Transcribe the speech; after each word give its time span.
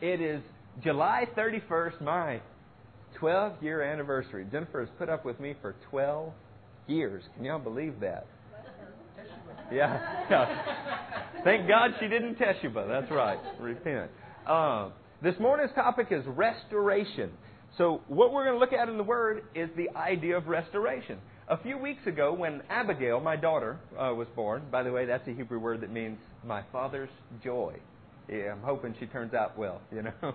It 0.00 0.20
is 0.20 0.42
July 0.82 1.26
31st, 1.36 2.02
my 2.02 2.40
12 3.18 3.62
year 3.62 3.82
anniversary. 3.82 4.46
Jennifer 4.52 4.80
has 4.80 4.90
put 4.98 5.08
up 5.08 5.24
with 5.24 5.40
me 5.40 5.54
for 5.62 5.74
12 5.90 6.32
years. 6.86 7.22
Can 7.34 7.44
y'all 7.44 7.58
believe 7.58 8.00
that? 8.00 8.26
Yeah. 9.72 10.26
yeah. 10.30 11.42
Thank 11.44 11.66
God 11.66 11.92
she 11.98 12.08
didn't 12.08 12.38
Teshuvah. 12.38 12.86
That's 12.86 13.10
right. 13.10 13.38
Repent. 13.58 14.10
Uh, 14.46 14.90
this 15.22 15.34
morning's 15.40 15.72
topic 15.74 16.08
is 16.10 16.24
restoration. 16.26 17.30
So, 17.78 18.02
what 18.06 18.32
we're 18.32 18.44
going 18.44 18.54
to 18.54 18.60
look 18.60 18.72
at 18.72 18.88
in 18.88 18.96
the 18.96 19.02
Word 19.02 19.44
is 19.54 19.68
the 19.76 19.90
idea 19.96 20.36
of 20.36 20.46
restoration. 20.46 21.18
A 21.48 21.56
few 21.62 21.78
weeks 21.78 22.06
ago, 22.06 22.32
when 22.32 22.62
Abigail, 22.68 23.20
my 23.20 23.36
daughter, 23.36 23.78
uh, 23.98 24.12
was 24.14 24.28
born, 24.36 24.62
by 24.70 24.82
the 24.82 24.92
way, 24.92 25.06
that's 25.06 25.26
a 25.28 25.32
Hebrew 25.32 25.58
word 25.58 25.80
that 25.82 25.92
means 25.92 26.18
my 26.44 26.62
father's 26.72 27.10
joy. 27.42 27.74
Yeah, 28.28 28.52
I'm 28.52 28.62
hoping 28.62 28.94
she 28.98 29.06
turns 29.06 29.34
out 29.34 29.56
well, 29.56 29.80
you 29.92 30.02
know. 30.02 30.12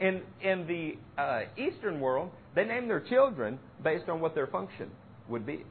in 0.00 0.22
in 0.42 0.66
the 0.66 1.20
uh, 1.20 1.42
Eastern 1.56 2.00
world, 2.00 2.30
they 2.54 2.64
name 2.64 2.88
their 2.88 3.00
children 3.00 3.58
based 3.82 4.08
on 4.08 4.20
what 4.20 4.34
their 4.34 4.46
function 4.46 4.90
would 5.28 5.44
be, 5.44 5.64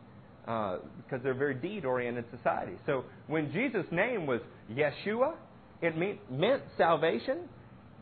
uh, 0.47 0.77
because 0.97 1.23
they're 1.23 1.31
a 1.31 1.35
very 1.35 1.55
deed-oriented 1.55 2.25
society. 2.35 2.73
So 2.85 3.05
when 3.27 3.51
Jesus' 3.51 3.85
name 3.91 4.27
was 4.27 4.41
Yeshua, 4.71 5.33
it 5.81 5.97
mean, 5.97 6.19
meant 6.29 6.63
salvation. 6.77 7.49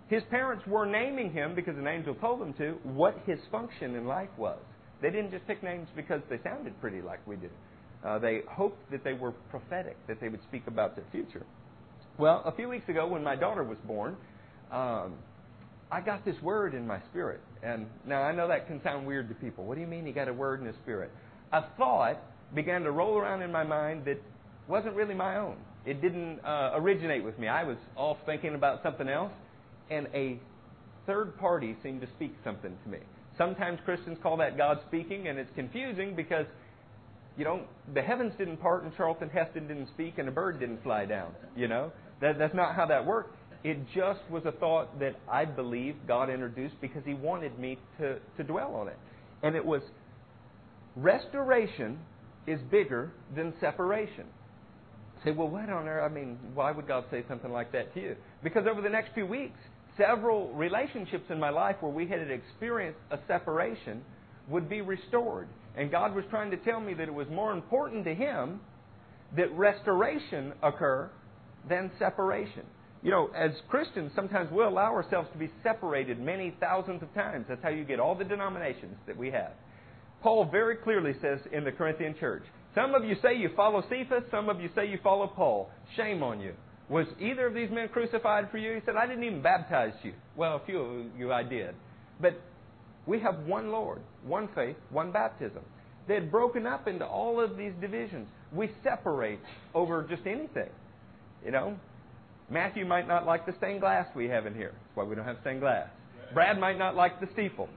His 0.10 0.24
parents 0.30 0.66
were 0.68 0.86
naming 0.86 1.32
him 1.32 1.56
because 1.56 1.78
an 1.78 1.88
angel 1.88 2.16
told 2.16 2.42
them 2.42 2.54
to 2.56 2.74
what 2.84 3.18
his 3.26 3.40
function 3.52 3.96
in 3.96 4.06
life 4.06 4.30
was. 4.38 4.60
They 5.02 5.10
didn't 5.10 5.32
just 5.32 5.48
pick 5.48 5.64
names 5.64 5.88
because 5.96 6.22
they 6.30 6.40
sounded 6.44 6.80
pretty 6.80 7.02
like 7.02 7.26
we 7.26 7.36
do. 7.38 7.50
Uh, 8.06 8.20
they 8.20 8.42
hoped 8.50 8.92
that 8.92 9.04
they 9.04 9.14
were 9.14 9.32
prophetic, 9.50 9.96
that 10.08 10.20
they 10.20 10.28
would 10.28 10.42
speak 10.44 10.64
about 10.68 10.96
their 10.96 11.06
future. 11.12 11.46
Well, 12.18 12.44
a 12.46 12.52
few 12.52 12.70
weeks 12.70 12.88
ago, 12.90 13.08
when 13.08 13.24
my 13.24 13.36
daughter 13.36 13.64
was 13.64 13.80
born, 13.86 14.16
um, 14.72 15.14
I 15.92 16.00
got 16.02 16.24
this 16.26 16.40
word 16.44 16.76
in 16.76 16.86
my 16.86 17.00
spirit. 17.10 17.42
And 17.64 17.88
now 18.06 18.22
I 18.22 18.32
know 18.32 18.48
that 18.48 18.68
can 18.68 18.82
sound 18.84 19.08
weird 19.08 19.30
to 19.30 19.36
people. 19.36 19.66
What 19.66 19.76
do 19.76 19.82
you 19.82 19.88
mean 19.88 20.06
you 20.06 20.14
got 20.14 20.28
a 20.28 20.34
word 20.34 20.60
in 20.60 20.68
the 20.68 20.74
spirit? 20.84 21.12
A 21.52 21.64
thought 21.78 22.20
began 22.54 22.84
to 22.84 22.92
roll 22.92 23.18
around 23.18 23.42
in 23.42 23.52
my 23.52 23.64
mind 23.64 24.06
that 24.06 24.22
wasn't 24.68 24.96
really 24.96 25.16
my 25.16 25.38
own. 25.38 25.58
It 25.86 26.02
didn't 26.02 26.40
uh, 26.46 26.72
originate 26.76 27.24
with 27.24 27.38
me. 27.40 27.48
I 27.48 27.64
was 27.64 27.78
off 27.96 28.18
thinking 28.26 28.54
about 28.54 28.84
something 28.84 29.10
else, 29.10 29.34
and 29.90 30.08
a 30.14 30.40
third 31.06 31.38
party 31.38 31.76
seemed 31.84 32.02
to 32.02 32.08
speak 32.16 32.36
something 32.44 32.78
to 32.84 32.90
me. 32.90 33.00
Sometimes 33.38 33.80
Christians 33.84 34.18
call 34.22 34.38
that 34.38 34.56
God 34.56 34.80
speaking, 34.88 35.28
and 35.28 35.40
it's 35.40 35.52
confusing 35.56 36.16
because 36.16 36.46
you 37.38 37.46
know 37.46 37.62
the 37.94 38.02
heavens 38.02 38.34
didn't 38.38 38.58
part 38.58 38.84
and 38.84 38.96
Charlton 38.96 39.30
Heston 39.30 39.68
didn't 39.68 39.88
speak 39.94 40.18
and 40.18 40.28
a 40.28 40.32
bird 40.32 40.60
didn't 40.60 40.84
fly 40.84 41.06
down. 41.06 41.34
You 41.56 41.68
know 41.68 41.92
that, 42.22 42.38
that's 42.38 42.56
not 42.56 42.76
how 42.76 42.86
that 42.88 43.06
worked. 43.06 43.36
It 43.64 43.78
just 43.96 44.20
was 44.30 44.44
a 44.46 44.52
thought 44.52 45.00
that 45.00 45.16
I 45.32 45.46
believe 45.46 45.96
God 46.08 46.30
introduced 46.30 46.76
because 46.82 47.04
He 47.06 47.14
wanted 47.14 47.58
me 47.58 47.78
to, 48.00 48.20
to 48.38 48.44
dwell 48.44 48.76
on 48.76 48.90
it. 48.90 48.98
And 49.42 49.56
it 49.56 49.66
was 49.66 49.82
restoration 50.96 52.00
is 52.46 52.60
bigger 52.70 53.12
than 53.36 53.54
separation. 53.62 54.26
say, 55.24 55.32
well, 55.32 55.48
what 55.48 55.70
on 55.70 55.88
earth? 55.88 56.10
I 56.10 56.14
mean, 56.14 56.38
why 56.54 56.72
would 56.72 56.88
God 56.88 57.06
say 57.10 57.24
something 57.28 57.52
like 57.52 57.72
that 57.72 57.94
to 57.94 58.02
you? 58.02 58.16
Because 58.44 58.66
over 58.70 58.82
the 58.82 58.90
next 58.90 59.14
few 59.14 59.26
weeks, 59.26 59.58
several 59.98 60.52
relationships 60.54 61.26
in 61.30 61.40
my 61.40 61.50
life 61.50 61.78
where 61.80 61.92
we 61.92 62.08
had 62.08 62.20
experienced 62.30 63.00
a 63.12 63.20
separation 63.28 64.02
would 64.48 64.70
be 64.70 64.82
restored. 64.82 65.48
And 65.76 65.90
God 65.90 66.16
was 66.16 66.24
trying 66.30 66.52
to 66.52 66.58
tell 66.58 66.80
me 66.80 66.94
that 66.94 67.08
it 67.08 67.14
was 67.14 67.28
more 67.30 67.52
important 67.52 68.06
to 68.06 68.14
Him 68.14 68.60
that 69.36 69.52
restoration 69.54 70.54
occur 70.62 71.10
than 71.68 71.92
separation. 71.98 72.64
You 73.02 73.12
know, 73.12 73.30
as 73.36 73.52
Christians, 73.68 74.12
sometimes 74.16 74.50
we'll 74.52 74.70
allow 74.70 74.94
ourselves 74.94 75.28
to 75.34 75.38
be 75.38 75.50
separated 75.62 76.20
many 76.20 76.56
thousands 76.60 77.02
of 77.04 77.14
times. 77.14 77.46
That's 77.50 77.62
how 77.62 77.70
you 77.70 77.84
get 77.84 78.00
all 78.00 78.16
the 78.16 78.24
denominations 78.24 78.96
that 79.08 79.18
we 79.18 79.32
have. 79.32 79.52
Paul 80.22 80.46
very 80.50 80.78
clearly 80.78 81.14
says 81.22 81.40
in 81.52 81.66
the 81.66 81.72
Corinthian 81.72 82.16
church, 82.18 82.44
some 82.76 82.96
of 82.96 83.04
you 83.04 83.16
say 83.22 83.36
you 83.36 83.50
follow 83.56 83.84
Cephas, 83.90 84.24
some 84.32 84.50
of 84.50 84.62
you 84.62 84.70
say 84.74 84.88
you 84.88 84.98
follow 85.04 85.28
Paul. 85.28 85.70
Shame 85.98 86.24
on 86.24 86.40
you. 86.40 86.54
Was 86.90 87.08
either 87.20 87.48
of 87.48 87.54
these 87.54 87.70
men 87.70 87.90
crucified 87.90 88.50
for 88.52 88.58
you? 88.58 88.74
He 88.76 88.80
said, 88.86 88.96
I 88.96 89.06
didn't 89.06 89.24
even 89.24 89.42
baptize 89.42 89.94
you. 90.04 90.14
Well, 90.36 90.56
a 90.56 90.66
few 90.66 90.80
of 90.80 91.06
you 91.18 91.32
I 91.32 91.44
did. 91.44 91.76
But 92.22 92.40
we 93.06 93.20
have 93.20 93.40
one 93.46 93.72
Lord, 93.72 94.02
one 94.26 94.50
faith, 94.56 94.76
one 94.90 95.12
baptism. 95.12 95.62
They 96.08 96.16
had 96.16 96.32
broken 96.32 96.66
up 96.66 96.88
into 96.88 97.06
all 97.06 97.40
of 97.40 97.58
these 97.58 97.74
divisions. 97.80 98.28
We 98.52 98.72
separate 98.84 99.40
over 99.74 100.04
just 100.04 100.26
anything. 100.26 100.70
You 101.46 101.52
know, 101.52 101.78
Matthew 102.50 102.86
might 102.86 103.08
not 103.08 103.26
like 103.26 103.46
the 103.46 103.54
stained 103.58 103.82
glass 103.82 104.08
we 104.16 104.28
have 104.30 104.46
in 104.46 104.54
here. 104.54 104.72
That's 104.74 104.96
why 104.96 105.04
we 105.04 105.16
don't 105.16 105.26
have 105.26 105.38
stained 105.42 105.62
glass. 105.62 105.88
Brad 106.34 106.60
might 106.60 106.78
not 106.78 106.96
like 106.96 107.20
the 107.20 107.28
steeple. 107.34 107.70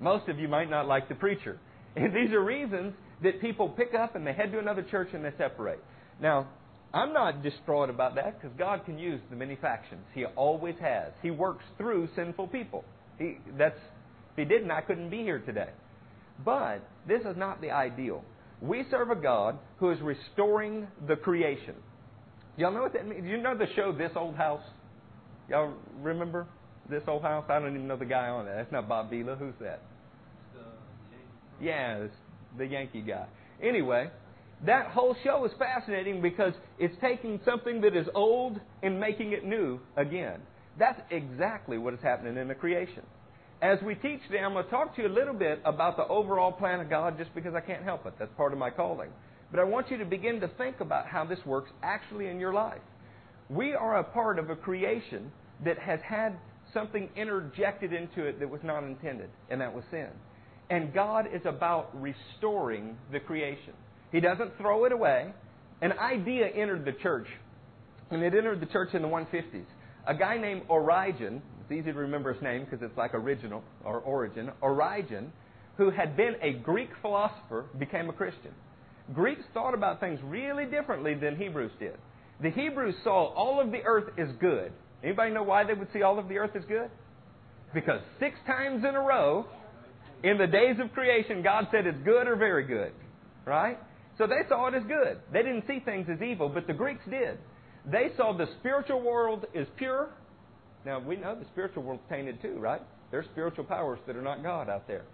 Most 0.00 0.28
of 0.28 0.38
you 0.38 0.48
might 0.48 0.70
not 0.70 0.86
like 0.86 1.08
the 1.08 1.14
preacher. 1.14 1.58
And 1.96 2.12
these 2.12 2.32
are 2.32 2.42
reasons 2.42 2.92
that 3.22 3.40
people 3.40 3.68
pick 3.68 3.94
up 3.94 4.16
and 4.16 4.26
they 4.26 4.32
head 4.32 4.50
to 4.50 4.58
another 4.58 4.82
church 4.82 5.10
and 5.12 5.24
they 5.24 5.30
separate. 5.38 5.78
Now, 6.20 6.48
I'm 6.92 7.12
not 7.12 7.40
distraught 7.40 7.88
about 7.88 8.16
that 8.16 8.40
because 8.40 8.56
God 8.58 8.84
can 8.84 8.98
use 8.98 9.20
the 9.30 9.36
many 9.36 9.54
factions. 9.54 10.02
He 10.12 10.24
always 10.24 10.74
has. 10.80 11.12
He 11.22 11.30
works 11.30 11.64
through 11.78 12.08
sinful 12.16 12.48
people. 12.48 12.84
He, 13.16 13.38
that's, 13.56 13.78
if 14.36 14.38
He 14.38 14.44
didn't, 14.44 14.70
I 14.70 14.80
couldn't 14.80 15.10
be 15.10 15.18
here 15.18 15.38
today. 15.38 15.70
But 16.44 16.80
this 17.06 17.20
is 17.20 17.36
not 17.36 17.60
the 17.60 17.70
ideal. 17.70 18.24
We 18.60 18.84
serve 18.90 19.10
a 19.10 19.16
God 19.16 19.58
who 19.78 19.90
is 19.90 20.00
restoring 20.00 20.88
the 21.06 21.16
creation. 21.16 21.74
Y'all 22.56 22.72
know 22.72 22.82
what 22.82 22.92
that 22.94 23.06
means? 23.06 23.26
You 23.26 23.36
know 23.36 23.56
the 23.56 23.66
show 23.76 23.92
This 23.92 24.12
Old 24.16 24.36
House? 24.36 24.62
Y'all 25.48 25.74
remember 26.00 26.46
This 26.88 27.02
Old 27.06 27.22
House? 27.22 27.44
I 27.48 27.58
don't 27.58 27.74
even 27.74 27.86
know 27.86 27.96
the 27.96 28.04
guy 28.04 28.28
on 28.28 28.46
that. 28.46 28.56
That's 28.56 28.72
not 28.72 28.88
Bob 28.88 29.10
Vila. 29.10 29.36
Who's 29.36 29.54
that? 29.60 29.82
Yeah, 31.60 31.98
it's 31.98 32.14
the 32.58 32.66
Yankee 32.66 33.02
guy. 33.02 33.26
Anyway, 33.62 34.10
that 34.66 34.88
whole 34.88 35.16
show 35.22 35.44
is 35.44 35.52
fascinating 35.58 36.22
because 36.22 36.52
it's 36.78 36.94
taking 37.00 37.40
something 37.44 37.80
that 37.82 37.94
is 37.96 38.06
old 38.14 38.60
and 38.82 38.98
making 38.98 39.32
it 39.32 39.44
new 39.44 39.78
again. 39.96 40.40
That's 40.78 41.00
exactly 41.10 41.78
what 41.78 41.94
is 41.94 42.00
happening 42.02 42.36
in 42.36 42.48
the 42.48 42.54
creation. 42.54 43.02
As 43.62 43.78
we 43.82 43.94
teach 43.94 44.20
today, 44.26 44.40
I'm 44.40 44.52
going 44.52 44.64
to 44.64 44.70
talk 44.70 44.94
to 44.96 45.02
you 45.02 45.08
a 45.08 45.14
little 45.14 45.34
bit 45.34 45.60
about 45.64 45.96
the 45.96 46.06
overall 46.08 46.52
plan 46.52 46.80
of 46.80 46.90
God 46.90 47.16
just 47.16 47.34
because 47.34 47.54
I 47.54 47.60
can't 47.60 47.82
help 47.82 48.04
it. 48.06 48.14
That's 48.18 48.32
part 48.36 48.52
of 48.52 48.58
my 48.58 48.70
calling. 48.70 49.10
But 49.50 49.60
I 49.60 49.64
want 49.64 49.90
you 49.90 49.96
to 49.98 50.04
begin 50.04 50.40
to 50.40 50.48
think 50.48 50.80
about 50.80 51.06
how 51.06 51.24
this 51.24 51.38
works 51.46 51.70
actually 51.82 52.26
in 52.26 52.38
your 52.38 52.52
life. 52.52 52.82
We 53.48 53.72
are 53.72 53.98
a 53.98 54.04
part 54.04 54.38
of 54.38 54.50
a 54.50 54.56
creation 54.56 55.30
that 55.64 55.78
has 55.78 56.00
had 56.04 56.36
something 56.72 57.08
interjected 57.16 57.92
into 57.92 58.24
it 58.24 58.40
that 58.40 58.50
was 58.50 58.60
not 58.64 58.82
intended, 58.82 59.30
and 59.48 59.60
that 59.60 59.72
was 59.72 59.84
sin. 59.90 60.08
And 60.70 60.92
God 60.92 61.28
is 61.32 61.42
about 61.44 61.90
restoring 62.00 62.96
the 63.12 63.20
creation. 63.20 63.74
He 64.12 64.20
doesn't 64.20 64.58
throw 64.58 64.84
it 64.84 64.92
away. 64.92 65.32
An 65.80 65.92
idea 65.92 66.48
entered 66.48 66.84
the 66.84 66.92
church, 66.92 67.28
and 68.10 68.22
it 68.22 68.34
entered 68.34 68.60
the 68.60 68.66
church 68.66 68.94
in 68.94 69.02
the 69.02 69.08
150s. 69.08 69.66
A 70.06 70.14
guy 70.14 70.36
named 70.36 70.62
Origen, 70.68 71.40
it's 71.64 71.72
easy 71.72 71.92
to 71.92 71.98
remember 71.98 72.32
his 72.32 72.42
name 72.42 72.64
because 72.64 72.80
it's 72.82 72.96
like 72.96 73.14
original 73.14 73.62
or 73.84 74.00
origin, 74.00 74.50
Origen, 74.60 75.32
who 75.78 75.90
had 75.90 76.16
been 76.16 76.34
a 76.42 76.52
Greek 76.52 76.90
philosopher, 77.00 77.64
became 77.78 78.10
a 78.10 78.12
Christian. 78.12 78.52
Greeks 79.14 79.42
thought 79.54 79.74
about 79.74 79.98
things 79.98 80.20
really 80.24 80.66
differently 80.66 81.14
than 81.14 81.36
Hebrews 81.36 81.72
did. 81.78 81.96
The 82.42 82.50
Hebrews 82.50 82.94
saw 83.02 83.32
all 83.34 83.60
of 83.60 83.70
the 83.70 83.82
earth 83.84 84.12
is 84.18 84.28
good. 84.40 84.72
Anybody 85.02 85.32
know 85.32 85.42
why 85.42 85.64
they 85.64 85.74
would 85.74 85.88
see 85.92 86.02
all 86.02 86.18
of 86.18 86.28
the 86.28 86.36
earth 86.36 86.54
as 86.54 86.64
good? 86.66 86.90
Because 87.72 88.00
six 88.20 88.36
times 88.46 88.84
in 88.86 88.94
a 88.94 89.00
row, 89.00 89.46
in 90.22 90.38
the 90.38 90.46
days 90.46 90.76
of 90.82 90.92
creation, 90.92 91.42
God 91.42 91.68
said 91.70 91.86
it's 91.86 92.02
good 92.04 92.28
or 92.28 92.36
very 92.36 92.66
good. 92.66 92.92
Right? 93.46 93.78
So 94.18 94.26
they 94.26 94.48
saw 94.48 94.68
it 94.68 94.74
as 94.74 94.84
good. 94.84 95.18
They 95.32 95.42
didn't 95.42 95.64
see 95.66 95.80
things 95.84 96.06
as 96.12 96.22
evil, 96.22 96.48
but 96.48 96.66
the 96.66 96.72
Greeks 96.72 97.02
did. 97.08 97.38
They 97.90 98.10
saw 98.16 98.36
the 98.36 98.46
spiritual 98.60 99.02
world 99.02 99.46
as 99.54 99.66
pure. 99.76 100.10
Now, 100.84 100.98
we 101.00 101.16
know 101.16 101.34
the 101.34 101.46
spiritual 101.46 101.82
world's 101.82 102.02
tainted 102.08 102.42
too, 102.42 102.58
right? 102.58 102.82
There's 103.10 103.26
spiritual 103.26 103.64
powers 103.64 103.98
that 104.06 104.16
are 104.16 104.22
not 104.22 104.42
God 104.42 104.68
out 104.68 104.86
there. 104.86 105.04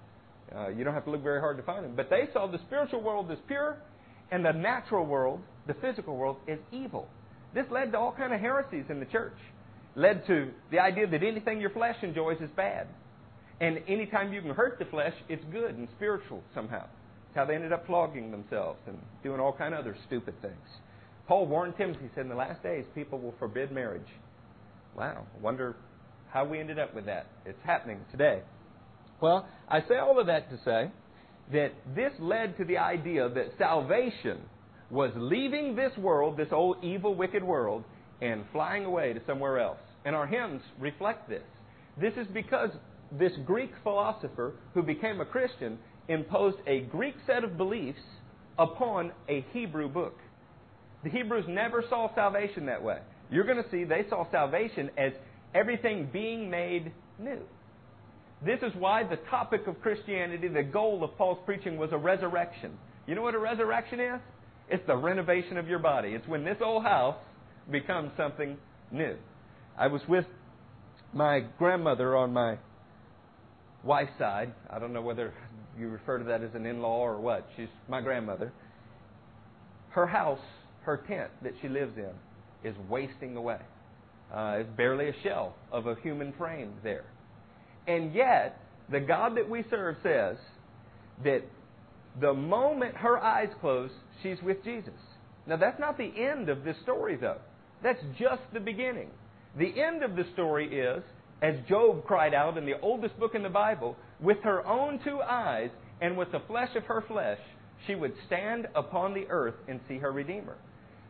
Uh, 0.55 0.69
you 0.69 0.83
don't 0.85 0.95
have 0.95 1.05
to 1.05 1.11
look 1.11 1.23
very 1.23 1.41
hard 1.41 1.56
to 1.59 1.62
find 1.62 1.85
them. 1.85 1.95
But 1.95 2.11
they 2.11 2.29
saw 2.33 2.47
the 2.47 2.59
spiritual 2.67 3.03
world 3.03 3.31
as 3.31 3.39
pure, 3.47 3.77
and 4.33 4.45
the 4.45 4.53
natural 4.53 5.06
world, 5.06 5.41
the 5.67 5.75
physical 5.75 6.17
world, 6.17 6.37
is 6.49 6.59
evil. 6.73 7.09
This 7.55 7.67
led 7.71 7.93
to 7.93 7.99
all 7.99 8.12
kind 8.12 8.33
of 8.33 8.41
heresies 8.41 8.85
in 8.89 9.00
the 9.00 9.06
church. 9.06 9.37
Led 9.95 10.27
to 10.27 10.50
the 10.71 10.79
idea 10.79 11.06
that 11.06 11.23
anything 11.23 11.61
your 11.61 11.71
flesh 11.71 11.97
enjoys 12.03 12.41
is 12.41 12.50
bad. 12.56 12.87
And 13.61 13.81
anytime 13.87 14.33
you 14.33 14.41
can 14.41 14.53
hurt 14.55 14.79
the 14.79 14.85
flesh, 14.87 15.15
it's 15.29 15.45
good 15.53 15.77
and 15.77 15.89
spiritual 15.97 16.43
somehow. 16.55 16.85
It's 17.29 17.37
how 17.37 17.45
they 17.45 17.55
ended 17.55 17.73
up 17.73 17.87
flogging 17.87 18.31
themselves 18.31 18.81
and 18.87 18.99
doing 19.23 19.41
all 19.41 19.53
kind 19.53 19.75
of 19.75 19.81
other 19.81 19.97
stupid 20.06 20.41
things. 20.41 20.55
Paul 21.29 21.47
warned 21.47 21.77
Timothy, 21.77 22.00
he 22.05 22.09
said, 22.15 22.23
in 22.23 22.29
the 22.29 22.35
last 22.35 22.62
days, 22.62 22.85
people 22.95 23.19
will 23.19 23.35
forbid 23.39 23.71
marriage. 23.71 24.09
Wow, 24.97 25.27
wonder 25.41 25.77
how 26.31 26.45
we 26.45 26.61
ended 26.61 26.79
up 26.79 26.95
with 26.95 27.07
that. 27.07 27.27
It's 27.45 27.59
happening 27.65 28.01
today. 28.11 28.43
Well, 29.21 29.47
I 29.69 29.81
say 29.83 29.97
all 29.97 30.19
of 30.19 30.27
that 30.27 30.51
to 30.51 30.59
say 30.65 30.91
that 31.53 31.73
this 31.95 32.13
led 32.19 32.57
to 32.59 32.65
the 32.65 32.79
idea 32.79 33.29
that 33.29 33.53
salvation 33.59 34.39
was 34.91 35.11
leaving 35.17 35.77
this 35.77 35.97
world, 35.97 36.37
this 36.37 36.49
old 36.53 36.83
evil, 36.83 37.15
wicked 37.15 37.43
world, 37.43 37.85
and 38.21 38.45
flying 38.53 38.85
away 38.85 39.13
to 39.13 39.21
somewhere 39.27 39.59
else. 39.59 39.79
And 40.05 40.15
our 40.15 40.27
hymns 40.27 40.63
reflect 40.79 41.29
this. 41.29 41.43
This 42.01 42.15
is 42.15 42.27
because 42.33 42.71
this 43.13 43.33
Greek 43.45 43.73
philosopher 43.83 44.55
who 44.75 44.83
became 44.83 45.21
a 45.21 45.25
Christian 45.25 45.79
imposed 46.09 46.59
a 46.67 46.81
Greek 46.81 47.15
set 47.27 47.45
of 47.45 47.57
beliefs 47.57 48.01
upon 48.59 49.13
a 49.29 49.45
Hebrew 49.53 49.89
book. 49.89 50.19
The 51.05 51.11
Hebrews 51.11 51.47
never 51.49 51.85
saw 51.89 52.15
salvation 52.15 52.67
that 52.67 52.83
way. 52.83 52.99
You're 53.31 53.44
going 53.44 53.62
to 53.62 53.71
see 53.71 53.85
they 53.85 54.05
saw 54.09 54.31
salvation 54.31 54.91
as 54.99 55.12
everything 55.55 56.09
being 56.12 56.50
made 56.50 56.93
new. 57.19 57.41
This 58.44 58.61
is 58.62 58.73
why 58.79 59.05
the 59.05 59.17
topic 59.29 59.67
of 59.67 59.81
Christianity, 59.82 60.49
the 60.49 60.62
goal 60.62 61.05
of 61.05 61.17
Paul's 61.19 61.38
preaching 61.44 61.77
was 61.77 61.91
a 61.93 61.99
resurrection. 61.99 62.73
You 63.06 63.15
know 63.15 63.23
what 63.23 63.35
a 63.35 63.38
resurrection 63.38 64.00
is? 64.00 64.21
It's 64.71 64.87
the 64.87 64.97
renovation 64.97 65.59
of 65.59 65.69
your 65.69 65.79
body. 65.79 66.11
It's 66.11 66.27
when 66.27 66.44
this 66.44 66.56
old 66.65 66.85
house 66.85 67.17
becomes 67.71 68.12
something 68.17 68.56
new. 68.91 69.17
I 69.79 69.88
was 69.88 70.00
with 70.09 70.25
my 71.12 71.41
grandmother 71.59 72.17
on 72.17 72.33
my 72.33 72.56
wife's 73.85 74.12
side. 74.19 74.53
I 74.71 74.79
don't 74.79 74.93
know 74.93 75.03
whether 75.03 75.35
you 75.79 75.88
refer 75.88 76.19
to 76.19 76.25
that 76.25 76.43
as 76.43 76.55
an 76.55 76.67
in 76.67 76.81
law 76.81 77.00
or 77.00 77.21
what. 77.21 77.49
She's 77.56 77.69
my 77.88 78.00
grandmother. 78.00 78.53
Her 79.91 80.06
house, 80.06 80.41
her 80.83 80.99
tent 81.09 81.31
that 81.43 81.53
she 81.61 81.69
lives 81.69 81.97
in, 81.97 82.11
is 82.65 82.75
wasting 82.89 83.37
away. 83.37 83.59
Uh, 84.33 84.59
it's 84.61 84.71
barely 84.77 85.09
a 85.09 85.15
shell 85.23 85.55
of 85.73 85.87
a 85.87 85.97
human 86.03 86.33
frame 86.39 86.73
there. 86.83 87.05
And 87.87 88.15
yet, 88.15 88.61
the 88.91 89.01
God 89.01 89.37
that 89.37 89.49
we 89.49 89.65
serve 89.71 89.97
says 90.03 90.37
that 91.25 91.43
the 92.21 92.33
moment 92.33 92.97
her 92.97 93.19
eyes 93.19 93.49
close, 93.61 93.91
she's 94.23 94.41
with 94.43 94.62
Jesus. 94.65 94.95
Now, 95.47 95.57
that's 95.57 95.81
not 95.81 95.99
the 95.99 96.12
end 96.17 96.49
of 96.49 96.65
this 96.65 96.77
story, 96.83 97.17
though. 97.17 97.39
That's 97.83 98.03
just 98.19 98.43
the 98.53 98.61
beginning. 98.61 99.11
The 99.59 99.81
end 99.81 100.05
of 100.05 100.15
the 100.15 100.25
story 100.35 100.81
is, 100.81 101.03
as 101.43 101.55
Job 101.69 102.05
cried 102.05 102.35
out 102.35 102.59
in 102.59 102.67
the 102.67 102.79
oldest 102.83 103.19
book 103.19 103.35
in 103.35 103.43
the 103.43 103.49
Bible, 103.49 103.97
with 104.21 104.39
her 104.45 104.65
own 104.67 105.01
two 105.05 105.21
eyes 105.21 105.71
and 106.01 106.17
with 106.17 106.31
the 106.31 106.41
flesh 106.47 106.71
of 106.77 106.85
her 106.85 107.03
flesh, 107.09 107.39
she 107.87 107.95
would 107.95 108.12
stand 108.27 108.69
upon 108.75 109.15
the 109.15 109.27
earth 109.29 109.55
and 109.67 109.81
see 109.89 109.99
her 109.99 110.12
Redeemer. 110.12 110.57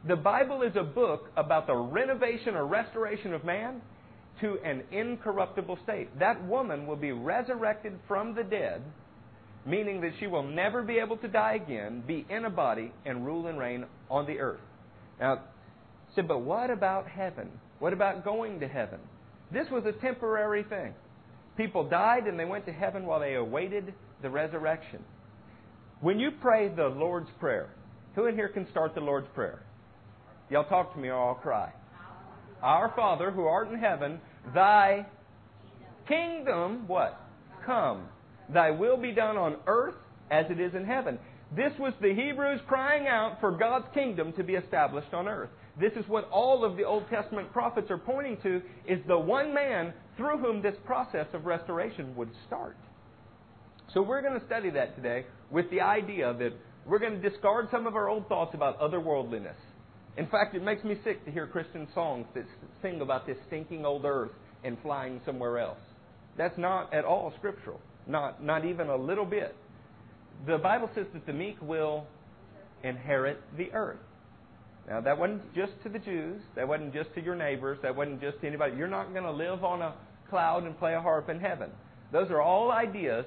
The 0.06 0.16
Bible 0.16 0.62
is 0.62 0.72
a 0.76 0.82
book 0.82 1.30
about 1.36 1.66
the 1.66 1.76
renovation 1.76 2.54
or 2.54 2.66
restoration 2.66 3.34
of 3.34 3.44
man 3.44 3.82
to 4.40 4.58
an 4.64 4.82
incorruptible 4.90 5.78
state. 5.84 6.18
That 6.18 6.42
woman 6.46 6.86
will 6.86 6.96
be 6.96 7.12
resurrected 7.12 7.98
from 8.08 8.34
the 8.34 8.42
dead, 8.42 8.82
meaning 9.66 10.00
that 10.00 10.12
she 10.18 10.26
will 10.26 10.42
never 10.42 10.82
be 10.82 10.98
able 10.98 11.18
to 11.18 11.28
die 11.28 11.60
again, 11.62 12.02
be 12.06 12.26
in 12.30 12.46
a 12.46 12.50
body, 12.50 12.92
and 13.04 13.26
rule 13.26 13.46
and 13.46 13.58
reign 13.58 13.84
on 14.10 14.26
the 14.26 14.38
earth. 14.38 14.60
Now, 15.20 15.42
said, 16.14 16.26
but 16.26 16.40
what 16.40 16.70
about 16.70 17.06
heaven? 17.06 17.50
What 17.78 17.92
about 17.92 18.24
going 18.24 18.60
to 18.60 18.68
heaven? 18.68 19.00
This 19.52 19.66
was 19.70 19.84
a 19.84 19.92
temporary 19.92 20.62
thing. 20.62 20.94
People 21.58 21.86
died 21.86 22.26
and 22.26 22.40
they 22.40 22.46
went 22.46 22.64
to 22.66 22.72
heaven 22.72 23.04
while 23.04 23.20
they 23.20 23.34
awaited 23.34 23.92
the 24.22 24.30
resurrection. 24.30 25.04
When 26.00 26.18
you 26.18 26.30
pray 26.40 26.68
the 26.68 26.88
Lord's 26.88 27.28
Prayer, 27.38 27.68
who 28.14 28.26
in 28.26 28.34
here 28.34 28.48
can 28.48 28.66
start 28.70 28.94
the 28.94 29.02
Lord's 29.02 29.28
Prayer? 29.34 29.62
Y'all 30.50 30.64
talk 30.64 30.92
to 30.94 30.98
me 31.00 31.08
or 31.08 31.28
I'll 31.28 31.34
cry. 31.36 31.72
Our 32.62 32.92
Father 32.96 33.30
who 33.30 33.44
art 33.44 33.70
in 33.70 33.78
heaven, 33.78 34.20
thy 34.54 35.06
kingdom, 36.08 36.88
what? 36.88 37.20
Come. 37.64 38.08
Thy 38.52 38.72
will 38.72 38.96
be 38.96 39.12
done 39.12 39.36
on 39.36 39.56
earth 39.66 39.94
as 40.30 40.46
it 40.50 40.60
is 40.60 40.74
in 40.74 40.84
heaven. 40.84 41.18
This 41.56 41.72
was 41.78 41.92
the 42.00 42.14
Hebrews 42.14 42.60
crying 42.66 43.06
out 43.06 43.38
for 43.40 43.52
God's 43.52 43.86
kingdom 43.94 44.32
to 44.34 44.44
be 44.44 44.54
established 44.54 45.12
on 45.14 45.28
earth. 45.28 45.50
This 45.80 45.92
is 45.92 46.04
what 46.08 46.28
all 46.30 46.64
of 46.64 46.76
the 46.76 46.84
Old 46.84 47.08
Testament 47.08 47.52
prophets 47.52 47.90
are 47.90 47.98
pointing 47.98 48.36
to 48.42 48.60
is 48.86 48.98
the 49.06 49.18
one 49.18 49.54
man 49.54 49.92
through 50.16 50.38
whom 50.38 50.62
this 50.62 50.76
process 50.84 51.26
of 51.32 51.46
restoration 51.46 52.14
would 52.16 52.30
start. 52.46 52.76
So 53.94 54.02
we're 54.02 54.22
going 54.22 54.38
to 54.38 54.46
study 54.46 54.70
that 54.70 54.94
today 54.96 55.26
with 55.50 55.70
the 55.70 55.80
idea 55.80 56.34
that 56.38 56.52
we're 56.86 56.98
going 56.98 57.20
to 57.20 57.30
discard 57.30 57.68
some 57.70 57.86
of 57.86 57.96
our 57.96 58.08
old 58.08 58.28
thoughts 58.28 58.54
about 58.54 58.80
otherworldliness. 58.80 59.56
In 60.16 60.26
fact, 60.26 60.54
it 60.54 60.62
makes 60.62 60.84
me 60.84 60.96
sick 61.04 61.24
to 61.24 61.30
hear 61.30 61.46
Christian 61.46 61.86
songs 61.94 62.26
that 62.34 62.44
sing 62.82 63.00
about 63.00 63.26
this 63.26 63.36
stinking 63.46 63.84
old 63.84 64.04
earth 64.04 64.32
and 64.64 64.76
flying 64.82 65.20
somewhere 65.24 65.58
else. 65.58 65.78
That's 66.36 66.58
not 66.58 66.92
at 66.92 67.04
all 67.04 67.32
scriptural. 67.38 67.80
Not, 68.06 68.42
not 68.42 68.64
even 68.64 68.88
a 68.88 68.96
little 68.96 69.24
bit. 69.24 69.54
The 70.46 70.58
Bible 70.58 70.90
says 70.94 71.06
that 71.12 71.26
the 71.26 71.32
meek 71.32 71.60
will 71.60 72.06
inherit 72.82 73.40
the 73.56 73.70
earth. 73.72 73.98
Now, 74.88 75.00
that 75.00 75.18
wasn't 75.18 75.54
just 75.54 75.72
to 75.84 75.88
the 75.88 75.98
Jews. 75.98 76.40
That 76.56 76.66
wasn't 76.66 76.92
just 76.92 77.14
to 77.14 77.22
your 77.22 77.36
neighbors. 77.36 77.78
That 77.82 77.94
wasn't 77.94 78.20
just 78.20 78.40
to 78.40 78.46
anybody. 78.46 78.76
You're 78.76 78.88
not 78.88 79.12
going 79.12 79.24
to 79.24 79.30
live 79.30 79.62
on 79.62 79.82
a 79.82 79.94
cloud 80.28 80.64
and 80.64 80.76
play 80.78 80.94
a 80.94 81.00
harp 81.00 81.28
in 81.28 81.38
heaven. 81.38 81.70
Those 82.12 82.30
are 82.30 82.40
all 82.40 82.72
ideas 82.72 83.24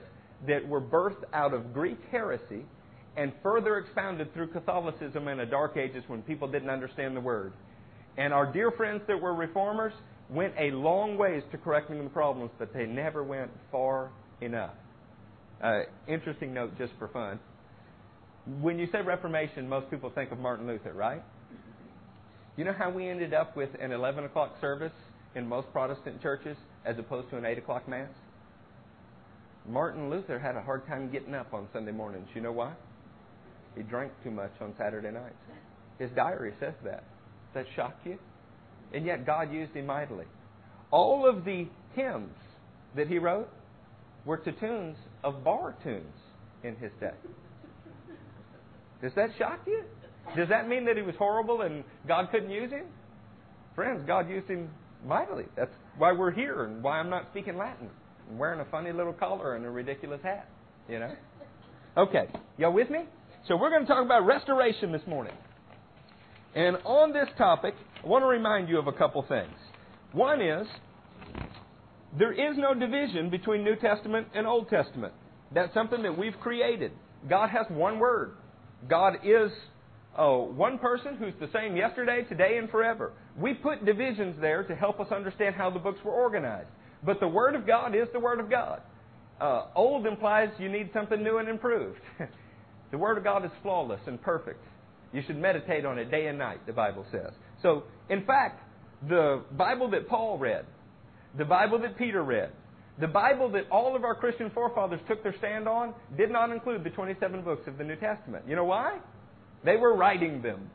that 0.47 0.67
were 0.67 0.81
birthed 0.81 1.23
out 1.33 1.53
of 1.53 1.73
Greek 1.73 1.99
heresy 2.11 2.65
and 3.15 3.31
further 3.43 3.77
expounded 3.77 4.33
through 4.33 4.47
Catholicism 4.47 5.27
in 5.27 5.37
the 5.37 5.45
Dark 5.45 5.77
Ages 5.77 6.03
when 6.07 6.21
people 6.23 6.47
didn't 6.47 6.69
understand 6.69 7.15
the 7.15 7.21
Word. 7.21 7.53
And 8.17 8.33
our 8.33 8.51
dear 8.51 8.71
friends 8.71 9.01
that 9.07 9.19
were 9.19 9.33
reformers 9.33 9.93
went 10.29 10.53
a 10.59 10.71
long 10.71 11.17
ways 11.17 11.43
to 11.51 11.57
correcting 11.57 12.03
the 12.03 12.09
problems, 12.09 12.51
but 12.57 12.73
they 12.73 12.85
never 12.85 13.23
went 13.23 13.51
far 13.71 14.11
enough. 14.41 14.73
Uh, 15.61 15.81
interesting 16.07 16.53
note 16.53 16.77
just 16.77 16.93
for 16.97 17.07
fun. 17.07 17.39
When 18.61 18.77
you 18.77 18.87
say 18.91 19.01
Reformation, 19.01 19.69
most 19.69 19.89
people 19.89 20.09
think 20.09 20.31
of 20.31 20.39
Martin 20.39 20.67
Luther, 20.67 20.93
right? 20.93 21.23
You 22.57 22.65
know 22.65 22.73
how 22.73 22.89
we 22.89 23.07
ended 23.07 23.33
up 23.33 23.55
with 23.55 23.69
an 23.79 23.91
11 23.91 24.25
o'clock 24.25 24.55
service 24.59 24.91
in 25.35 25.47
most 25.47 25.71
Protestant 25.71 26.21
churches 26.21 26.57
as 26.85 26.97
opposed 26.99 27.29
to 27.29 27.37
an 27.37 27.45
8 27.45 27.59
o'clock 27.59 27.87
Mass? 27.87 28.09
Martin 29.67 30.09
Luther 30.09 30.37
had 30.37 30.55
a 30.55 30.61
hard 30.61 30.85
time 30.87 31.09
getting 31.11 31.33
up 31.33 31.53
on 31.53 31.67
Sunday 31.71 31.91
mornings. 31.91 32.27
You 32.35 32.41
know 32.41 32.51
why? 32.51 32.73
He 33.75 33.83
drank 33.83 34.11
too 34.23 34.31
much 34.31 34.51
on 34.61 34.73
Saturday 34.77 35.11
nights. 35.11 35.35
His 35.99 36.09
diary 36.15 36.53
says 36.59 36.73
that. 36.83 37.03
Does 37.53 37.65
that 37.65 37.75
shock 37.75 37.95
you? 38.05 38.17
And 38.93 39.05
yet 39.05 39.25
God 39.25 39.51
used 39.51 39.73
him 39.73 39.87
mightily. 39.87 40.25
All 40.91 41.27
of 41.27 41.45
the 41.45 41.67
hymns 41.95 42.35
that 42.95 43.07
he 43.07 43.17
wrote 43.17 43.49
were 44.25 44.37
to 44.37 44.51
tunes 44.51 44.97
of 45.23 45.43
bar 45.43 45.75
tunes 45.83 46.15
in 46.63 46.75
his 46.75 46.91
day. 46.99 47.11
Does 49.01 49.11
that 49.15 49.29
shock 49.37 49.59
you? 49.65 49.83
Does 50.35 50.49
that 50.49 50.69
mean 50.69 50.85
that 50.85 50.95
he 50.95 51.01
was 51.01 51.15
horrible 51.17 51.61
and 51.61 51.83
God 52.07 52.29
couldn't 52.31 52.49
use 52.49 52.71
him? 52.71 52.85
Friends, 53.75 54.03
God 54.07 54.29
used 54.29 54.47
him 54.47 54.69
mightily. 55.05 55.45
That's 55.57 55.73
why 55.97 56.13
we're 56.13 56.31
here 56.31 56.65
and 56.65 56.81
why 56.81 56.99
I'm 56.99 57.09
not 57.09 57.27
speaking 57.31 57.57
Latin. 57.57 57.89
I'm 58.29 58.37
wearing 58.37 58.61
a 58.61 58.65
funny 58.65 58.93
little 58.93 59.13
collar 59.13 59.55
and 59.55 59.65
a 59.65 59.69
ridiculous 59.69 60.21
hat. 60.23 60.47
You 60.87 60.99
know? 60.99 61.11
Okay. 61.97 62.27
Y'all 62.57 62.71
with 62.71 62.89
me? 62.89 62.99
So 63.45 63.57
we're 63.57 63.71
going 63.71 63.81
to 63.81 63.87
talk 63.87 64.05
about 64.05 64.25
restoration 64.25 64.93
this 64.93 65.01
morning. 65.05 65.33
And 66.55 66.77
on 66.85 67.11
this 67.11 67.27
topic, 67.37 67.73
I 68.01 68.07
want 68.07 68.23
to 68.23 68.27
remind 68.27 68.69
you 68.69 68.79
of 68.79 68.87
a 68.87 68.93
couple 68.93 69.21
things. 69.27 69.51
One 70.13 70.41
is 70.41 70.65
there 72.17 72.31
is 72.31 72.57
no 72.57 72.73
division 72.73 73.29
between 73.29 73.65
New 73.65 73.75
Testament 73.75 74.27
and 74.33 74.47
Old 74.47 74.69
Testament. 74.69 75.13
That's 75.53 75.73
something 75.73 76.03
that 76.03 76.17
we've 76.17 76.39
created. 76.39 76.93
God 77.29 77.49
has 77.49 77.65
one 77.69 77.99
word. 77.99 78.37
God 78.89 79.15
is 79.25 79.51
oh, 80.17 80.43
one 80.43 80.77
person 80.77 81.17
who's 81.17 81.33
the 81.41 81.49
same 81.53 81.75
yesterday, 81.75 82.23
today, 82.29 82.57
and 82.57 82.69
forever. 82.69 83.11
We 83.37 83.55
put 83.55 83.83
divisions 83.83 84.37
there 84.39 84.63
to 84.63 84.73
help 84.73 85.01
us 85.01 85.07
understand 85.11 85.55
how 85.55 85.69
the 85.69 85.79
books 85.79 85.99
were 86.05 86.13
organized. 86.13 86.69
But 87.05 87.19
the 87.19 87.27
Word 87.27 87.55
of 87.55 87.67
God 87.67 87.93
is 87.93 88.07
the 88.13 88.21
Word 88.21 88.39
of 88.39 88.49
God. 88.49 88.81
Uh, 89.41 89.65
old 89.75 90.05
implies 90.05 90.47
you 90.59 90.69
need 90.69 90.91
something 90.93 91.21
new 91.21 91.39
and 91.39 91.49
improved. 91.49 91.99
the 92.93 92.99
Word 92.99 93.17
of 93.17 93.23
God 93.23 93.43
is 93.43 93.49
flawless 93.63 94.01
and 94.05 94.21
perfect. 94.21 94.63
You 95.13 95.23
should 95.25 95.37
meditate 95.37 95.83
on 95.83 95.97
it 95.97 96.11
day 96.11 96.27
and 96.27 96.37
night, 96.37 96.63
the 96.67 96.73
Bible 96.73 97.03
says. 97.11 97.31
So, 97.63 97.85
in 98.07 98.23
fact, 98.23 98.61
the 99.09 99.41
Bible 99.51 99.89
that 99.89 100.07
Paul 100.07 100.37
read, 100.37 100.65
the 101.35 101.43
Bible 101.43 101.79
that 101.79 101.97
Peter 101.97 102.21
read, 102.21 102.51
the 103.01 103.07
Bible 103.07 103.49
that 103.53 103.63
all 103.71 103.95
of 103.95 104.03
our 104.03 104.13
Christian 104.13 104.51
forefathers 104.51 104.99
took 105.07 105.23
their 105.23 105.35
stand 105.39 105.67
on 105.67 105.95
did 106.15 106.29
not 106.29 106.51
include 106.51 106.83
the 106.83 106.91
27 106.91 107.41
books 107.41 107.67
of 107.67 107.79
the 107.79 107.83
New 107.83 107.95
Testament. 107.95 108.45
You 108.47 108.55
know 108.55 108.65
why? 108.65 108.99
They 109.65 109.75
were 109.75 109.95
writing 109.95 110.43
them. 110.43 110.69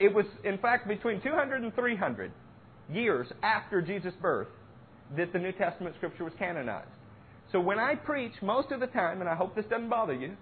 It 0.00 0.12
was, 0.12 0.26
in 0.42 0.58
fact, 0.58 0.88
between 0.88 1.22
200 1.22 1.62
and 1.62 1.72
300 1.76 2.32
years 2.92 3.28
after 3.44 3.80
Jesus' 3.80 4.14
birth 4.20 4.48
that 5.16 5.32
the 5.32 5.38
New 5.38 5.52
Testament 5.52 5.94
scripture 5.94 6.24
was 6.24 6.32
canonized. 6.40 6.88
So 7.52 7.60
when 7.60 7.78
I 7.78 7.94
preach, 7.94 8.32
most 8.42 8.72
of 8.72 8.80
the 8.80 8.88
time, 8.88 9.20
and 9.20 9.30
I 9.30 9.36
hope 9.36 9.54
this 9.54 9.66
doesn't 9.66 9.88
bother 9.88 10.14
you, 10.14 10.36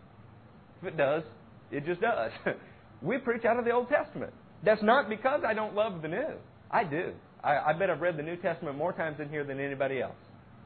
if 0.81 0.89
it 0.89 0.97
does, 0.97 1.23
it 1.71 1.85
just 1.87 2.01
does. 2.01 2.33
we 3.03 3.19
preach 3.19 3.45
out 3.45 3.59
of 3.59 3.65
the 3.65 3.71
Old 3.71 3.89
Testament. 3.89 4.33
That's 4.65 4.83
not 4.83 5.09
because 5.09 5.43
I 5.47 5.55
don't 5.55 5.75
love 5.75 6.03
the 6.03 6.09
New. 6.09 6.35
I 6.71 6.85
do. 6.85 7.13
I, 7.43 7.57
I 7.57 7.73
bet 7.73 7.91
I've 7.91 8.01
read 8.01 8.17
the 8.17 8.23
New 8.23 8.37
Testament 8.37 8.77
more 8.77 8.93
times 8.93 9.19
in 9.21 9.29
here 9.29 9.45
than 9.45 9.59
anybody 9.59 10.01
else. 10.01 10.17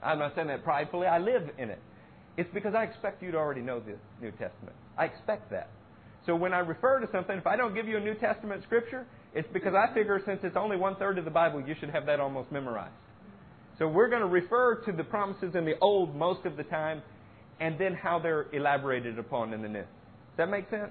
I'm 0.03 0.19
not 0.19 0.35
saying 0.35 0.49
that 0.49 0.65
pridefully. 0.65 1.07
I 1.07 1.19
live 1.19 1.51
in 1.59 1.71
it. 1.71 1.81
It's 2.37 2.51
because 2.53 2.75
I 2.75 2.83
expect 2.83 3.23
you 3.23 3.31
to 3.31 3.39
already 3.39 3.61
know 3.61 3.81
the 3.81 3.97
New 4.21 4.33
Testament. 4.33 4.75
I 4.99 5.05
expect 5.05 5.51
that. 5.51 5.71
So 6.27 6.35
when 6.35 6.53
I 6.53 6.59
refer 6.59 7.01
to 7.01 7.07
something, 7.13 7.37
if 7.37 7.47
I 7.47 7.57
don't 7.57 7.75
give 7.75 7.87
you 7.87 7.97
a 7.97 8.01
New 8.01 8.15
Testament 8.15 8.63
scripture, 8.65 9.07
It's 9.35 9.49
because 9.53 9.75
I 9.75 9.93
figure 9.93 10.21
since 10.25 10.41
it's 10.45 10.57
only 10.57 10.77
one 10.77 10.95
third 10.97 11.19
of 11.19 11.25
the 11.25 11.31
Bible, 11.31 11.61
you 11.61 11.75
should 11.79 11.91
have 11.91 12.07
that 12.07 12.21
almost 12.21 12.53
memorized. 12.53 12.95
So 13.79 13.89
we're 13.89 14.09
going 14.09 14.23
to 14.23 14.29
refer 14.29 14.77
to 14.87 14.93
the 14.93 15.03
promises 15.03 15.57
in 15.57 15.65
the 15.65 15.75
Old 15.81 16.15
most 16.15 16.47
of 16.47 16.57
the 16.57 16.63
time, 16.63 17.03
and 17.61 17.77
then 17.79 17.95
how 17.95 18.21
they're 18.21 18.47
elaborated 18.53 19.19
upon 19.19 19.53
in 19.53 19.63
the 19.63 19.69
New. 19.69 19.85
Does 20.35 20.39
that 20.39 20.51
make 20.51 20.69
sense? 20.69 20.91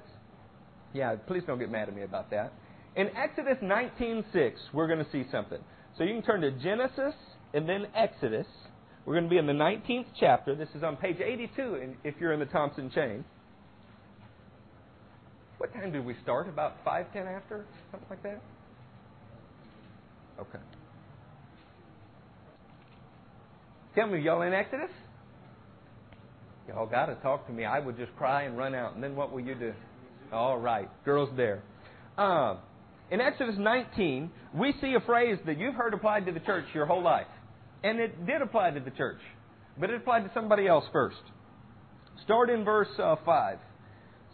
Yeah, 0.93 1.15
please 1.27 1.43
don't 1.45 1.59
get 1.59 1.69
mad 1.69 1.89
at 1.89 1.95
me 1.95 2.03
about 2.03 2.29
that. 2.31 2.53
In 2.95 3.09
Exodus 3.09 3.57
19:6, 3.61 4.53
we're 4.71 4.87
going 4.87 5.03
to 5.03 5.11
see 5.11 5.25
something. 5.31 5.59
So 5.97 6.05
you 6.05 6.13
can 6.13 6.23
turn 6.23 6.41
to 6.41 6.51
Genesis 6.51 7.13
and 7.53 7.67
then 7.67 7.87
Exodus. 7.93 8.47
We're 9.05 9.15
going 9.15 9.25
to 9.25 9.29
be 9.29 9.37
in 9.37 9.47
the 9.47 9.51
19th 9.51 10.05
chapter. 10.17 10.55
This 10.55 10.69
is 10.75 10.81
on 10.81 10.95
page 10.95 11.17
82 11.19 11.95
if 12.05 12.15
you're 12.21 12.31
in 12.31 12.39
the 12.39 12.45
Thompson 12.45 12.89
chain. 12.89 13.25
What 15.57 15.73
time 15.73 15.91
did 15.91 16.05
we 16.05 16.15
start? 16.23 16.47
About 16.47 16.77
5, 16.85 17.11
10 17.11 17.27
after? 17.27 17.65
Something 17.91 18.09
like 18.09 18.23
that? 18.23 18.41
Okay. 20.39 20.59
Tell 23.95 24.07
me, 24.07 24.21
y'all 24.21 24.41
in 24.43 24.53
Exodus? 24.53 24.89
Y'all 26.67 26.85
got 26.85 27.07
to 27.07 27.15
talk 27.15 27.45
to 27.47 27.53
me. 27.53 27.65
I 27.65 27.79
would 27.79 27.97
just 27.97 28.15
cry 28.15 28.43
and 28.43 28.57
run 28.57 28.73
out. 28.73 28.95
And 28.95 29.03
then 29.03 29.15
what 29.15 29.31
will 29.31 29.41
you 29.41 29.55
do? 29.55 29.73
All 30.31 30.57
right. 30.57 30.89
Girls 31.03 31.29
there. 31.35 31.61
Um, 32.17 32.59
in 33.11 33.21
Exodus 33.21 33.55
19, 33.57 34.31
we 34.55 34.73
see 34.81 34.93
a 34.95 35.05
phrase 35.05 35.37
that 35.45 35.59
you've 35.59 35.75
heard 35.75 35.93
applied 35.93 36.25
to 36.25 36.31
the 36.31 36.39
church 36.39 36.65
your 36.73 36.85
whole 36.85 37.03
life. 37.03 37.27
And 37.83 37.99
it 37.99 38.25
did 38.25 38.41
apply 38.41 38.71
to 38.71 38.79
the 38.79 38.91
church, 38.91 39.19
but 39.77 39.89
it 39.89 39.97
applied 39.97 40.23
to 40.23 40.31
somebody 40.33 40.67
else 40.67 40.85
first. 40.93 41.17
Start 42.23 42.49
in 42.49 42.63
verse 42.63 42.87
uh, 42.97 43.17
5. 43.25 43.55
It 43.55 43.59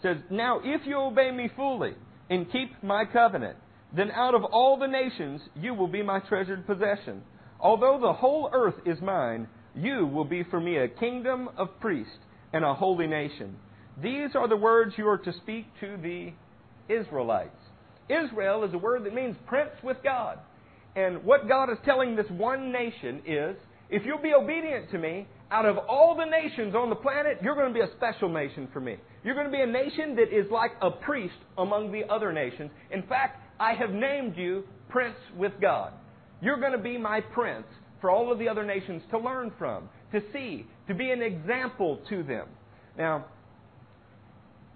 says, 0.03 0.17
Now 0.29 0.61
if 0.63 0.85
you 0.85 0.97
obey 0.97 1.31
me 1.31 1.49
fully 1.55 1.95
and 2.29 2.51
keep 2.51 2.83
my 2.83 3.05
covenant, 3.05 3.57
then 3.95 4.11
out 4.11 4.35
of 4.35 4.43
all 4.43 4.77
the 4.77 4.87
nations 4.87 5.41
you 5.55 5.73
will 5.73 5.87
be 5.87 6.03
my 6.03 6.19
treasured 6.19 6.67
possession. 6.67 7.23
Although 7.59 7.99
the 7.99 8.13
whole 8.13 8.49
earth 8.53 8.75
is 8.85 9.01
mine, 9.01 9.47
you 9.75 10.05
will 10.05 10.25
be 10.25 10.43
for 10.43 10.59
me 10.59 10.77
a 10.77 10.87
kingdom 10.87 11.49
of 11.57 11.79
priests 11.79 12.13
and 12.53 12.63
a 12.63 12.73
holy 12.73 13.07
nation. 13.07 13.55
These 14.01 14.35
are 14.35 14.47
the 14.47 14.57
words 14.57 14.93
you 14.97 15.07
are 15.07 15.17
to 15.17 15.33
speak 15.33 15.65
to 15.81 15.97
the 15.97 16.31
Israelites. 16.93 17.55
Israel 18.09 18.63
is 18.63 18.73
a 18.73 18.77
word 18.77 19.05
that 19.05 19.13
means 19.13 19.35
prince 19.45 19.71
with 19.83 19.97
God. 20.03 20.39
And 20.95 21.23
what 21.23 21.47
God 21.47 21.69
is 21.69 21.77
telling 21.85 22.15
this 22.15 22.29
one 22.29 22.71
nation 22.71 23.21
is 23.25 23.55
if 23.89 24.05
you'll 24.05 24.21
be 24.21 24.33
obedient 24.33 24.91
to 24.91 24.97
me, 24.97 25.27
out 25.51 25.65
of 25.65 25.77
all 25.77 26.15
the 26.15 26.25
nations 26.25 26.75
on 26.75 26.89
the 26.89 26.95
planet, 26.95 27.39
you're 27.41 27.55
going 27.55 27.67
to 27.67 27.73
be 27.73 27.83
a 27.83 27.91
special 27.97 28.29
nation 28.29 28.67
for 28.71 28.79
me. 28.79 28.97
You're 29.23 29.33
going 29.33 29.47
to 29.47 29.51
be 29.51 29.61
a 29.61 29.65
nation 29.65 30.15
that 30.15 30.31
is 30.31 30.49
like 30.51 30.71
a 30.81 30.91
priest 30.91 31.37
among 31.57 31.91
the 31.91 32.03
other 32.11 32.31
nations. 32.31 32.69
In 32.91 33.03
fact, 33.03 33.41
I 33.59 33.73
have 33.73 33.89
named 33.89 34.37
you 34.37 34.63
Prince 34.89 35.17
with 35.35 35.53
God. 35.59 35.93
You're 36.41 36.59
going 36.59 36.71
to 36.71 36.77
be 36.77 36.97
my 36.97 37.21
prince 37.21 37.65
for 38.01 38.09
all 38.09 38.31
of 38.31 38.39
the 38.39 38.47
other 38.47 38.65
nations 38.65 39.01
to 39.11 39.17
learn 39.17 39.51
from, 39.57 39.89
to 40.11 40.21
see, 40.33 40.65
to 40.87 40.93
be 40.93 41.11
an 41.11 41.21
example 41.21 41.99
to 42.09 42.23
them. 42.23 42.47
Now, 42.97 43.25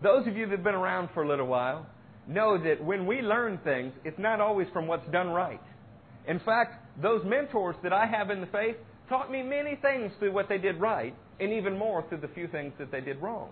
those 0.01 0.27
of 0.27 0.35
you 0.35 0.45
that 0.45 0.51
have 0.51 0.63
been 0.63 0.75
around 0.75 1.09
for 1.13 1.23
a 1.23 1.27
little 1.27 1.47
while 1.47 1.85
know 2.27 2.61
that 2.61 2.83
when 2.83 3.05
we 3.05 3.21
learn 3.21 3.59
things, 3.63 3.93
it's 4.03 4.19
not 4.19 4.39
always 4.39 4.67
from 4.73 4.87
what's 4.87 5.09
done 5.11 5.29
right. 5.29 5.61
In 6.27 6.39
fact, 6.39 7.01
those 7.01 7.21
mentors 7.25 7.75
that 7.83 7.93
I 7.93 8.05
have 8.05 8.29
in 8.29 8.41
the 8.41 8.47
faith 8.47 8.75
taught 9.09 9.31
me 9.31 9.41
many 9.43 9.77
things 9.81 10.11
through 10.19 10.31
what 10.33 10.47
they 10.47 10.57
did 10.57 10.79
right, 10.79 11.15
and 11.39 11.51
even 11.51 11.77
more 11.77 12.05
through 12.07 12.19
the 12.19 12.27
few 12.29 12.47
things 12.47 12.73
that 12.79 12.91
they 12.91 13.01
did 13.01 13.21
wrong. 13.21 13.49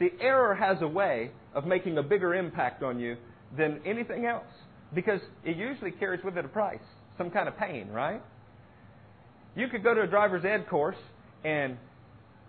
The 0.00 0.10
error 0.20 0.54
has 0.54 0.78
a 0.80 0.88
way 0.88 1.30
of 1.54 1.66
making 1.66 1.98
a 1.98 2.02
bigger 2.02 2.34
impact 2.34 2.82
on 2.82 2.98
you 2.98 3.16
than 3.56 3.80
anything 3.84 4.26
else 4.26 4.46
because 4.94 5.20
it 5.44 5.56
usually 5.56 5.90
carries 5.90 6.24
with 6.24 6.36
it 6.36 6.44
a 6.44 6.48
price, 6.48 6.78
some 7.16 7.30
kind 7.30 7.48
of 7.48 7.56
pain, 7.58 7.88
right? 7.88 8.22
You 9.58 9.66
could 9.66 9.82
go 9.82 9.92
to 9.92 10.02
a 10.02 10.06
driver's 10.06 10.44
ed 10.44 10.68
course 10.68 10.96
and 11.44 11.76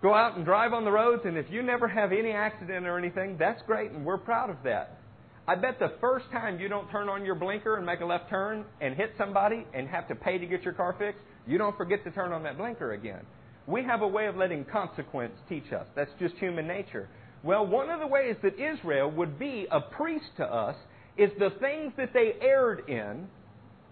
go 0.00 0.14
out 0.14 0.36
and 0.36 0.44
drive 0.44 0.72
on 0.72 0.84
the 0.84 0.92
roads, 0.92 1.22
and 1.24 1.36
if 1.36 1.46
you 1.50 1.60
never 1.60 1.88
have 1.88 2.12
any 2.12 2.30
accident 2.30 2.86
or 2.86 2.96
anything, 2.96 3.36
that's 3.36 3.60
great, 3.66 3.90
and 3.90 4.04
we're 4.04 4.16
proud 4.16 4.48
of 4.48 4.58
that. 4.62 5.00
I 5.48 5.56
bet 5.56 5.80
the 5.80 5.94
first 6.00 6.26
time 6.30 6.60
you 6.60 6.68
don't 6.68 6.88
turn 6.92 7.08
on 7.08 7.24
your 7.24 7.34
blinker 7.34 7.76
and 7.76 7.84
make 7.84 7.98
a 8.00 8.04
left 8.04 8.30
turn 8.30 8.64
and 8.80 8.94
hit 8.94 9.10
somebody 9.18 9.66
and 9.74 9.88
have 9.88 10.06
to 10.06 10.14
pay 10.14 10.38
to 10.38 10.46
get 10.46 10.62
your 10.62 10.72
car 10.72 10.94
fixed, 11.00 11.20
you 11.48 11.58
don't 11.58 11.76
forget 11.76 12.04
to 12.04 12.12
turn 12.12 12.30
on 12.30 12.44
that 12.44 12.56
blinker 12.56 12.92
again. 12.92 13.26
We 13.66 13.82
have 13.82 14.02
a 14.02 14.08
way 14.08 14.26
of 14.26 14.36
letting 14.36 14.64
consequence 14.64 15.32
teach 15.48 15.72
us. 15.72 15.88
That's 15.96 16.12
just 16.20 16.36
human 16.36 16.68
nature. 16.68 17.08
Well, 17.42 17.66
one 17.66 17.90
of 17.90 17.98
the 17.98 18.06
ways 18.06 18.36
that 18.44 18.54
Israel 18.56 19.10
would 19.10 19.36
be 19.36 19.66
a 19.68 19.80
priest 19.80 20.26
to 20.36 20.44
us 20.44 20.76
is 21.16 21.30
the 21.40 21.50
things 21.58 21.92
that 21.96 22.12
they 22.14 22.34
erred 22.40 22.88
in, 22.88 23.26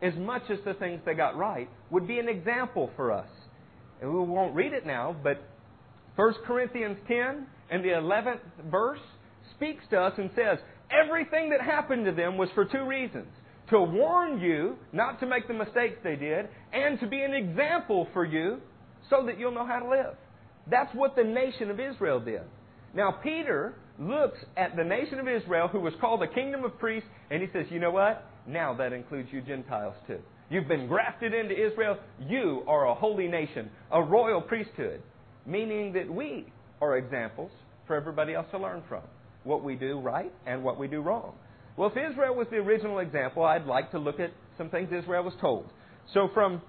as 0.02 0.14
much 0.16 0.42
as 0.50 0.58
the 0.64 0.74
things 0.74 1.00
they 1.04 1.14
got 1.14 1.36
right, 1.36 1.68
would 1.90 2.06
be 2.06 2.18
an 2.18 2.28
example 2.28 2.90
for 2.96 3.12
us. 3.12 3.28
And 4.00 4.12
we 4.12 4.20
won't 4.20 4.54
read 4.54 4.72
it 4.72 4.86
now, 4.86 5.16
but 5.22 5.42
1 6.16 6.34
Corinthians 6.46 6.98
10 7.08 7.46
and 7.70 7.84
the 7.84 7.88
11th 7.88 8.40
verse 8.70 9.00
speaks 9.56 9.84
to 9.90 10.00
us 10.00 10.14
and 10.18 10.30
says, 10.36 10.58
Everything 10.90 11.50
that 11.50 11.60
happened 11.60 12.06
to 12.06 12.12
them 12.12 12.36
was 12.38 12.48
for 12.54 12.64
two 12.64 12.84
reasons 12.86 13.26
to 13.70 13.80
warn 13.80 14.40
you 14.40 14.76
not 14.92 15.20
to 15.20 15.26
make 15.26 15.46
the 15.46 15.54
mistakes 15.54 15.98
they 16.02 16.16
did, 16.16 16.48
and 16.72 16.98
to 17.00 17.06
be 17.06 17.20
an 17.20 17.34
example 17.34 18.08
for 18.12 18.24
you 18.24 18.60
so 19.10 19.26
that 19.26 19.38
you'll 19.38 19.52
know 19.52 19.66
how 19.66 19.78
to 19.78 19.88
live. 19.88 20.14
That's 20.70 20.94
what 20.94 21.16
the 21.16 21.24
nation 21.24 21.70
of 21.70 21.80
Israel 21.80 22.20
did. 22.20 22.42
Now, 22.94 23.12
Peter 23.22 23.74
looks 23.98 24.38
at 24.56 24.76
the 24.76 24.84
nation 24.84 25.18
of 25.18 25.28
Israel, 25.28 25.68
who 25.68 25.80
was 25.80 25.92
called 26.00 26.22
a 26.22 26.28
kingdom 26.28 26.64
of 26.64 26.78
priests, 26.78 27.08
and 27.30 27.42
he 27.42 27.48
says, 27.52 27.66
You 27.70 27.80
know 27.80 27.90
what? 27.90 28.27
Now 28.48 28.74
that 28.74 28.92
includes 28.92 29.28
you 29.30 29.42
Gentiles 29.42 29.94
too. 30.06 30.18
You've 30.50 30.68
been 30.68 30.88
grafted 30.88 31.34
into 31.34 31.54
Israel. 31.54 31.98
You 32.26 32.62
are 32.66 32.88
a 32.88 32.94
holy 32.94 33.28
nation, 33.28 33.70
a 33.92 34.02
royal 34.02 34.40
priesthood, 34.40 35.02
meaning 35.44 35.92
that 35.92 36.10
we 36.10 36.50
are 36.80 36.96
examples 36.96 37.50
for 37.86 37.94
everybody 37.94 38.34
else 38.34 38.46
to 38.52 38.58
learn 38.58 38.82
from 38.88 39.02
what 39.44 39.62
we 39.62 39.74
do 39.74 40.00
right 40.00 40.32
and 40.46 40.64
what 40.64 40.78
we 40.78 40.88
do 40.88 41.00
wrong. 41.00 41.34
Well, 41.76 41.90
if 41.94 42.10
Israel 42.10 42.34
was 42.34 42.46
the 42.50 42.56
original 42.56 42.98
example, 43.00 43.44
I'd 43.44 43.66
like 43.66 43.90
to 43.90 43.98
look 43.98 44.18
at 44.18 44.30
some 44.56 44.70
things 44.70 44.88
Israel 44.92 45.22
was 45.22 45.34
told. 45.40 45.70
So 46.14 46.28
from 46.32 46.62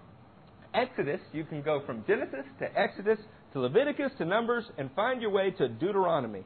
Exodus, 0.73 1.21
you 1.31 1.45
can 1.45 1.61
go 1.61 1.81
from 1.85 2.03
Genesis 2.05 2.45
to 2.59 2.79
Exodus 2.79 3.17
to 3.53 3.59
Leviticus 3.61 4.11
to 4.17 4.25
Numbers 4.25 4.65
and 4.77 4.89
find 4.95 5.21
your 5.21 5.31
way 5.31 5.51
to 5.51 5.67
Deuteronomy. 5.67 6.43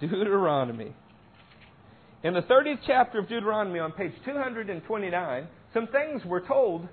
Deuteronomy. 0.00 0.92
In 2.24 2.34
the 2.34 2.42
30th 2.42 2.78
chapter 2.86 3.18
of 3.18 3.28
Deuteronomy 3.28 3.80
on 3.80 3.90
page 3.92 4.12
229, 4.24 5.48
some 5.74 5.88
things 5.88 6.24
were 6.24 6.40
told 6.40 6.86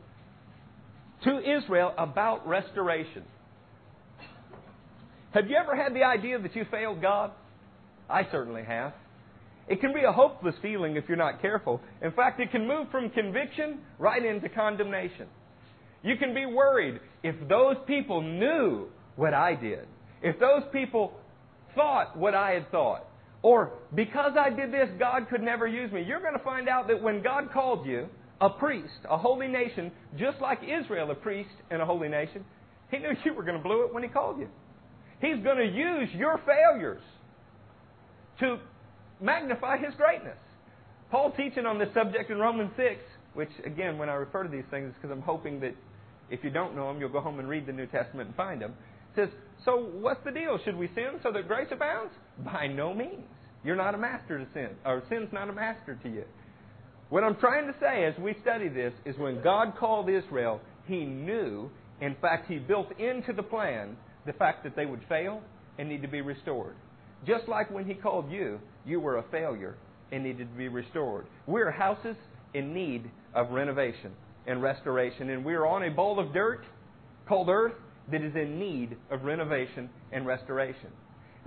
to 1.24 1.58
Israel 1.58 1.94
about 1.98 2.48
restoration. 2.48 3.24
Have 5.32 5.48
you 5.48 5.56
ever 5.56 5.76
had 5.76 5.94
the 5.94 6.04
idea 6.04 6.40
that 6.40 6.56
you 6.56 6.66
failed 6.72 7.02
God? 7.02 7.32
I 8.10 8.28
certainly 8.32 8.64
have. 8.64 8.94
It 9.68 9.82
can 9.82 9.94
be 9.94 10.04
a 10.04 10.12
hopeless 10.12 10.56
feeling 10.64 10.96
if 10.96 11.04
you're 11.08 11.16
not 11.16 11.44
careful. 11.44 11.80
In 12.02 12.12
fact, 12.12 12.40
it 12.40 12.50
can 12.50 12.68
move 12.68 12.90
from 12.90 13.12
conviction 13.12 13.82
right 14.00 14.26
into 14.26 14.50
condemnation. 14.50 15.28
You 16.02 16.18
can 16.18 16.34
be 16.34 16.48
worried 16.48 17.00
if 17.22 17.36
those 17.48 17.76
people 17.86 18.22
knew 18.22 18.88
what 19.16 19.36
I 19.36 19.54
did, 19.54 19.86
if 20.24 20.40
those 20.40 20.64
people 20.72 21.14
thought 21.76 22.18
what 22.18 22.34
I 22.34 22.52
had 22.52 22.72
thought, 22.72 23.06
or 23.42 23.72
because 23.96 24.34
I 24.40 24.50
did 24.50 24.72
this, 24.72 24.90
God 25.00 25.28
could 25.30 25.42
never 25.42 25.68
use 25.68 25.92
me. 25.92 26.04
You're 26.04 26.20
going 26.20 26.38
to 26.38 26.44
find 26.44 26.68
out 26.68 26.88
that 26.88 27.02
when 27.02 27.24
God 27.24 27.52
called 27.54 27.86
you 27.86 28.08
a 28.42 28.50
priest, 28.50 29.00
a 29.10 29.18
holy 29.18 29.48
nation, 29.48 29.92
just 30.18 30.40
like 30.42 30.60
Israel, 30.64 31.12
a 31.12 31.16
priest 31.16 31.50
and 31.72 31.82
a 31.82 31.86
holy 31.86 32.10
nation, 32.10 32.44
He 32.92 32.98
knew 32.98 33.12
you 33.24 33.34
were 33.34 33.44
going 33.44 33.58
to 33.58 33.64
blow 33.64 33.82
it 33.82 33.94
when 33.94 34.04
He 34.04 34.10
called 34.10 34.40
you. 34.40 34.50
He's 35.22 35.44
going 35.44 35.58
to 35.58 35.66
use 35.66 36.10
your 36.14 36.40
failures 36.46 37.02
to 38.40 38.58
magnify 39.22 39.78
His 39.78 39.94
greatness. 39.96 40.38
Paul 41.12 41.32
teaching 41.32 41.66
on 41.66 41.80
this 41.80 41.90
subject 41.94 42.30
in 42.30 42.38
Romans 42.38 42.72
6, 42.78 43.02
which 43.34 43.50
again, 43.66 43.98
when 43.98 44.10
I 44.10 44.14
refer 44.14 44.44
to 44.44 44.50
these 44.50 44.66
things, 44.70 44.90
is 44.90 44.96
because 44.96 45.12
I'm 45.12 45.24
hoping 45.24 45.60
that 45.62 45.76
if 46.30 46.44
you 46.44 46.50
don't 46.50 46.76
know 46.76 46.88
them, 46.88 47.00
you'll 47.00 47.10
go 47.10 47.22
home 47.22 47.40
and 47.40 47.50
read 47.50 47.66
the 47.66 47.72
New 47.72 47.88
Testament 47.88 48.28
and 48.28 48.36
find 48.36 48.62
them. 48.62 48.74
says, 49.16 49.30
so 49.66 49.90
what's 50.00 50.24
the 50.24 50.32
deal? 50.32 50.60
Should 50.64 50.76
we 50.76 50.88
sin 50.94 51.20
so 51.24 51.32
that 51.32 51.48
grace 51.48 51.68
abounds? 51.72 52.14
By 52.44 52.68
no 52.68 52.94
means. 52.94 53.26
You're 53.64 53.76
not 53.76 53.96
a 53.96 53.98
master 53.98 54.38
to 54.38 54.48
sin, 54.54 54.70
or 54.86 55.04
sin's 55.10 55.32
not 55.34 55.50
a 55.50 55.54
master 55.54 56.00
to 56.04 56.10
you. 56.10 56.24
What 57.10 57.24
I'm 57.24 57.36
trying 57.36 57.68
to 57.68 57.76
say 57.80 58.06
as 58.06 58.18
we 58.20 58.36
study 58.42 58.70
this 58.70 58.94
is 59.06 59.18
when 59.18 59.42
God 59.42 59.74
called 59.78 60.10
Israel, 60.10 60.62
He 60.86 61.06
knew, 61.06 61.70
in 62.02 62.16
fact, 62.22 62.50
He 62.50 62.58
built 62.58 62.98
into 63.00 63.34
the 63.34 63.44
plan 63.44 63.98
the 64.26 64.34
fact 64.34 64.64
that 64.64 64.76
they 64.76 64.86
would 64.86 65.02
fail 65.10 65.42
and 65.78 65.90
need 65.90 66.02
to 66.04 66.08
be 66.08 66.22
restored. 66.22 66.76
Just 67.26 67.48
like 67.48 67.72
when 67.72 67.86
He 67.86 67.96
called 67.96 68.32
you, 68.32 68.60
you 68.86 69.00
were 69.00 69.18
a 69.18 69.24
failure 69.32 69.76
and 70.12 70.24
needed 70.24 70.52
to 70.52 70.58
be 70.58 70.68
restored. 70.68 71.26
We're 71.48 71.72
houses 71.72 72.16
in 72.54 72.74
need 72.74 73.10
of 73.34 73.52
renovation 73.52 74.12
and 74.48 74.62
restoration, 74.62 75.30
and 75.30 75.44
we're 75.44 75.66
on 75.66 75.84
a 75.84 75.92
bowl 75.92 76.20
of 76.20 76.34
dirt 76.34 76.64
called 77.28 77.50
earth 77.50 77.74
that 78.12 78.22
is 78.22 78.36
in 78.36 78.60
need 78.60 78.96
of 79.12 79.24
renovation 79.24 79.90
and 80.12 80.26
restoration. 80.26 80.90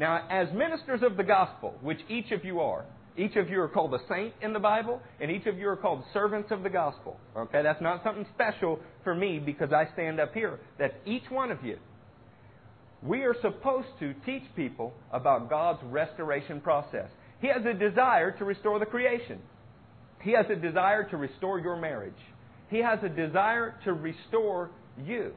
Now, 0.02 0.26
as 0.28 0.52
ministers 0.52 1.00
of 1.04 1.16
the 1.16 1.22
gospel, 1.22 1.74
which 1.80 2.00
each 2.08 2.32
of 2.32 2.44
you 2.44 2.58
are, 2.58 2.84
Each 3.16 3.36
of 3.36 3.50
you 3.50 3.60
are 3.60 3.68
called 3.68 3.92
a 3.92 3.98
saint 4.08 4.32
in 4.40 4.52
the 4.54 4.58
Bible, 4.58 5.00
and 5.20 5.30
each 5.30 5.46
of 5.46 5.58
you 5.58 5.68
are 5.68 5.76
called 5.76 6.02
servants 6.14 6.50
of 6.50 6.62
the 6.62 6.70
gospel. 6.70 7.18
Okay, 7.36 7.62
that's 7.62 7.82
not 7.82 8.02
something 8.02 8.26
special 8.34 8.78
for 9.04 9.14
me 9.14 9.38
because 9.38 9.72
I 9.72 9.86
stand 9.92 10.18
up 10.18 10.32
here. 10.32 10.58
That's 10.78 10.94
each 11.04 11.24
one 11.28 11.50
of 11.50 11.62
you. 11.62 11.76
We 13.02 13.22
are 13.24 13.34
supposed 13.42 13.88
to 14.00 14.14
teach 14.24 14.44
people 14.56 14.94
about 15.12 15.50
God's 15.50 15.80
restoration 15.84 16.60
process. 16.60 17.08
He 17.40 17.48
has 17.48 17.66
a 17.66 17.74
desire 17.74 18.30
to 18.38 18.44
restore 18.44 18.78
the 18.78 18.86
creation. 18.86 19.40
He 20.22 20.32
has 20.32 20.46
a 20.48 20.56
desire 20.56 21.04
to 21.10 21.16
restore 21.16 21.58
your 21.58 21.76
marriage. 21.76 22.14
He 22.70 22.78
has 22.78 23.00
a 23.02 23.08
desire 23.08 23.74
to 23.84 23.92
restore 23.92 24.70
you. 25.04 25.32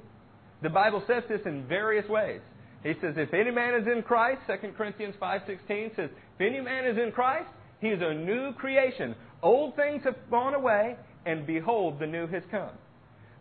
The 0.61 0.69
Bible 0.69 1.03
says 1.07 1.23
this 1.27 1.41
in 1.45 1.67
various 1.67 2.07
ways. 2.07 2.39
He 2.85 2.93
says, 3.01 3.15
if 3.17 3.33
any 3.33 3.49
man 3.49 3.73
is 3.73 3.87
in 3.87 4.03
Christ, 4.03 4.41
2 4.45 4.73
Corinthians 4.77 5.15
5.16 5.19 5.95
says, 5.95 6.09
if 6.13 6.39
any 6.39 6.61
man 6.61 6.85
is 6.85 6.99
in 7.03 7.11
Christ, 7.11 7.49
he 7.81 7.87
is 7.87 7.99
a 7.99 8.13
new 8.13 8.53
creation. 8.53 9.15
Old 9.41 9.75
things 9.75 10.03
have 10.03 10.15
gone 10.29 10.53
away, 10.53 10.95
and 11.25 11.47
behold, 11.47 11.97
the 11.99 12.05
new 12.05 12.27
has 12.27 12.43
come. 12.51 12.69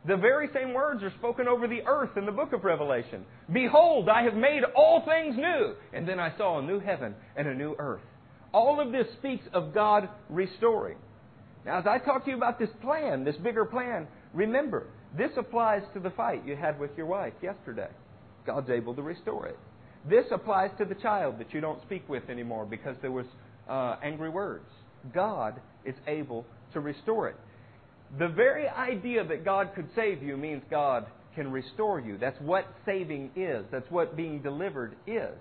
The 0.06 0.16
very 0.16 0.48
same 0.54 0.72
words 0.72 1.02
are 1.02 1.12
spoken 1.18 1.46
over 1.46 1.68
the 1.68 1.82
earth 1.86 2.16
in 2.16 2.24
the 2.24 2.32
book 2.32 2.54
of 2.54 2.64
Revelation. 2.64 3.26
Behold, 3.52 4.08
I 4.08 4.22
have 4.22 4.34
made 4.34 4.62
all 4.74 5.02
things 5.04 5.36
new. 5.36 5.74
And 5.92 6.08
then 6.08 6.18
I 6.18 6.34
saw 6.38 6.58
a 6.58 6.62
new 6.62 6.80
heaven 6.80 7.14
and 7.36 7.46
a 7.46 7.54
new 7.54 7.76
earth. 7.78 8.02
All 8.52 8.80
of 8.80 8.92
this 8.92 9.06
speaks 9.18 9.44
of 9.52 9.74
God 9.74 10.08
restoring. 10.30 10.96
Now, 11.66 11.80
as 11.80 11.86
I 11.86 11.98
talk 11.98 12.24
to 12.24 12.30
you 12.30 12.36
about 12.36 12.58
this 12.58 12.70
plan, 12.80 13.24
this 13.24 13.36
bigger 13.36 13.66
plan, 13.66 14.06
remember, 14.32 14.86
this 15.16 15.30
applies 15.36 15.82
to 15.92 16.00
the 16.00 16.10
fight 16.10 16.46
you 16.46 16.56
had 16.56 16.80
with 16.80 16.90
your 16.96 17.06
wife 17.06 17.34
yesterday. 17.42 17.88
God's 18.46 18.70
able 18.70 18.94
to 18.94 19.02
restore 19.02 19.46
it. 19.46 19.58
This 20.08 20.26
applies 20.30 20.70
to 20.78 20.84
the 20.84 20.94
child 20.94 21.38
that 21.38 21.54
you 21.54 21.60
don't 21.60 21.80
speak 21.82 22.08
with 22.08 22.28
anymore 22.28 22.66
because 22.66 22.96
there 23.00 23.12
was 23.12 23.26
uh, 23.68 23.96
angry 24.02 24.28
words. 24.28 24.68
God 25.14 25.60
is 25.84 25.94
able 26.06 26.44
to 26.72 26.80
restore 26.80 27.28
it. 27.28 27.36
The 28.18 28.28
very 28.28 28.68
idea 28.68 29.24
that 29.24 29.44
God 29.44 29.70
could 29.74 29.88
save 29.94 30.22
you 30.22 30.36
means 30.36 30.62
God 30.70 31.06
can 31.34 31.50
restore 31.50 32.00
you. 32.00 32.16
That's 32.18 32.40
what 32.40 32.66
saving 32.84 33.30
is. 33.34 33.64
That's 33.72 33.90
what 33.90 34.16
being 34.16 34.40
delivered 34.40 34.94
is. 35.06 35.34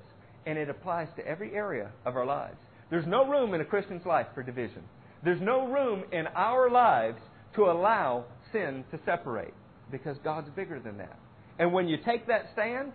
And 0.46 0.58
it 0.58 0.70
applies 0.70 1.08
to 1.18 1.28
every 1.28 1.54
area 1.54 1.92
of 2.06 2.16
our 2.16 2.26
lives. 2.26 2.58
There's 2.90 3.06
no 3.06 3.28
room 3.28 3.54
in 3.54 3.62
a 3.62 3.66
Christian's 3.66 4.06
life 4.06 4.28
for 4.34 4.44
division. 4.44 4.84
There's 5.24 5.42
no 5.42 5.68
room 5.68 6.04
in 6.12 6.28
our 6.36 6.70
lives 6.70 7.20
to 7.56 7.66
allow 7.66 8.26
sin 8.52 8.84
to 8.92 9.00
separate 9.06 9.54
because 9.92 10.18
God's 10.24 10.50
bigger 10.56 10.80
than 10.80 10.98
that. 10.98 11.18
And 11.60 11.72
when 11.72 11.88
you 11.88 11.98
take 11.98 12.28
that 12.28 12.50
stand, 12.54 12.92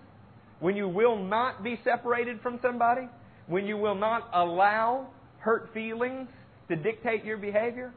when 0.60 0.76
you 0.76 0.88
will 0.88 1.16
not 1.16 1.62
be 1.62 1.78
separated 1.84 2.40
from 2.40 2.58
somebody, 2.62 3.08
when 3.46 3.66
you 3.66 3.76
will 3.76 3.94
not 3.94 4.28
allow 4.32 5.08
hurt 5.38 5.70
feelings 5.72 6.28
to 6.68 6.76
dictate 6.76 7.24
your 7.24 7.36
behavior, 7.36 7.92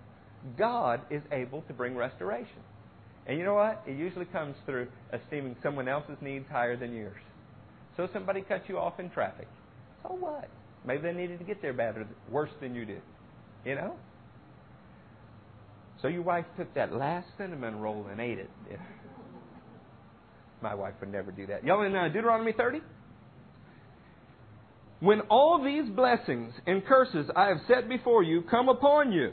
God 0.58 1.02
is 1.10 1.22
able 1.32 1.62
to 1.64 1.74
bring 1.74 1.96
restoration. 1.96 2.62
And 3.28 3.38
you 3.38 3.46
know 3.46 3.54
what? 3.54 3.84
It 3.86 3.98
usually 3.98 4.26
comes 4.26 4.56
through 4.66 4.88
esteeming 5.14 5.56
someone 5.62 5.88
else's 5.88 6.18
needs 6.22 6.46
higher 6.50 6.76
than 6.76 6.94
yours. 6.94 7.22
So 7.98 8.08
somebody 8.14 8.42
cuts 8.42 8.64
you 8.68 8.78
off 8.78 9.00
in 9.00 9.10
traffic. 9.10 9.48
So 10.04 10.16
what? 10.16 10.50
Maybe 10.86 11.04
they 11.04 11.14
needed 11.14 11.40
to 11.40 11.46
get 11.46 11.62
there 11.62 11.74
better, 11.74 12.08
worse 12.30 12.50
than 12.60 12.74
you 12.74 12.86
did. 12.86 13.02
You 13.66 13.76
know? 13.76 13.96
So 16.02 16.08
your 16.08 16.24
wife 16.24 16.46
took 16.58 16.74
that 16.74 16.94
last 16.94 17.28
cinnamon 17.38 17.80
roll 17.80 18.08
and 18.12 18.20
ate 18.20 18.40
it. 18.40 18.50
My 20.62 20.76
wife 20.76 20.94
would 21.00 21.12
never 21.12 21.32
do 21.32 21.48
that. 21.48 21.64
Y'all 21.64 21.84
in 21.84 21.96
uh, 21.96 22.08
Deuteronomy 22.08 22.54
30? 22.54 22.82
When 25.00 25.22
all 25.22 25.64
these 25.64 25.90
blessings 25.90 26.54
and 26.68 26.86
curses 26.86 27.28
I 27.36 27.48
have 27.48 27.58
set 27.68 27.90
before 27.90 28.22
you 28.22 28.44
come 28.44 28.70
upon 28.70 29.12
you, 29.12 29.32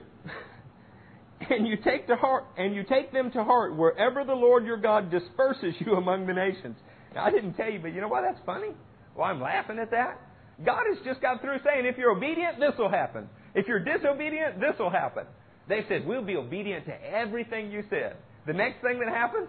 and 1.50 1.66
you 1.66 1.76
take 1.76 2.06
to 2.06 2.16
heart 2.16 2.44
and 2.56 2.74
you 2.74 2.84
take 2.84 3.12
them 3.12 3.30
to 3.32 3.44
heart 3.44 3.76
wherever 3.76 4.24
the 4.24 4.34
Lord 4.34 4.64
your 4.64 4.78
God 4.78 5.10
disperses 5.10 5.74
you 5.80 5.94
among 5.94 6.26
the 6.26 6.32
nations. 6.32 6.76
Now, 7.14 7.24
I 7.24 7.30
didn't 7.30 7.54
tell 7.54 7.70
you, 7.70 7.80
but 7.80 7.94
you 7.94 8.00
know 8.00 8.08
what? 8.08 8.22
That's 8.22 8.44
funny. 8.46 8.68
Well, 9.14 9.26
I'm 9.26 9.40
laughing 9.40 9.78
at 9.78 9.90
that. 9.90 10.20
God 10.64 10.84
has 10.92 11.04
just 11.04 11.20
got 11.20 11.40
through 11.40 11.58
saying, 11.64 11.86
if 11.86 11.98
you're 11.98 12.16
obedient, 12.16 12.58
this 12.58 12.72
will 12.78 12.90
happen. 12.90 13.28
If 13.54 13.68
you're 13.68 13.84
disobedient, 13.84 14.60
this 14.60 14.78
will 14.78 14.90
happen. 14.90 15.24
They 15.68 15.84
said, 15.88 16.06
We'll 16.06 16.24
be 16.24 16.36
obedient 16.36 16.86
to 16.86 16.94
everything 17.04 17.70
you 17.70 17.84
said. 17.90 18.16
The 18.46 18.52
next 18.52 18.80
thing 18.80 19.00
that 19.00 19.08
happens, 19.12 19.48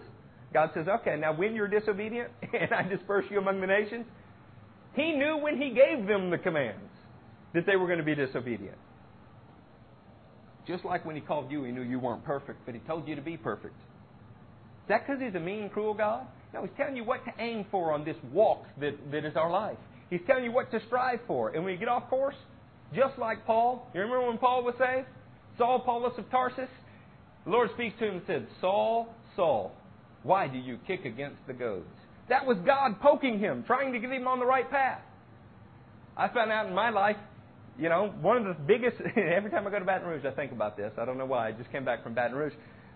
God 0.54 0.72
says, 0.74 0.88
Okay, 0.88 1.16
now 1.20 1.34
when 1.34 1.56
you're 1.56 1.68
disobedient 1.68 2.30
and 2.60 2.74
I 2.74 2.84
disperse 2.84 3.26
you 3.30 3.40
among 3.40 3.62
the 3.62 3.68
nations, 3.68 4.06
He 4.96 5.14
knew 5.14 5.38
when 5.38 5.62
He 5.62 5.70
gave 5.70 6.08
them 6.08 6.30
the 6.30 6.38
commands 6.38 6.80
that 7.54 7.66
they 7.66 7.76
were 7.76 7.88
going 7.88 8.00
to 8.00 8.06
be 8.06 8.16
disobedient. 8.16 8.78
Just 10.68 10.86
like 10.86 11.06
when 11.06 11.16
He 11.16 11.22
called 11.22 11.52
you, 11.52 11.64
He 11.64 11.72
knew 11.72 11.82
you 11.82 12.00
weren't 12.00 12.24
perfect, 12.24 12.66
but 12.66 12.74
He 12.74 12.82
told 12.82 13.08
you 13.08 13.16
to 13.16 13.22
be 13.22 13.38
perfect. 13.38 13.76
Is 13.76 14.90
that 14.90 15.06
because 15.06 15.22
He's 15.22 15.36
a 15.36 15.40
mean, 15.40 15.70
cruel 15.70 15.94
God? 15.94 16.26
No, 16.54 16.62
He's 16.64 16.72
telling 16.78 16.96
you 16.96 17.04
what 17.04 17.24
to 17.26 17.32
aim 17.40 17.66
for 17.70 17.94
on 17.94 18.04
this 18.04 18.18
walk 18.32 18.66
that, 18.80 18.94
that 19.12 19.26
is 19.26 19.36
our 19.36 19.52
life. 19.52 19.78
He's 20.10 20.22
telling 20.26 20.44
you 20.44 20.52
what 20.52 20.72
to 20.72 20.80
strive 20.88 21.20
for. 21.28 21.50
And 21.50 21.64
when 21.64 21.74
you 21.74 21.80
get 21.80 21.88
off 21.88 22.10
course, 22.10 22.36
just 22.96 23.18
like 23.20 23.46
Paul, 23.46 23.88
you 23.94 24.02
remember 24.02 24.28
when 24.28 24.40
Paul 24.40 24.64
was 24.64 24.74
saved? 24.80 25.08
Saul, 25.58 25.80
Paulus 25.80 26.14
of 26.18 26.30
Tarsus, 26.32 26.70
the 27.46 27.52
Lord 27.52 27.70
speaks 27.74 27.98
to 28.00 28.08
him 28.08 28.14
and 28.16 28.24
said, 28.26 28.48
Saul, 28.62 29.14
Saul, 29.36 29.74
why 30.24 30.48
do 30.48 30.58
you 30.58 30.78
kick 30.88 31.06
against 31.06 31.46
the 31.48 31.54
goads? 31.54 31.86
That 32.30 32.46
was 32.46 32.58
God 32.66 33.00
poking 33.02 33.40
him, 33.40 33.64
trying 33.66 33.94
to 33.94 34.00
get 34.00 34.12
him 34.12 34.28
on 34.28 34.40
the 34.40 34.46
right 34.46 34.70
path. 34.70 35.02
I 36.16 36.28
found 36.28 36.52
out 36.52 36.68
in 36.68 36.76
my 36.76 36.90
life, 36.90 37.16
you 37.78 37.90
know, 37.90 38.14
one 38.22 38.38
of 38.38 38.46
the 38.46 38.64
biggest, 38.64 38.98
every 39.16 39.50
time 39.50 39.66
I 39.66 39.72
go 39.72 39.80
to 39.80 39.86
Baton 39.86 40.08
Rouge, 40.08 40.26
I 40.26 40.32
think 40.32 40.52
about 40.52 40.78
this. 40.78 40.92
I 40.98 41.06
don't 41.06 41.18
know 41.18 41.26
why. 41.26 41.48
I 41.48 41.52
just 41.54 41.72
came 41.72 41.86
back 41.86 42.04
from 42.04 42.14
Baton 42.14 42.36
Rouge. 42.36 42.54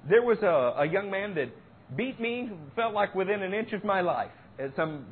There 0.09 0.21
was 0.21 0.37
a, 0.43 0.81
a 0.81 0.85
young 0.85 1.09
man 1.09 1.33
that 1.35 1.49
beat 1.95 2.19
me, 2.19 2.51
felt 2.75 2.93
like 2.93 3.15
within 3.15 3.41
an 3.41 3.53
inch 3.53 3.71
of 3.73 3.83
my 3.83 4.01
life 4.01 4.31
at 4.59 4.75
some 4.75 5.05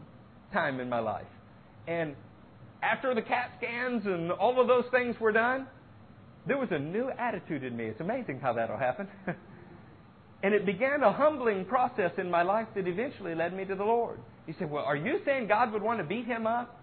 time 0.53 0.79
in 0.79 0.89
my 0.89 0.99
life. 0.99 1.25
And 1.87 2.15
after 2.83 3.15
the 3.15 3.21
CAT 3.21 3.51
scans 3.57 4.05
and 4.05 4.31
all 4.31 4.59
of 4.59 4.67
those 4.67 4.85
things 4.91 5.15
were 5.19 5.31
done, 5.31 5.67
there 6.47 6.57
was 6.57 6.69
a 6.71 6.79
new 6.79 7.09
attitude 7.17 7.63
in 7.63 7.75
me. 7.77 7.85
It's 7.85 8.01
amazing 8.01 8.39
how 8.39 8.53
that'll 8.53 8.77
happen. 8.77 9.07
and 10.43 10.53
it 10.53 10.65
began 10.65 11.03
a 11.03 11.11
humbling 11.11 11.65
process 11.65 12.11
in 12.17 12.29
my 12.29 12.41
life 12.41 12.67
that 12.75 12.87
eventually 12.87 13.35
led 13.35 13.55
me 13.55 13.65
to 13.65 13.75
the 13.75 13.83
Lord. 13.83 14.19
He 14.47 14.53
said, 14.53 14.71
Well, 14.71 14.83
are 14.83 14.95
you 14.95 15.19
saying 15.23 15.47
God 15.47 15.71
would 15.71 15.83
want 15.83 15.99
to 15.99 16.03
beat 16.03 16.25
him 16.25 16.47
up? 16.47 16.79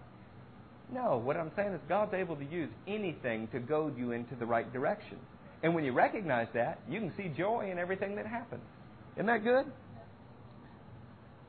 No, 0.91 1.17
what 1.17 1.37
I'm 1.37 1.51
saying 1.55 1.73
is 1.73 1.81
God's 1.87 2.13
able 2.13 2.35
to 2.37 2.45
use 2.45 2.69
anything 2.87 3.47
to 3.49 3.59
goad 3.59 3.97
you 3.97 4.11
into 4.11 4.35
the 4.35 4.45
right 4.45 4.71
direction. 4.71 5.17
And 5.61 5.75
when 5.75 5.83
you 5.83 5.91
recognize 5.91 6.47
that, 6.53 6.79
you 6.89 6.99
can 6.99 7.13
see 7.17 7.31
joy 7.37 7.69
in 7.71 7.77
everything 7.77 8.15
that 8.15 8.25
happens. 8.25 8.63
Isn't 9.15 9.27
that 9.27 9.43
good? 9.43 9.65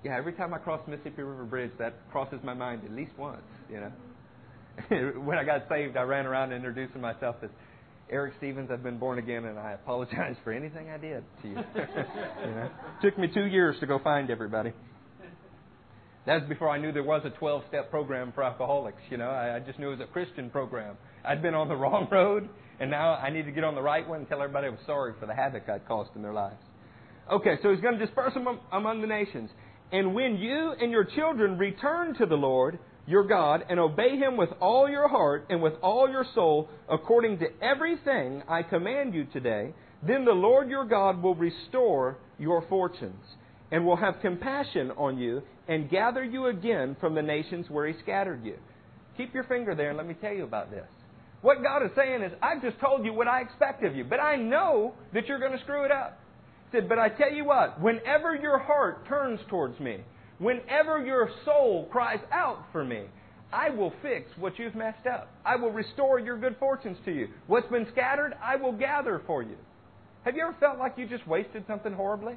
Yeah, 0.02 0.16
every 0.16 0.32
time 0.32 0.52
I 0.52 0.58
cross 0.58 0.80
Mississippi 0.88 1.22
River 1.22 1.44
Bridge, 1.44 1.70
that 1.78 1.94
crosses 2.10 2.40
my 2.42 2.54
mind 2.54 2.82
at 2.84 2.90
least 2.90 3.12
once, 3.16 3.42
you 3.70 3.80
know. 3.80 3.92
when 5.20 5.38
I 5.38 5.44
got 5.44 5.68
saved, 5.68 5.96
I 5.96 6.02
ran 6.02 6.26
around 6.26 6.52
introducing 6.52 7.00
myself 7.00 7.36
as 7.42 7.50
Eric 8.10 8.34
Stevens, 8.38 8.70
I've 8.72 8.82
been 8.82 8.98
born 8.98 9.20
again, 9.20 9.44
and 9.44 9.56
I 9.56 9.72
apologize 9.72 10.34
for 10.42 10.52
anything 10.52 10.90
I 10.90 10.98
did 10.98 11.22
to 11.42 11.48
you. 11.48 11.54
you 11.76 12.50
know? 12.50 12.70
Took 13.02 13.16
me 13.16 13.28
two 13.32 13.46
years 13.46 13.76
to 13.78 13.86
go 13.86 14.00
find 14.00 14.30
everybody. 14.30 14.72
That 16.26 16.40
was 16.40 16.48
before 16.48 16.68
I 16.68 16.78
knew 16.78 16.92
there 16.92 17.04
was 17.04 17.22
a 17.24 17.30
12 17.30 17.62
step 17.68 17.88
program 17.88 18.32
for 18.34 18.42
alcoholics. 18.42 19.00
You 19.10 19.16
know, 19.16 19.28
I, 19.30 19.56
I 19.56 19.60
just 19.60 19.78
knew 19.78 19.88
it 19.88 19.98
was 19.98 20.08
a 20.08 20.12
Christian 20.12 20.50
program. 20.50 20.96
I'd 21.24 21.40
been 21.40 21.54
on 21.54 21.68
the 21.68 21.76
wrong 21.76 22.08
road, 22.10 22.48
and 22.80 22.90
now 22.90 23.14
I 23.14 23.30
need 23.30 23.46
to 23.46 23.52
get 23.52 23.62
on 23.62 23.76
the 23.76 23.82
right 23.82 24.06
one 24.06 24.20
and 24.20 24.28
tell 24.28 24.42
everybody 24.42 24.66
I 24.66 24.70
was 24.70 24.80
sorry 24.86 25.14
for 25.20 25.26
the 25.26 25.34
havoc 25.34 25.68
I'd 25.68 25.86
caused 25.86 26.10
in 26.16 26.22
their 26.22 26.32
lives. 26.32 26.60
Okay, 27.30 27.58
so 27.62 27.70
he's 27.70 27.80
going 27.80 27.96
to 27.96 28.04
disperse 28.04 28.34
them 28.34 28.46
among 28.72 29.02
the 29.02 29.06
nations. 29.06 29.50
And 29.92 30.14
when 30.14 30.36
you 30.36 30.72
and 30.80 30.90
your 30.90 31.04
children 31.04 31.58
return 31.58 32.14
to 32.16 32.26
the 32.26 32.34
Lord, 32.34 32.78
your 33.10 33.24
God 33.24 33.64
and 33.68 33.80
obey 33.80 34.16
him 34.16 34.36
with 34.36 34.50
all 34.60 34.88
your 34.88 35.08
heart 35.08 35.46
and 35.50 35.60
with 35.60 35.74
all 35.82 36.08
your 36.08 36.24
soul 36.34 36.68
according 36.88 37.38
to 37.40 37.46
everything 37.60 38.42
I 38.48 38.62
command 38.62 39.14
you 39.14 39.24
today, 39.24 39.74
then 40.06 40.24
the 40.24 40.32
Lord 40.32 40.70
your 40.70 40.84
God 40.84 41.22
will 41.22 41.34
restore 41.34 42.18
your 42.38 42.64
fortunes 42.68 43.24
and 43.72 43.84
will 43.84 43.96
have 43.96 44.20
compassion 44.22 44.92
on 44.96 45.18
you 45.18 45.42
and 45.68 45.90
gather 45.90 46.24
you 46.24 46.46
again 46.46 46.96
from 47.00 47.14
the 47.14 47.22
nations 47.22 47.66
where 47.68 47.86
he 47.86 47.94
scattered 48.00 48.44
you. 48.44 48.56
Keep 49.16 49.34
your 49.34 49.44
finger 49.44 49.74
there 49.74 49.88
and 49.88 49.98
let 49.98 50.06
me 50.06 50.14
tell 50.14 50.32
you 50.32 50.44
about 50.44 50.70
this. 50.70 50.86
What 51.42 51.62
God 51.62 51.84
is 51.84 51.90
saying 51.96 52.22
is, 52.22 52.32
I've 52.42 52.62
just 52.62 52.78
told 52.80 53.04
you 53.04 53.12
what 53.12 53.26
I 53.26 53.40
expect 53.40 53.84
of 53.84 53.96
you, 53.96 54.04
but 54.04 54.20
I 54.20 54.36
know 54.36 54.94
that 55.14 55.26
you're 55.26 55.38
going 55.38 55.52
to 55.52 55.60
screw 55.64 55.84
it 55.84 55.90
up. 55.90 56.18
He 56.70 56.78
said, 56.78 56.88
but 56.88 56.98
I 56.98 57.08
tell 57.08 57.32
you 57.32 57.44
what, 57.44 57.80
whenever 57.80 58.34
your 58.34 58.58
heart 58.58 59.06
turns 59.08 59.40
towards 59.48 59.80
me, 59.80 59.98
Whenever 60.40 61.04
your 61.04 61.30
soul 61.44 61.86
cries 61.92 62.20
out 62.32 62.64
for 62.72 62.82
me, 62.82 63.04
I 63.52 63.68
will 63.68 63.92
fix 64.00 64.30
what 64.38 64.58
you've 64.58 64.74
messed 64.74 65.06
up. 65.06 65.28
I 65.44 65.56
will 65.56 65.70
restore 65.70 66.18
your 66.18 66.38
good 66.38 66.56
fortunes 66.58 66.96
to 67.04 67.12
you. 67.12 67.28
What's 67.46 67.68
been 67.68 67.86
scattered, 67.92 68.34
I 68.42 68.56
will 68.56 68.72
gather 68.72 69.20
for 69.26 69.42
you. 69.42 69.56
Have 70.24 70.36
you 70.36 70.42
ever 70.42 70.56
felt 70.58 70.78
like 70.78 70.94
you 70.96 71.06
just 71.06 71.26
wasted 71.26 71.64
something 71.66 71.92
horribly? 71.92 72.36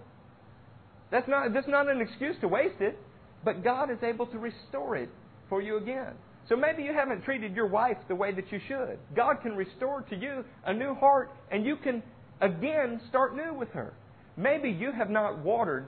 That's 1.12 1.28
not, 1.30 1.54
that's 1.54 1.68
not 1.68 1.90
an 1.90 2.02
excuse 2.02 2.36
to 2.42 2.48
waste 2.50 2.82
it, 2.82 3.00
but 3.46 3.64
God 3.64 3.90
is 3.90 4.00
able 4.04 4.26
to 4.28 4.38
restore 4.38 4.98
it 4.98 5.10
for 5.48 5.62
you 5.62 5.78
again. 5.78 6.14
So 6.50 6.58
maybe 6.58 6.84
you 6.84 6.94
haven't 6.94 7.24
treated 7.24 7.56
your 7.56 7.68
wife 7.68 7.98
the 8.10 8.16
way 8.16 8.34
that 8.34 8.52
you 8.52 8.60
should. 8.68 8.98
God 9.16 9.36
can 9.42 9.56
restore 9.56 10.02
to 10.10 10.16
you 10.16 10.44
a 10.66 10.74
new 10.74 10.94
heart 10.94 11.32
and 11.52 11.66
you 11.66 11.78
can 11.78 12.04
again 12.42 13.00
start 13.08 13.34
new 13.34 13.54
with 13.54 13.70
her. 13.70 13.94
Maybe 14.36 14.70
you 14.70 14.92
have 14.92 15.10
not 15.10 15.40
watered 15.40 15.88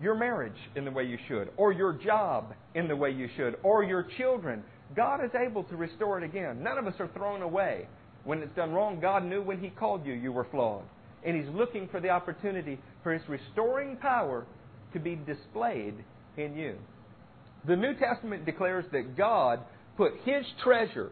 your 0.00 0.14
marriage 0.14 0.56
in 0.76 0.84
the 0.84 0.90
way 0.90 1.04
you 1.04 1.18
should, 1.28 1.50
or 1.56 1.72
your 1.72 1.92
job 1.92 2.54
in 2.74 2.88
the 2.88 2.96
way 2.96 3.10
you 3.10 3.28
should, 3.36 3.56
or 3.62 3.82
your 3.82 4.06
children. 4.16 4.62
God 4.96 5.24
is 5.24 5.30
able 5.34 5.64
to 5.64 5.76
restore 5.76 6.18
it 6.18 6.24
again. 6.24 6.62
None 6.62 6.78
of 6.78 6.86
us 6.86 6.94
are 6.98 7.08
thrown 7.08 7.42
away. 7.42 7.86
When 8.24 8.38
it's 8.38 8.54
done 8.54 8.72
wrong, 8.72 9.00
God 9.00 9.24
knew 9.24 9.42
when 9.42 9.60
He 9.60 9.70
called 9.70 10.06
you, 10.06 10.12
you 10.14 10.32
were 10.32 10.46
flawed. 10.50 10.84
And 11.24 11.36
He's 11.36 11.52
looking 11.54 11.88
for 11.88 12.00
the 12.00 12.10
opportunity 12.10 12.78
for 13.02 13.12
His 13.12 13.22
restoring 13.28 13.96
power 13.96 14.46
to 14.92 15.00
be 15.00 15.16
displayed 15.16 15.94
in 16.36 16.56
you. 16.56 16.76
The 17.66 17.76
New 17.76 17.94
Testament 17.94 18.46
declares 18.46 18.84
that 18.92 19.16
God 19.16 19.60
put 19.96 20.12
His 20.24 20.44
treasure 20.62 21.10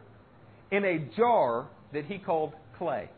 in 0.70 0.84
a 0.84 0.98
jar 1.16 1.66
that 1.92 2.04
He 2.06 2.18
called 2.18 2.52
clay. 2.78 3.10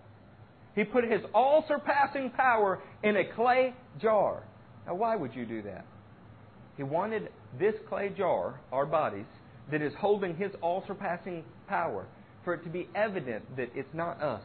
He 0.74 0.85
put 0.85 1.04
His 1.04 1.20
all 1.35 1.64
surpassing 1.68 2.31
power 2.31 2.81
in 3.02 3.16
a 3.16 3.24
clay 3.35 3.74
jar. 4.00 4.42
Now, 4.88 4.94
why 4.94 5.16
would 5.16 5.35
you 5.35 5.44
do 5.44 5.61
that? 5.62 5.85
He 6.79 6.83
wanted 6.83 7.29
this 7.59 7.74
clay 7.90 8.09
jar, 8.16 8.59
our 8.72 8.87
bodies, 8.87 9.27
that 9.70 9.83
is 9.83 9.92
holding 10.01 10.35
His 10.35 10.51
all 10.62 10.83
surpassing 10.87 11.44
power, 11.68 12.07
for 12.42 12.55
it 12.55 12.64
to 12.64 12.70
be 12.70 12.88
evident 12.94 13.44
that 13.59 13.68
it's 13.74 13.92
not 13.92 14.22
us. 14.22 14.40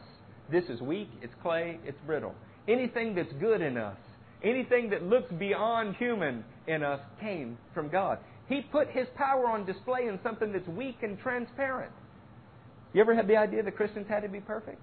This 0.50 0.64
is 0.64 0.82
weak, 0.82 1.08
it's 1.22 1.32
clay, 1.42 1.78
it's 1.86 1.96
brittle. 2.04 2.34
Anything 2.68 3.14
that's 3.14 3.32
good 3.40 3.62
in 3.62 3.78
us, 3.78 3.96
anything 4.42 4.90
that 4.90 5.02
looks 5.02 5.32
beyond 5.32 5.96
human 5.96 6.44
in 6.66 6.82
us, 6.82 7.00
came 7.20 7.56
from 7.72 7.88
God. 7.88 8.18
He 8.46 8.60
put 8.60 8.90
His 8.90 9.06
power 9.16 9.46
on 9.46 9.64
display 9.64 10.08
in 10.08 10.18
something 10.22 10.52
that's 10.52 10.68
weak 10.68 10.98
and 11.00 11.18
transparent. 11.18 11.92
You 12.92 13.00
ever 13.00 13.14
had 13.14 13.28
the 13.28 13.36
idea 13.38 13.62
that 13.62 13.76
Christians 13.76 14.06
had 14.10 14.20
to 14.20 14.28
be 14.28 14.40
perfect? 14.40 14.80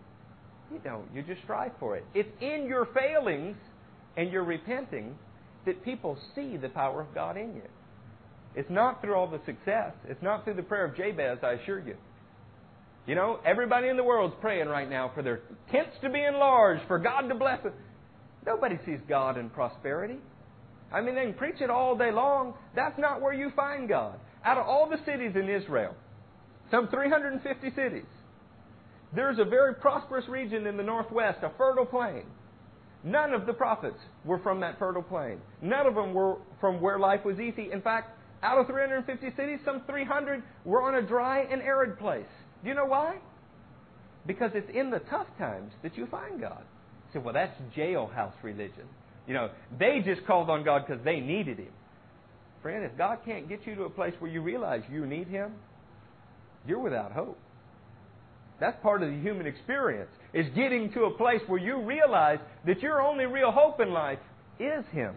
You 0.72 0.80
don't. 0.84 1.06
You 1.14 1.22
just 1.22 1.44
strive 1.44 1.74
for 1.80 1.98
it. 1.98 2.06
It's 2.16 2.32
in 2.42 2.66
your 2.66 2.88
failings 2.96 3.58
and 4.18 4.32
your 4.32 4.44
repenting 4.44 5.16
that 5.66 5.84
people 5.84 6.18
see 6.36 6.58
the 6.58 6.70
power 6.70 7.02
of 7.02 7.14
God 7.14 7.38
in 7.38 7.56
you. 7.56 7.62
It's 8.56 8.70
not 8.70 9.02
through 9.02 9.16
all 9.16 9.28
the 9.28 9.42
success. 9.46 9.94
It's 10.08 10.22
not 10.22 10.44
through 10.44 10.56
the 10.56 10.64
prayer 10.64 10.86
of 10.86 10.96
Jabez, 10.96 11.40
I 11.44 11.54
assure 11.54 11.80
you. 11.80 11.96
You 13.08 13.16
know, 13.16 13.40
everybody 13.46 13.88
in 13.88 13.98
the 13.98 14.04
world's 14.04 14.36
praying 14.42 14.68
right 14.68 14.90
now 14.90 15.12
for 15.16 15.24
their 15.24 15.42
tents 15.72 15.96
to 16.02 16.10
be 16.10 16.24
enlarged, 16.24 16.84
for 16.88 17.00
God 17.00 17.22
to 17.30 17.36
bless 17.36 17.64
it. 17.66 17.74
Nobody 18.46 18.78
sees 18.86 19.00
God 19.08 19.38
in 19.38 19.50
prosperity. 19.50 20.18
I 20.92 21.02
mean, 21.02 21.16
they 21.16 21.24
can 21.24 21.34
preach 21.34 21.62
it 21.62 21.70
all 21.70 21.98
day 21.98 22.12
long. 22.12 22.54
That's 22.76 22.98
not 23.00 23.22
where 23.22 23.34
you 23.34 23.52
find 23.56 23.88
God. 23.88 24.20
Out 24.44 24.58
of 24.58 24.68
all 24.68 24.90
the 24.90 24.98
cities 25.06 25.32
in 25.36 25.50
Israel, 25.50 25.96
some 26.70 26.90
350 26.90 27.70
cities, 27.76 28.06
there's 29.16 29.40
a 29.40 29.46
very 29.46 29.76
prosperous 29.76 30.28
region 30.28 30.68
in 30.68 30.78
the 30.78 30.84
northwest, 30.84 31.40
a 31.44 31.52
fertile 31.58 31.86
plain. 31.86 32.24
None 33.04 33.34
of 33.34 33.46
the 33.46 33.54
prophets 33.54 33.98
were 34.26 34.40
from 34.40 34.60
that 34.62 34.78
fertile 34.78 35.02
plain. 35.02 35.40
None 35.62 35.88
of 35.88 35.96
them 35.96 36.14
were 36.14 36.38
from 36.60 36.82
where 36.82 37.00
life 37.00 37.26
was 37.26 37.40
easy. 37.40 37.72
In 37.72 37.82
fact, 37.82 38.18
out 38.44 38.60
of 38.60 38.68
350 38.68 39.36
cities, 39.36 39.60
some 39.66 39.82
300 39.88 40.44
were 40.66 40.84
on 40.84 40.96
a 40.96 41.02
dry 41.02 41.42
and 41.42 41.62
arid 41.62 41.98
place. 41.98 42.26
Do 42.64 42.70
you 42.70 42.76
know 42.76 42.86
why? 42.86 43.18
Because 44.28 44.52
it's 44.54 44.70
in 44.74 44.92
the 44.92 45.00
tough 45.00 45.28
times 45.40 45.72
that 45.82 45.98
you 45.98 46.06
find 46.08 46.40
God. 46.40 46.64
You 47.08 47.20
say, 47.20 47.24
well, 47.24 47.34
that's 47.34 47.56
jailhouse 47.76 48.34
religion. 48.44 48.86
You 49.28 49.34
know, 49.34 49.50
they 49.80 50.02
just 50.06 50.26
called 50.26 50.50
on 50.50 50.64
God 50.64 50.86
because 50.88 51.04
they 51.04 51.20
needed 51.20 51.58
Him. 51.58 51.74
Friend, 52.62 52.84
if 52.84 52.96
God 52.98 53.20
can't 53.26 53.50
get 53.50 53.66
you 53.66 53.76
to 53.76 53.84
a 53.84 53.90
place 53.90 54.14
where 54.20 54.30
you 54.30 54.42
realize 54.42 54.82
you 54.92 55.06
need 55.08 55.28
Him, 55.28 55.54
you're 56.68 56.80
without 56.80 57.12
hope. 57.12 57.40
That's 58.62 58.78
part 58.84 59.02
of 59.02 59.10
the 59.10 59.18
human 59.18 59.48
experience, 59.48 60.12
is 60.36 60.46
getting 60.56 60.94
to 60.94 61.06
a 61.06 61.18
place 61.18 61.42
where 61.48 61.60
you 61.60 61.82
realize 61.82 62.38
that 62.68 62.80
your 62.80 63.02
only 63.02 63.26
real 63.26 63.52
hope 63.52 63.82
in 63.82 63.92
life 63.92 64.20
is 64.60 64.86
Him 64.92 65.16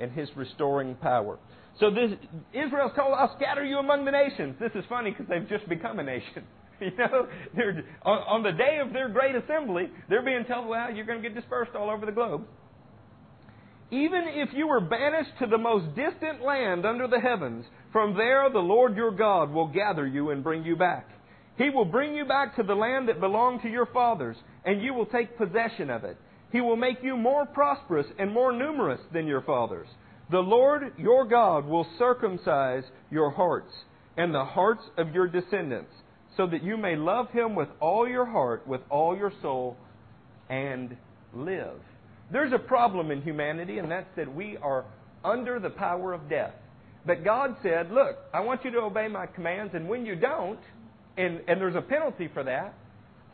and 0.00 0.10
His 0.10 0.28
restoring 0.36 0.96
power. 0.96 1.38
So 1.78 1.90
this, 1.90 2.10
Israel's 2.52 2.92
told, 2.96 3.14
I'll 3.14 3.34
scatter 3.36 3.64
you 3.64 3.78
among 3.78 4.04
the 4.04 4.10
nations. 4.10 4.56
This 4.58 4.72
is 4.74 4.84
funny 4.88 5.10
because 5.12 5.26
they've 5.28 5.48
just 5.48 5.68
become 5.68 5.98
a 5.98 6.04
nation. 6.04 6.44
You 6.80 6.90
know, 6.98 7.28
they're, 7.54 7.84
on, 8.02 8.18
on 8.18 8.42
the 8.42 8.50
day 8.50 8.80
of 8.84 8.92
their 8.92 9.08
great 9.08 9.36
assembly, 9.36 9.84
they're 10.08 10.24
being 10.24 10.44
told, 10.48 10.66
well, 10.66 10.92
you're 10.92 11.06
going 11.06 11.22
to 11.22 11.28
get 11.28 11.32
dispersed 11.32 11.76
all 11.76 11.88
over 11.88 12.04
the 12.04 12.10
globe. 12.10 12.42
Even 13.92 14.24
if 14.26 14.48
you 14.52 14.66
were 14.66 14.80
banished 14.80 15.30
to 15.38 15.46
the 15.46 15.58
most 15.58 15.94
distant 15.94 16.42
land 16.44 16.84
under 16.84 17.06
the 17.06 17.20
heavens, 17.20 17.64
from 17.92 18.16
there 18.16 18.50
the 18.50 18.58
Lord 18.58 18.96
your 18.96 19.12
God 19.12 19.52
will 19.52 19.68
gather 19.68 20.04
you 20.08 20.30
and 20.30 20.42
bring 20.42 20.64
you 20.64 20.74
back. 20.74 21.08
He 21.58 21.70
will 21.70 21.84
bring 21.84 22.14
you 22.14 22.24
back 22.24 22.56
to 22.56 22.62
the 22.62 22.74
land 22.74 23.08
that 23.08 23.20
belonged 23.20 23.62
to 23.62 23.68
your 23.70 23.86
fathers, 23.86 24.36
and 24.64 24.82
you 24.82 24.94
will 24.94 25.06
take 25.06 25.36
possession 25.36 25.90
of 25.90 26.04
it. 26.04 26.16
He 26.50 26.60
will 26.60 26.76
make 26.76 27.02
you 27.02 27.16
more 27.16 27.46
prosperous 27.46 28.06
and 28.18 28.32
more 28.32 28.52
numerous 28.52 29.00
than 29.12 29.26
your 29.26 29.42
fathers. 29.42 29.88
The 30.30 30.38
Lord 30.38 30.92
your 30.98 31.26
God 31.26 31.66
will 31.66 31.86
circumcise 31.98 32.84
your 33.10 33.30
hearts 33.30 33.72
and 34.16 34.34
the 34.34 34.44
hearts 34.44 34.82
of 34.98 35.14
your 35.14 35.26
descendants, 35.26 35.92
so 36.36 36.46
that 36.46 36.62
you 36.62 36.76
may 36.76 36.96
love 36.96 37.30
him 37.30 37.54
with 37.54 37.68
all 37.80 38.08
your 38.08 38.26
heart, 38.26 38.66
with 38.66 38.80
all 38.90 39.16
your 39.16 39.32
soul, 39.42 39.76
and 40.48 40.96
live. 41.34 41.80
There's 42.30 42.52
a 42.52 42.58
problem 42.58 43.10
in 43.10 43.22
humanity, 43.22 43.78
and 43.78 43.90
that's 43.90 44.08
that 44.16 44.34
we 44.34 44.56
are 44.58 44.84
under 45.24 45.60
the 45.60 45.70
power 45.70 46.12
of 46.12 46.28
death. 46.28 46.54
But 47.06 47.24
God 47.24 47.56
said, 47.62 47.90
Look, 47.90 48.16
I 48.32 48.40
want 48.40 48.64
you 48.64 48.70
to 48.72 48.78
obey 48.78 49.08
my 49.08 49.26
commands, 49.26 49.74
and 49.74 49.88
when 49.88 50.06
you 50.06 50.14
don't, 50.14 50.60
and, 51.16 51.40
and 51.48 51.60
there's 51.60 51.76
a 51.76 51.82
penalty 51.82 52.28
for 52.32 52.44
that, 52.44 52.74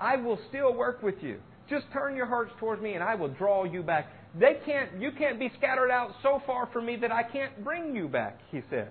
I 0.01 0.17
will 0.17 0.39
still 0.49 0.75
work 0.75 1.03
with 1.03 1.17
you. 1.23 1.39
Just 1.69 1.87
turn 1.93 2.17
your 2.17 2.27
hearts 2.27 2.53
towards 2.59 2.83
me, 2.83 2.95
and 2.95 3.05
I 3.05 3.15
will 3.15 3.29
draw 3.29 3.65
you 3.65 3.83
back. 3.83 4.07
They 4.39 4.59
can't, 4.65 5.01
you 5.01 5.11
can't 5.17 5.39
be 5.39 5.51
scattered 5.59 5.91
out 5.91 6.13
so 6.23 6.43
far 6.47 6.69
from 6.73 6.87
me 6.87 6.97
that 6.97 7.13
I 7.13 7.23
can't 7.23 7.65
bring 7.65 7.95
you 7.95 8.09
back, 8.09 8.39
he 8.51 8.61
says. 8.71 8.89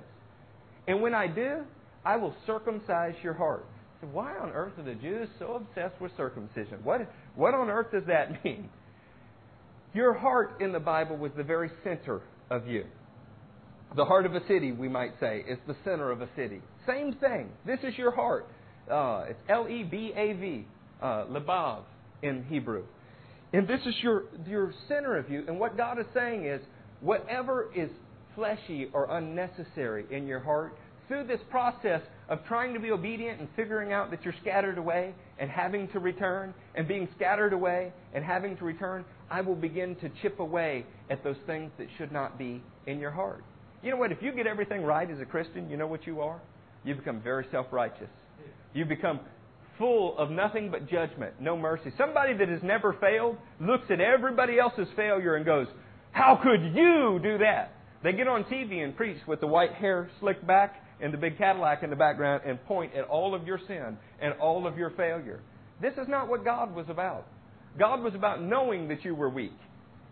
And 0.88 1.02
when 1.02 1.14
I 1.14 1.28
do, 1.28 1.64
I 2.06 2.18
will 2.18 2.36
circumcise 2.46 3.16
your 3.24 3.34
heart. 3.34 3.66
So 4.02 4.08
why 4.08 4.36
on 4.38 4.52
earth 4.52 4.74
are 4.78 4.84
the 4.84 4.96
Jews 4.96 5.28
so 5.40 5.56
obsessed 5.56 6.00
with 6.00 6.12
circumcision? 6.16 6.80
What, 6.84 7.12
what 7.36 7.54
on 7.54 7.70
earth 7.70 7.92
does 7.92 8.04
that 8.08 8.44
mean? 8.46 8.70
Your 9.94 10.14
heart 10.14 10.62
in 10.62 10.72
the 10.72 10.80
Bible 10.80 11.18
was 11.18 11.32
the 11.36 11.44
very 11.44 11.72
center 11.84 12.22
of 12.50 12.68
you. 12.68 12.86
The 13.96 14.06
heart 14.06 14.26
of 14.26 14.36
a 14.36 14.46
city, 14.48 14.72
we 14.72 14.90
might 14.90 15.14
say, 15.20 15.44
is 15.48 15.58
the 15.66 15.76
center 15.84 16.12
of 16.12 16.22
a 16.22 16.30
city. 16.36 16.62
Same 16.86 17.14
thing. 17.14 17.50
This 17.66 17.80
is 17.84 17.98
your 17.98 18.12
heart. 18.12 18.48
Uh, 18.90 19.26
it's 19.30 19.40
L 19.50 19.68
E 19.68 19.84
B 19.84 20.14
A 20.16 20.34
V, 20.34 20.66
uh, 21.02 21.26
lebav 21.26 21.82
in 22.22 22.44
Hebrew. 22.46 22.84
And 23.54 23.68
this 23.68 23.82
is 23.86 23.96
your, 24.02 24.24
your 24.46 24.74
center 24.88 25.18
of 25.18 25.30
you. 25.30 25.44
And 25.48 25.60
what 25.60 25.78
God 25.78 26.00
is 26.00 26.06
saying 26.14 26.46
is, 26.46 26.62
whatever 27.02 27.70
is 27.76 27.90
fleshy 28.36 28.90
or 28.94 29.10
unnecessary 29.10 30.06
in 30.12 30.28
your 30.28 30.40
heart, 30.40 30.78
through 31.08 31.26
this 31.26 31.40
process 31.50 32.02
of 32.28 32.40
trying 32.48 32.74
to 32.74 32.80
be 32.80 32.92
obedient 32.92 33.40
and 33.40 33.48
figuring 33.56 33.94
out 33.94 34.12
that 34.12 34.24
you're 34.26 34.34
scattered 34.42 34.78
away 34.78 35.14
and 35.40 35.50
having 35.50 35.88
to 35.90 36.00
return, 36.00 36.54
and 36.76 36.88
being 36.88 37.08
scattered 37.16 37.54
away 37.54 37.94
and 38.14 38.26
having 38.26 38.58
to 38.58 38.66
return, 38.66 39.06
I 39.30 39.42
will 39.42 39.56
begin 39.56 39.96
to 39.98 40.10
chip 40.22 40.40
away 40.40 40.86
at 41.10 41.24
those 41.24 41.38
things 41.46 41.72
that 41.78 41.88
should 41.98 42.12
not 42.12 42.38
be 42.38 42.62
in 42.86 43.00
your 43.00 43.12
heart. 43.12 43.44
You 43.82 43.92
know 43.92 43.98
what? 43.98 44.12
If 44.12 44.22
you 44.22 44.34
get 44.34 44.48
everything 44.48 44.84
right 44.84 45.10
as 45.10 45.20
a 45.20 45.26
Christian, 45.26 45.70
you 45.70 45.78
know 45.78 45.88
what 45.88 46.06
you 46.06 46.22
are? 46.22 46.42
You 46.84 46.96
become 46.96 47.22
very 47.22 47.46
self 47.52 47.68
righteous. 47.72 48.10
You 48.78 48.86
become 48.86 49.22
full 49.80 50.16
of 50.20 50.30
nothing 50.30 50.70
but 50.70 50.88
judgment, 50.88 51.34
no 51.42 51.58
mercy. 51.58 51.92
Somebody 51.98 52.38
that 52.38 52.48
has 52.48 52.62
never 52.62 52.94
failed 53.02 53.38
looks 53.60 53.86
at 53.90 54.00
everybody 54.00 54.60
else's 54.60 54.88
failure 54.96 55.36
and 55.36 55.44
goes, 55.44 55.66
How 56.12 56.40
could 56.42 56.76
you 56.76 57.20
do 57.24 57.40
that? 57.40 57.74
They 58.04 58.14
get 58.14 58.28
on 58.28 58.44
TV 58.44 58.84
and 58.84 58.96
preach 58.96 59.18
with 59.28 59.40
the 59.40 59.48
white 59.48 59.74
hair 59.74 60.12
slicked 60.20 60.46
back 60.46 60.76
and 61.02 61.12
the 61.12 61.18
big 61.18 61.40
Cadillac 61.40 61.82
in 61.82 61.90
the 61.90 61.96
background 61.96 62.44
and 62.46 62.64
point 62.66 62.94
at 62.94 63.06
all 63.06 63.34
of 63.34 63.48
your 63.48 63.60
sin 63.68 63.98
and 64.22 64.36
all 64.40 64.68
of 64.68 64.78
your 64.78 64.92
failure. 64.92 65.40
This 65.82 65.94
is 65.94 66.08
not 66.08 66.28
what 66.28 66.46
God 66.46 66.76
was 66.76 66.86
about. 66.88 67.26
God 67.80 68.04
was 68.04 68.14
about 68.14 68.44
knowing 68.44 68.88
that 68.90 69.04
you 69.04 69.16
were 69.16 69.30
weak, 69.30 69.58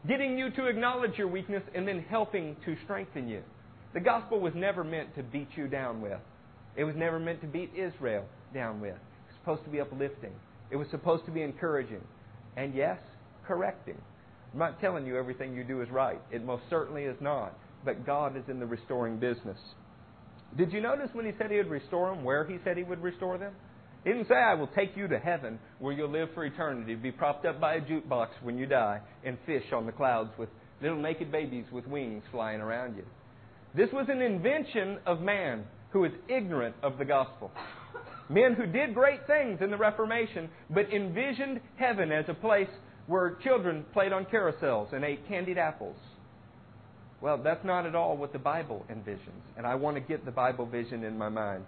getting 0.08 0.40
you 0.40 0.50
to 0.50 0.66
acknowledge 0.66 1.20
your 1.20 1.28
weakness, 1.28 1.62
and 1.76 1.88
then 1.88 2.04
helping 2.10 2.56
to 2.66 2.76
strengthen 2.84 3.28
you. 3.28 3.44
The 3.94 4.00
gospel 4.00 4.40
was 4.40 4.54
never 4.56 4.84
meant 4.84 5.16
to 5.18 5.22
beat 5.22 5.50
you 5.56 5.68
down 5.68 6.02
with. 6.02 6.20
It 6.76 6.84
was 6.84 6.96
never 6.96 7.20
meant 7.20 7.42
to 7.42 7.48
beat 7.48 7.72
Israel 7.76 8.26
down 8.56 8.82
with. 8.82 8.96
It 8.96 9.28
was 9.28 9.36
supposed 9.40 9.64
to 9.66 9.70
be 9.70 9.80
uplifting. 9.80 10.34
It 10.72 10.78
was 10.78 10.88
supposed 10.90 11.26
to 11.26 11.32
be 11.32 11.44
encouraging. 11.44 12.02
And 12.58 12.74
yes, 12.74 12.98
correcting. 13.46 14.02
I'm 14.54 14.60
not 14.60 14.82
telling 14.82 15.06
you 15.06 15.18
everything 15.18 15.54
you 15.54 15.64
do 15.64 15.82
is 15.82 15.90
right. 15.92 16.20
It 16.32 16.44
most 16.44 16.64
certainly 16.72 17.04
is 17.04 17.18
not. 17.22 17.56
But 17.84 18.06
God 18.06 18.36
is 18.36 18.44
in 18.48 18.60
the 18.60 18.66
restoring 18.66 19.18
business. 19.18 19.60
Did 20.58 20.72
you 20.74 20.82
notice 20.82 21.10
when 21.14 21.26
he 21.26 21.34
said 21.38 21.52
he 21.52 21.58
would 21.58 21.70
restore 21.70 22.10
them, 22.10 22.24
where 22.24 22.46
he 22.46 22.58
said 22.64 22.78
he 22.78 22.84
would 22.84 23.04
restore 23.04 23.38
them? 23.38 23.54
He 24.06 24.12
didn't 24.12 24.28
say, 24.28 24.36
I 24.36 24.54
will 24.54 24.68
take 24.68 24.96
you 24.96 25.08
to 25.08 25.20
heaven 25.20 25.60
where 25.80 25.92
you'll 25.94 26.12
live 26.12 26.30
for 26.34 26.46
eternity, 26.46 26.96
be 26.96 27.12
propped 27.12 27.46
up 27.46 27.60
by 27.60 27.76
a 27.76 27.82
jukebox 27.82 28.30
when 28.42 28.58
you 28.58 28.66
die, 28.66 29.02
and 29.24 29.38
fish 29.46 29.66
on 29.74 29.86
the 29.86 29.92
clouds 29.92 30.30
with 30.38 30.50
little 30.82 31.02
naked 31.02 31.32
babies 31.32 31.66
with 31.72 31.88
wings 31.88 32.24
flying 32.32 32.62
around 32.62 32.96
you. 32.96 33.04
This 33.76 33.90
was 33.92 34.06
an 34.10 34.22
invention 34.22 35.00
of 35.06 35.22
man 35.22 35.66
who 35.92 36.06
is 36.06 36.12
ignorant 36.30 36.76
of 36.84 36.98
the 36.98 37.06
gospel. 37.06 37.52
Men 38.30 38.54
who 38.54 38.66
did 38.66 38.94
great 38.94 39.28
things 39.28 39.60
in 39.62 39.70
the 39.70 39.78
Reformation, 39.78 40.50
but 40.70 40.92
envisioned 40.92 41.62
heaven 41.78 42.12
as 42.12 42.26
a 42.28 42.34
place 42.34 42.70
where 43.08 43.38
children 43.44 43.86
played 43.94 44.12
on 44.12 44.26
carousels 44.26 44.94
and 44.94 45.06
ate 45.06 45.28
candied 45.28 45.58
apples. 45.58 45.98
Well, 47.22 47.38
that's 47.38 47.64
not 47.64 47.86
at 47.86 47.96
all 47.96 48.18
what 48.18 48.34
the 48.34 48.40
Bible 48.40 48.86
envisions, 48.92 49.42
and 49.58 49.66
I 49.66 49.76
want 49.76 49.96
to 49.96 50.02
get 50.02 50.26
the 50.26 50.32
Bible 50.32 50.66
vision 50.66 51.04
in 51.04 51.18
my 51.18 51.30
mind. 51.30 51.66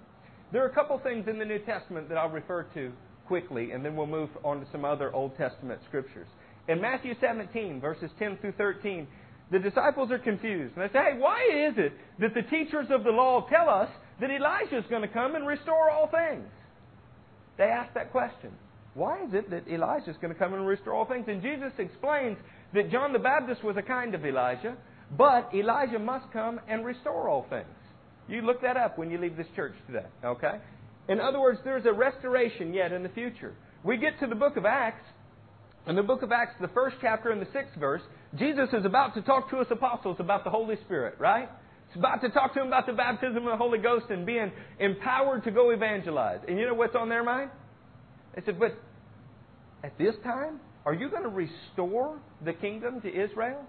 There 0.52 0.64
are 0.64 0.68
a 0.68 0.74
couple 0.74 0.98
things 1.00 1.28
in 1.28 1.40
the 1.40 1.46
New 1.46 1.60
Testament 1.60 2.10
that 2.10 2.18
I'll 2.18 2.30
refer 2.30 2.64
to 2.74 2.92
quickly, 3.28 3.72
and 3.72 3.84
then 3.84 3.96
we'll 3.96 4.08
move 4.08 4.30
on 4.44 4.60
to 4.60 4.68
some 4.72 4.86
other 4.86 5.14
Old 5.14 5.38
Testament 5.38 5.82
scriptures. 5.88 6.28
In 6.68 6.82
Matthew 6.82 7.14
17, 7.20 7.80
verses 7.80 8.10
10 8.20 8.38
through 8.38 8.54
13, 8.54 9.08
the 9.52 9.60
disciples 9.60 10.12
are 10.12 10.20
confused. 10.20 10.76
And 10.76 10.84
they 10.84 10.94
say, 10.94 11.00
hey, 11.14 11.18
why 11.18 11.70
is 11.70 11.76
it 11.78 11.94
that 12.20 12.34
the 12.34 12.42
teachers 12.44 12.88
of 12.90 13.04
the 13.04 13.12
law 13.12 13.48
tell 13.50 13.70
us 13.70 13.90
that 14.20 14.32
Elijah 14.32 14.78
is 14.78 14.86
going 14.90 15.04
to 15.04 15.08
come 15.08 15.36
and 15.36 15.46
restore 15.48 15.90
all 15.90 16.08
things? 16.08 16.48
They 17.58 17.66
ask 17.66 17.94
that 17.94 18.12
question. 18.12 18.52
Why 18.94 19.24
is 19.26 19.34
it 19.34 19.50
that 19.52 19.68
Elijah 19.68 20.10
is 20.10 20.18
going 20.22 20.34
to 20.34 20.40
come 20.40 20.54
and 20.54 20.66
restore 20.66 20.94
all 20.94 21.06
things? 21.06 21.26
And 21.28 21.42
Jesus 21.42 21.72
explains 21.78 22.38
that 22.74 22.92
John 22.92 23.14
the 23.14 23.20
Baptist 23.20 23.64
was 23.64 23.78
a 23.78 23.82
kind 23.82 24.16
of 24.16 24.26
Elijah, 24.26 24.76
but 25.16 25.50
Elijah 25.54 26.00
must 26.00 26.32
come 26.34 26.60
and 26.68 26.84
restore 26.84 27.30
all 27.30 27.46
things. 27.50 27.68
You 28.28 28.42
look 28.42 28.62
that 28.62 28.76
up 28.76 28.98
when 28.98 29.12
you 29.12 29.20
leave 29.20 29.38
this 29.38 29.48
church 29.56 29.74
today, 29.86 30.08
okay? 30.26 30.60
In 31.08 31.20
other 31.22 31.40
words, 31.40 31.60
there's 31.64 31.86
a 31.86 31.94
restoration 31.94 32.74
yet 32.74 32.92
in 32.92 33.04
the 33.04 33.10
future. 33.10 33.54
We 33.84 33.98
get 33.98 34.20
to 34.20 34.28
the 34.28 34.36
book 34.36 34.58
of 34.58 34.66
Acts. 34.66 35.06
In 35.88 35.96
the 35.96 36.04
book 36.04 36.24
of 36.24 36.32
Acts, 36.32 36.56
the 36.60 36.68
first 36.70 36.98
chapter 37.00 37.30
and 37.30 37.42
the 37.42 37.48
sixth 37.54 37.76
verse, 37.80 38.02
Jesus 38.36 38.68
is 38.74 38.84
about 38.84 39.14
to 39.14 39.22
talk 39.22 39.50
to 39.52 39.60
his 39.60 39.68
apostles 39.72 40.18
about 40.20 40.44
the 40.44 40.50
Holy 40.50 40.76
Spirit, 40.86 41.16
right? 41.20 41.50
He's 41.88 41.98
about 41.98 42.22
to 42.22 42.30
talk 42.30 42.54
to 42.54 42.60
them 42.60 42.68
about 42.68 42.86
the 42.86 42.94
baptism 42.94 43.38
of 43.38 43.46
the 43.46 43.58
Holy 43.58 43.80
Ghost 43.80 44.06
and 44.10 44.26
being 44.26 44.52
empowered 44.80 45.44
to 45.46 45.52
go 45.52 45.70
evangelize. 45.70 46.40
And 46.48 46.60
you 46.60 46.68
know 46.68 46.74
what's 46.74 46.96
on 46.96 47.10
their 47.10 47.24
mind? 47.24 47.50
They 48.36 48.42
said, 48.46 48.60
But 48.60 48.78
at 49.84 49.98
this 49.98 50.16
time, 50.24 50.60
are 50.86 50.94
you 50.94 51.10
going 51.10 51.24
to 51.24 51.30
restore 51.30 52.20
the 52.44 52.54
kingdom 52.54 53.02
to 53.02 53.10
Israel? 53.10 53.64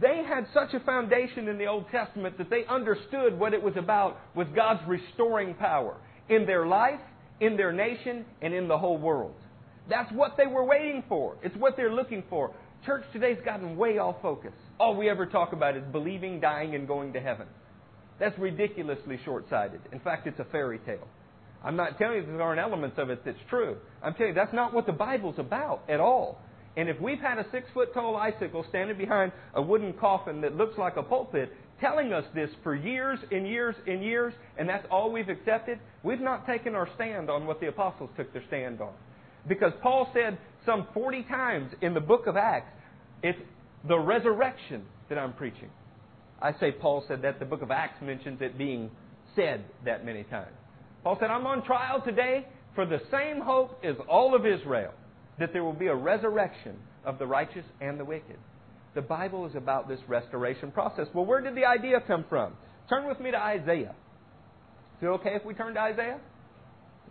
They 0.00 0.22
had 0.26 0.46
such 0.54 0.72
a 0.74 0.80
foundation 0.80 1.48
in 1.48 1.58
the 1.58 1.66
Old 1.66 1.84
Testament 1.90 2.38
that 2.38 2.48
they 2.48 2.64
understood 2.66 3.38
what 3.38 3.52
it 3.52 3.62
was 3.62 3.74
about 3.76 4.18
was 4.34 4.46
God's 4.54 4.80
restoring 4.86 5.54
power 5.54 5.96
in 6.28 6.46
their 6.46 6.66
life, 6.66 7.00
in 7.40 7.56
their 7.56 7.72
nation, 7.72 8.24
and 8.40 8.54
in 8.54 8.68
the 8.68 8.78
whole 8.78 8.96
world. 8.96 9.34
That's 9.88 10.10
what 10.12 10.36
they 10.36 10.46
were 10.46 10.64
waiting 10.64 11.02
for. 11.08 11.36
It's 11.42 11.56
what 11.56 11.76
they're 11.76 11.92
looking 11.92 12.22
for. 12.30 12.54
Church 12.86 13.02
today's 13.12 13.38
gotten 13.44 13.76
way 13.76 13.98
off 13.98 14.16
focus. 14.22 14.52
All 14.82 14.96
we 14.96 15.08
ever 15.08 15.26
talk 15.26 15.52
about 15.52 15.76
is 15.76 15.84
believing, 15.92 16.40
dying, 16.40 16.74
and 16.74 16.88
going 16.88 17.12
to 17.12 17.20
heaven. 17.20 17.46
That's 18.18 18.36
ridiculously 18.36 19.20
short 19.24 19.48
sighted. 19.48 19.80
In 19.92 20.00
fact, 20.00 20.26
it's 20.26 20.40
a 20.40 20.44
fairy 20.46 20.80
tale. 20.80 21.06
I'm 21.62 21.76
not 21.76 21.98
telling 21.98 22.16
you 22.16 22.26
there 22.26 22.42
aren't 22.42 22.58
elements 22.58 22.98
of 22.98 23.08
it 23.08 23.24
that's 23.24 23.38
true. 23.48 23.76
I'm 24.02 24.14
telling 24.14 24.30
you 24.30 24.34
that's 24.34 24.52
not 24.52 24.74
what 24.74 24.86
the 24.86 24.92
Bible's 24.92 25.38
about 25.38 25.84
at 25.88 26.00
all. 26.00 26.40
And 26.76 26.88
if 26.88 27.00
we've 27.00 27.20
had 27.20 27.38
a 27.38 27.46
six 27.52 27.68
foot 27.72 27.94
tall 27.94 28.16
icicle 28.16 28.64
standing 28.70 28.98
behind 28.98 29.30
a 29.54 29.62
wooden 29.62 29.92
coffin 29.92 30.40
that 30.40 30.56
looks 30.56 30.76
like 30.76 30.96
a 30.96 31.02
pulpit 31.04 31.52
telling 31.80 32.12
us 32.12 32.24
this 32.34 32.50
for 32.64 32.74
years 32.74 33.20
and 33.30 33.46
years 33.46 33.76
and 33.86 34.02
years, 34.02 34.34
and 34.58 34.68
that's 34.68 34.84
all 34.90 35.12
we've 35.12 35.28
accepted, 35.28 35.78
we've 36.02 36.20
not 36.20 36.44
taken 36.44 36.74
our 36.74 36.88
stand 36.96 37.30
on 37.30 37.46
what 37.46 37.60
the 37.60 37.68
apostles 37.68 38.10
took 38.16 38.32
their 38.32 38.42
stand 38.48 38.80
on. 38.80 38.94
Because 39.46 39.74
Paul 39.80 40.10
said 40.12 40.38
some 40.66 40.88
40 40.92 41.22
times 41.30 41.70
in 41.82 41.94
the 41.94 42.00
book 42.00 42.26
of 42.26 42.36
Acts, 42.36 42.72
it's 43.22 43.38
the 43.86 43.98
resurrection 43.98 44.82
that 45.08 45.18
I'm 45.18 45.32
preaching. 45.32 45.70
I 46.40 46.52
say 46.58 46.72
Paul 46.72 47.04
said 47.06 47.22
that. 47.22 47.38
The 47.38 47.44
book 47.44 47.62
of 47.62 47.70
Acts 47.70 48.02
mentions 48.02 48.40
it 48.40 48.58
being 48.58 48.90
said 49.36 49.64
that 49.84 50.04
many 50.04 50.24
times. 50.24 50.52
Paul 51.04 51.16
said, 51.20 51.30
I'm 51.30 51.46
on 51.46 51.64
trial 51.64 52.00
today 52.04 52.46
for 52.74 52.86
the 52.86 53.00
same 53.10 53.40
hope 53.40 53.80
as 53.84 53.96
all 54.08 54.34
of 54.34 54.46
Israel, 54.46 54.92
that 55.38 55.52
there 55.52 55.64
will 55.64 55.72
be 55.72 55.88
a 55.88 55.94
resurrection 55.94 56.76
of 57.04 57.18
the 57.18 57.26
righteous 57.26 57.64
and 57.80 57.98
the 57.98 58.04
wicked. 58.04 58.36
The 58.94 59.02
Bible 59.02 59.46
is 59.46 59.54
about 59.54 59.88
this 59.88 60.00
restoration 60.06 60.70
process. 60.70 61.06
Well, 61.14 61.24
where 61.24 61.40
did 61.40 61.54
the 61.54 61.64
idea 61.64 62.00
come 62.06 62.24
from? 62.28 62.52
Turn 62.88 63.08
with 63.08 63.20
me 63.20 63.30
to 63.30 63.38
Isaiah. 63.38 63.94
Is 64.98 65.02
it 65.02 65.06
okay 65.06 65.34
if 65.34 65.44
we 65.44 65.54
turn 65.54 65.74
to 65.74 65.80
Isaiah? 65.80 66.20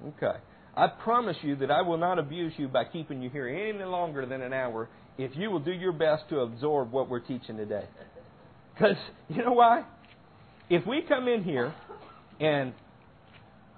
Okay. 0.08 0.38
I 0.76 0.88
promise 0.88 1.38
you 1.42 1.56
that 1.58 1.72
I 1.72 1.82
will 1.82 1.98
not 1.98 2.18
abuse 2.18 2.54
you 2.58 2.68
by 2.68 2.86
keeping 2.86 3.22
you 3.22 3.30
here 3.30 3.48
any 3.48 3.84
longer 3.84 4.26
than 4.26 4.42
an 4.42 4.54
hour 4.54 4.90
if 5.18 5.32
you 5.36 5.52
will 5.52 5.60
do 5.60 5.72
your 5.72 5.92
best 5.92 6.24
to 6.30 6.40
absorb 6.40 6.92
what 6.92 7.10
we're 7.10 7.20
teaching 7.20 7.58
today. 7.58 7.86
Because, 8.74 8.96
you 9.30 9.44
know 9.44 9.54
why? 9.54 9.84
If 10.70 10.86
we 10.88 11.02
come 11.02 11.28
in 11.28 11.44
here 11.44 11.74
and 12.40 12.74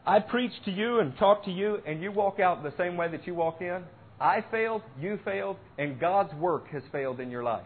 I 0.06 0.20
preach 0.20 0.52
to 0.66 0.72
you 0.72 1.00
and 1.00 1.18
talk 1.18 1.46
to 1.46 1.52
you 1.52 1.80
and 1.88 2.02
you 2.02 2.12
walk 2.12 2.40
out 2.40 2.62
the 2.62 2.74
same 2.78 2.98
way 2.98 3.10
that 3.10 3.26
you 3.26 3.34
walked 3.34 3.62
in, 3.62 3.84
I 4.20 4.46
failed, 4.52 4.84
you 5.00 5.20
failed, 5.26 5.58
and 5.78 6.00
God's 6.00 6.34
work 6.36 6.70
has 6.70 6.84
failed 6.92 7.20
in 7.20 7.32
your 7.32 7.44
life. 7.44 7.66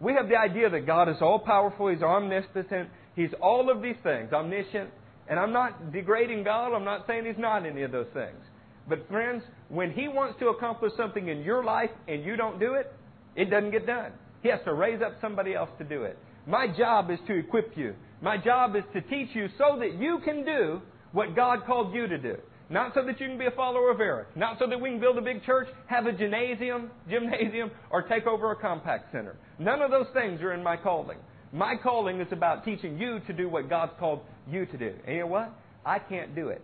We 0.00 0.14
have 0.14 0.28
the 0.28 0.36
idea 0.36 0.70
that 0.70 0.86
God 0.86 1.08
is 1.08 1.16
all 1.20 1.38
powerful, 1.38 1.88
He's 1.88 2.02
omnipotent, 2.02 2.90
He's 3.16 3.30
all 3.40 3.70
of 3.70 3.82
these 3.82 3.96
things, 4.02 4.32
omniscient. 4.32 4.90
And 5.28 5.38
I'm 5.38 5.52
not 5.52 5.92
degrading 5.92 6.44
God, 6.44 6.74
I'm 6.74 6.84
not 6.84 7.06
saying 7.06 7.24
He's 7.26 7.38
not 7.38 7.66
any 7.66 7.82
of 7.82 7.92
those 7.92 8.08
things. 8.12 8.38
But 8.90 9.08
friends, 9.08 9.44
when 9.68 9.92
He 9.92 10.08
wants 10.08 10.38
to 10.40 10.48
accomplish 10.48 10.92
something 10.96 11.28
in 11.28 11.42
your 11.42 11.64
life 11.64 11.90
and 12.08 12.24
you 12.24 12.36
don't 12.36 12.58
do 12.58 12.74
it, 12.74 12.92
it 13.36 13.48
doesn't 13.48 13.70
get 13.70 13.86
done. 13.86 14.10
He 14.42 14.48
has 14.48 14.60
to 14.64 14.74
raise 14.74 15.00
up 15.00 15.12
somebody 15.20 15.54
else 15.54 15.70
to 15.78 15.84
do 15.84 16.02
it. 16.02 16.18
My 16.46 16.66
job 16.66 17.10
is 17.10 17.18
to 17.28 17.38
equip 17.38 17.76
you. 17.76 17.94
My 18.20 18.36
job 18.36 18.74
is 18.74 18.82
to 18.92 19.00
teach 19.00 19.28
you 19.32 19.48
so 19.56 19.78
that 19.78 19.94
you 19.94 20.18
can 20.24 20.44
do 20.44 20.82
what 21.12 21.36
God 21.36 21.60
called 21.66 21.94
you 21.94 22.08
to 22.08 22.18
do. 22.18 22.36
Not 22.68 22.92
so 22.94 23.04
that 23.04 23.20
you 23.20 23.28
can 23.28 23.38
be 23.38 23.46
a 23.46 23.52
follower 23.52 23.90
of 23.90 24.00
Eric. 24.00 24.36
Not 24.36 24.58
so 24.58 24.66
that 24.66 24.80
we 24.80 24.90
can 24.90 25.00
build 25.00 25.18
a 25.18 25.22
big 25.22 25.44
church, 25.44 25.68
have 25.86 26.06
a 26.06 26.12
gymnasium, 26.12 26.90
gymnasium, 27.08 27.70
or 27.90 28.02
take 28.02 28.26
over 28.26 28.50
a 28.50 28.56
Compaq 28.56 29.02
Center. 29.12 29.36
None 29.58 29.82
of 29.82 29.90
those 29.90 30.06
things 30.14 30.40
are 30.40 30.52
in 30.52 30.62
my 30.62 30.76
calling. 30.76 31.18
My 31.52 31.74
calling 31.76 32.20
is 32.20 32.28
about 32.32 32.64
teaching 32.64 32.98
you 32.98 33.20
to 33.26 33.32
do 33.32 33.48
what 33.48 33.68
God's 33.68 33.92
called 33.98 34.20
you 34.48 34.66
to 34.66 34.76
do. 34.76 34.94
And 35.06 35.16
you 35.16 35.22
know 35.22 35.28
what? 35.28 35.52
I 35.84 35.98
can't 35.98 36.34
do 36.34 36.48
it. 36.48 36.62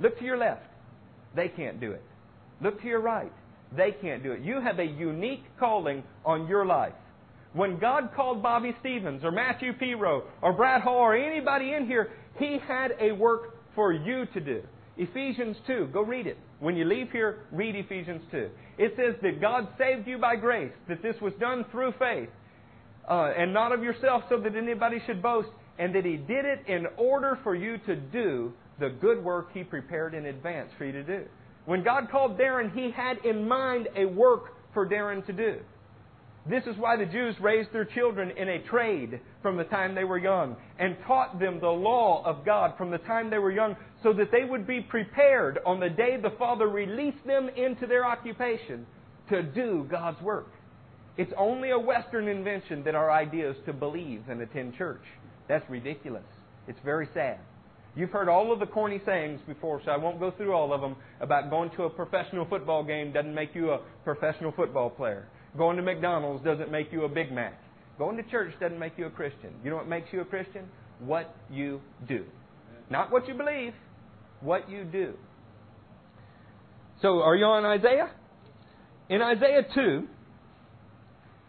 Look 0.00 0.18
to 0.18 0.24
your 0.24 0.38
left. 0.38 0.62
They 1.34 1.48
can't 1.48 1.80
do 1.80 1.92
it. 1.92 2.02
Look 2.60 2.80
to 2.82 2.86
your 2.86 3.00
right. 3.00 3.32
They 3.76 3.92
can't 3.92 4.22
do 4.22 4.32
it. 4.32 4.42
You 4.42 4.60
have 4.60 4.78
a 4.78 4.84
unique 4.84 5.44
calling 5.58 6.02
on 6.24 6.46
your 6.46 6.64
life. 6.64 6.92
When 7.52 7.78
God 7.78 8.10
called 8.14 8.42
Bobby 8.42 8.74
Stevens 8.80 9.24
or 9.24 9.30
Matthew 9.30 9.72
Piro 9.74 10.24
or 10.42 10.52
Brad 10.52 10.82
Hall 10.82 10.98
or 10.98 11.16
anybody 11.16 11.72
in 11.72 11.86
here, 11.86 12.10
He 12.38 12.58
had 12.66 12.92
a 13.00 13.12
work 13.12 13.56
for 13.74 13.92
you 13.92 14.26
to 14.26 14.40
do. 14.40 14.62
Ephesians 14.96 15.56
2, 15.66 15.90
go 15.92 16.02
read 16.02 16.26
it. 16.26 16.38
When 16.60 16.76
you 16.76 16.84
leave 16.84 17.10
here, 17.10 17.40
read 17.50 17.74
Ephesians 17.74 18.22
2. 18.30 18.48
It 18.78 18.94
says 18.96 19.14
that 19.22 19.40
God 19.40 19.68
saved 19.78 20.06
you 20.06 20.18
by 20.18 20.36
grace, 20.36 20.72
that 20.88 21.02
this 21.02 21.16
was 21.20 21.32
done 21.40 21.64
through 21.70 21.94
faith, 21.98 22.28
uh, 23.08 23.32
and 23.36 23.52
not 23.52 23.72
of 23.72 23.82
yourself, 23.82 24.22
so 24.28 24.38
that 24.38 24.54
anybody 24.54 24.98
should 25.06 25.20
boast, 25.22 25.48
and 25.78 25.94
that 25.94 26.04
He 26.04 26.16
did 26.16 26.44
it 26.44 26.60
in 26.68 26.86
order 26.96 27.38
for 27.42 27.54
you 27.54 27.78
to 27.86 27.96
do 27.96 28.52
the 28.78 28.90
good 28.90 29.22
work 29.22 29.48
He 29.52 29.64
prepared 29.64 30.14
in 30.14 30.26
advance 30.26 30.70
for 30.76 30.84
you 30.84 30.92
to 30.92 31.02
do. 31.02 31.24
When 31.66 31.82
God 31.82 32.10
called 32.10 32.38
Darren, 32.38 32.74
He 32.74 32.90
had 32.90 33.18
in 33.24 33.48
mind 33.48 33.88
a 33.96 34.04
work 34.06 34.54
for 34.72 34.86
Darren 34.86 35.24
to 35.26 35.32
do. 35.32 35.60
This 36.46 36.64
is 36.66 36.76
why 36.76 36.96
the 36.96 37.06
Jews 37.06 37.34
raised 37.40 37.72
their 37.72 37.86
children 37.86 38.30
in 38.36 38.50
a 38.50 38.62
trade 38.64 39.20
from 39.40 39.56
the 39.56 39.64
time 39.64 39.94
they 39.94 40.04
were 40.04 40.18
young 40.18 40.56
and 40.78 40.96
taught 41.06 41.38
them 41.38 41.58
the 41.58 41.68
law 41.68 42.22
of 42.26 42.44
God 42.44 42.74
from 42.76 42.90
the 42.90 42.98
time 42.98 43.30
they 43.30 43.38
were 43.38 43.50
young 43.50 43.76
so 44.02 44.12
that 44.12 44.30
they 44.30 44.44
would 44.44 44.66
be 44.66 44.82
prepared 44.82 45.58
on 45.64 45.80
the 45.80 45.88
day 45.88 46.18
the 46.20 46.34
Father 46.38 46.68
released 46.68 47.26
them 47.26 47.48
into 47.56 47.86
their 47.86 48.04
occupation 48.04 48.84
to 49.30 49.42
do 49.42 49.86
God's 49.90 50.20
work. 50.20 50.48
It's 51.16 51.32
only 51.38 51.70
a 51.70 51.78
Western 51.78 52.28
invention 52.28 52.84
that 52.84 52.94
our 52.94 53.10
idea 53.10 53.50
is 53.50 53.56
to 53.64 53.72
believe 53.72 54.24
and 54.28 54.42
attend 54.42 54.74
church. 54.74 55.04
That's 55.48 55.68
ridiculous. 55.70 56.24
It's 56.68 56.80
very 56.84 57.08
sad. 57.14 57.38
You've 57.96 58.10
heard 58.10 58.28
all 58.28 58.52
of 58.52 58.58
the 58.58 58.66
corny 58.66 59.00
sayings 59.06 59.40
before, 59.46 59.80
so 59.84 59.92
I 59.92 59.96
won't 59.96 60.18
go 60.18 60.32
through 60.32 60.52
all 60.52 60.72
of 60.72 60.80
them 60.80 60.96
about 61.20 61.48
going 61.50 61.70
to 61.76 61.84
a 61.84 61.90
professional 61.90 62.44
football 62.44 62.82
game 62.82 63.12
doesn't 63.12 63.34
make 63.34 63.54
you 63.54 63.70
a 63.70 63.80
professional 64.02 64.50
football 64.52 64.90
player. 64.90 65.28
Going 65.56 65.76
to 65.76 65.82
McDonald's 65.82 66.44
doesn't 66.44 66.72
make 66.72 66.92
you 66.92 67.04
a 67.04 67.08
Big 67.08 67.30
Mac. 67.30 67.60
Going 67.96 68.16
to 68.16 68.24
church 68.24 68.52
doesn't 68.60 68.78
make 68.78 68.94
you 68.96 69.06
a 69.06 69.10
Christian. 69.10 69.50
You 69.62 69.70
know 69.70 69.76
what 69.76 69.88
makes 69.88 70.08
you 70.12 70.20
a 70.20 70.24
Christian? 70.24 70.66
What 70.98 71.36
you 71.48 71.80
do. 72.08 72.24
Not 72.90 73.12
what 73.12 73.28
you 73.28 73.34
believe, 73.34 73.72
what 74.40 74.68
you 74.68 74.84
do. 74.84 75.14
So, 77.00 77.20
are 77.20 77.36
you 77.36 77.44
on 77.44 77.64
Isaiah? 77.64 78.10
In 79.08 79.22
Isaiah 79.22 79.62
2, 79.74 80.08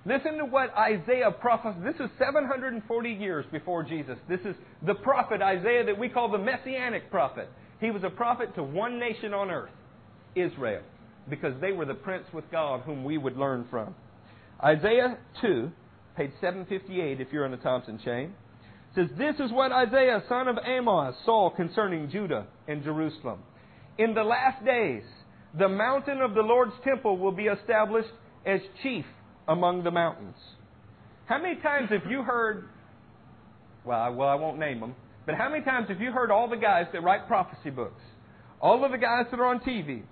listen 0.06 0.38
to 0.38 0.46
what 0.46 0.76
Isaiah 0.76 1.32
prophesied. 1.32 1.84
This 1.84 1.96
is 1.96 2.10
740 2.20 3.10
years 3.10 3.46
before 3.52 3.84
Jesus. 3.84 4.18
This 4.30 4.42
is 4.42 4.56
the 4.86 4.96
prophet 4.96 5.42
Isaiah 5.42 5.86
that 5.86 5.98
we 5.98 6.10
call 6.10 6.32
the 6.32 6.38
messianic 6.38 7.10
prophet. 7.12 7.50
He 7.82 7.92
was 7.92 8.04
a 8.04 8.10
prophet 8.10 8.56
to 8.56 8.64
one 8.64 9.00
nation 9.00 9.34
on 9.34 9.52
earth, 9.52 9.72
Israel 10.36 10.82
because 11.30 11.54
they 11.62 11.72
were 11.72 11.86
the 11.86 11.94
prince 11.94 12.26
with 12.34 12.50
God 12.52 12.82
whom 12.82 13.04
we 13.04 13.18
would 13.18 13.38
learn 13.38 13.66
from. 13.70 13.96
Isaiah 14.64 15.18
2, 15.42 15.72
page 16.16 16.32
758, 16.40 17.20
if 17.20 17.28
you're 17.32 17.46
in 17.46 17.52
the 17.52 17.58
Thompson 17.58 18.00
chain, 18.04 18.34
says, 18.94 19.08
This 19.18 19.36
is 19.40 19.52
what 19.52 19.72
Isaiah, 19.72 20.24
son 20.30 20.48
of 20.48 20.58
Amos, 20.66 21.16
saw 21.26 21.50
concerning 21.50 22.10
Judah 22.10 22.48
and 22.68 22.84
Jerusalem. 22.84 23.40
In 23.98 24.14
the 24.14 24.24
last 24.24 24.64
days, 24.66 25.04
the 25.58 25.70
mountain 25.70 26.22
of 26.22 26.34
the 26.34 26.42
Lord's 26.42 26.74
temple 26.84 27.18
will 27.18 27.32
be 27.32 27.46
established 27.46 28.10
as 28.46 28.60
chief 28.84 29.06
among 29.48 29.84
the 29.84 29.92
mountains. 29.92 30.36
How 31.26 31.42
many 31.42 31.60
times 31.62 31.90
have 31.90 32.10
you 32.10 32.24
heard, 32.24 32.70
well, 33.84 34.00
I, 34.00 34.10
well, 34.10 34.30
I 34.30 34.36
won't 34.36 34.60
name 34.60 34.80
them, 34.80 34.96
but 35.26 35.36
how 35.36 35.50
many 35.50 35.64
times 35.64 35.90
have 35.90 36.00
you 36.00 36.12
heard 36.12 36.32
all 36.32 36.50
the 36.50 36.58
guys 36.58 36.86
that 36.94 37.04
write 37.04 37.28
prophecy 37.28 37.70
books, 37.70 38.02
all 38.62 38.84
of 38.86 38.92
the 38.92 38.98
guys 38.98 39.26
that 39.32 39.40
are 39.40 39.46
on 39.46 39.60
TV, 39.60 40.04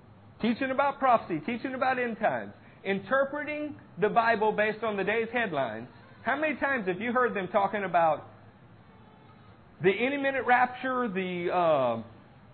teaching 0.42 0.72
about 0.72 1.00
prophecy, 1.00 1.40
teaching 1.46 1.76
about 1.76 2.00
end 2.00 2.18
times, 2.20 2.54
interpreting 2.84 3.76
the 4.02 4.10
Bible 4.10 4.52
based 4.52 4.84
on 4.84 4.98
the 4.98 5.04
day's 5.04 5.28
headlines, 5.32 5.88
how 6.24 6.40
many 6.40 6.56
times 6.56 6.88
have 6.88 7.00
you 7.00 7.12
heard 7.12 7.36
them 7.36 7.48
talking 7.50 7.84
about 7.84 8.28
the 9.84 9.92
any 9.92 10.18
minute 10.18 10.46
rapture, 10.46 11.08
the 11.08 11.54
uh, 11.54 12.02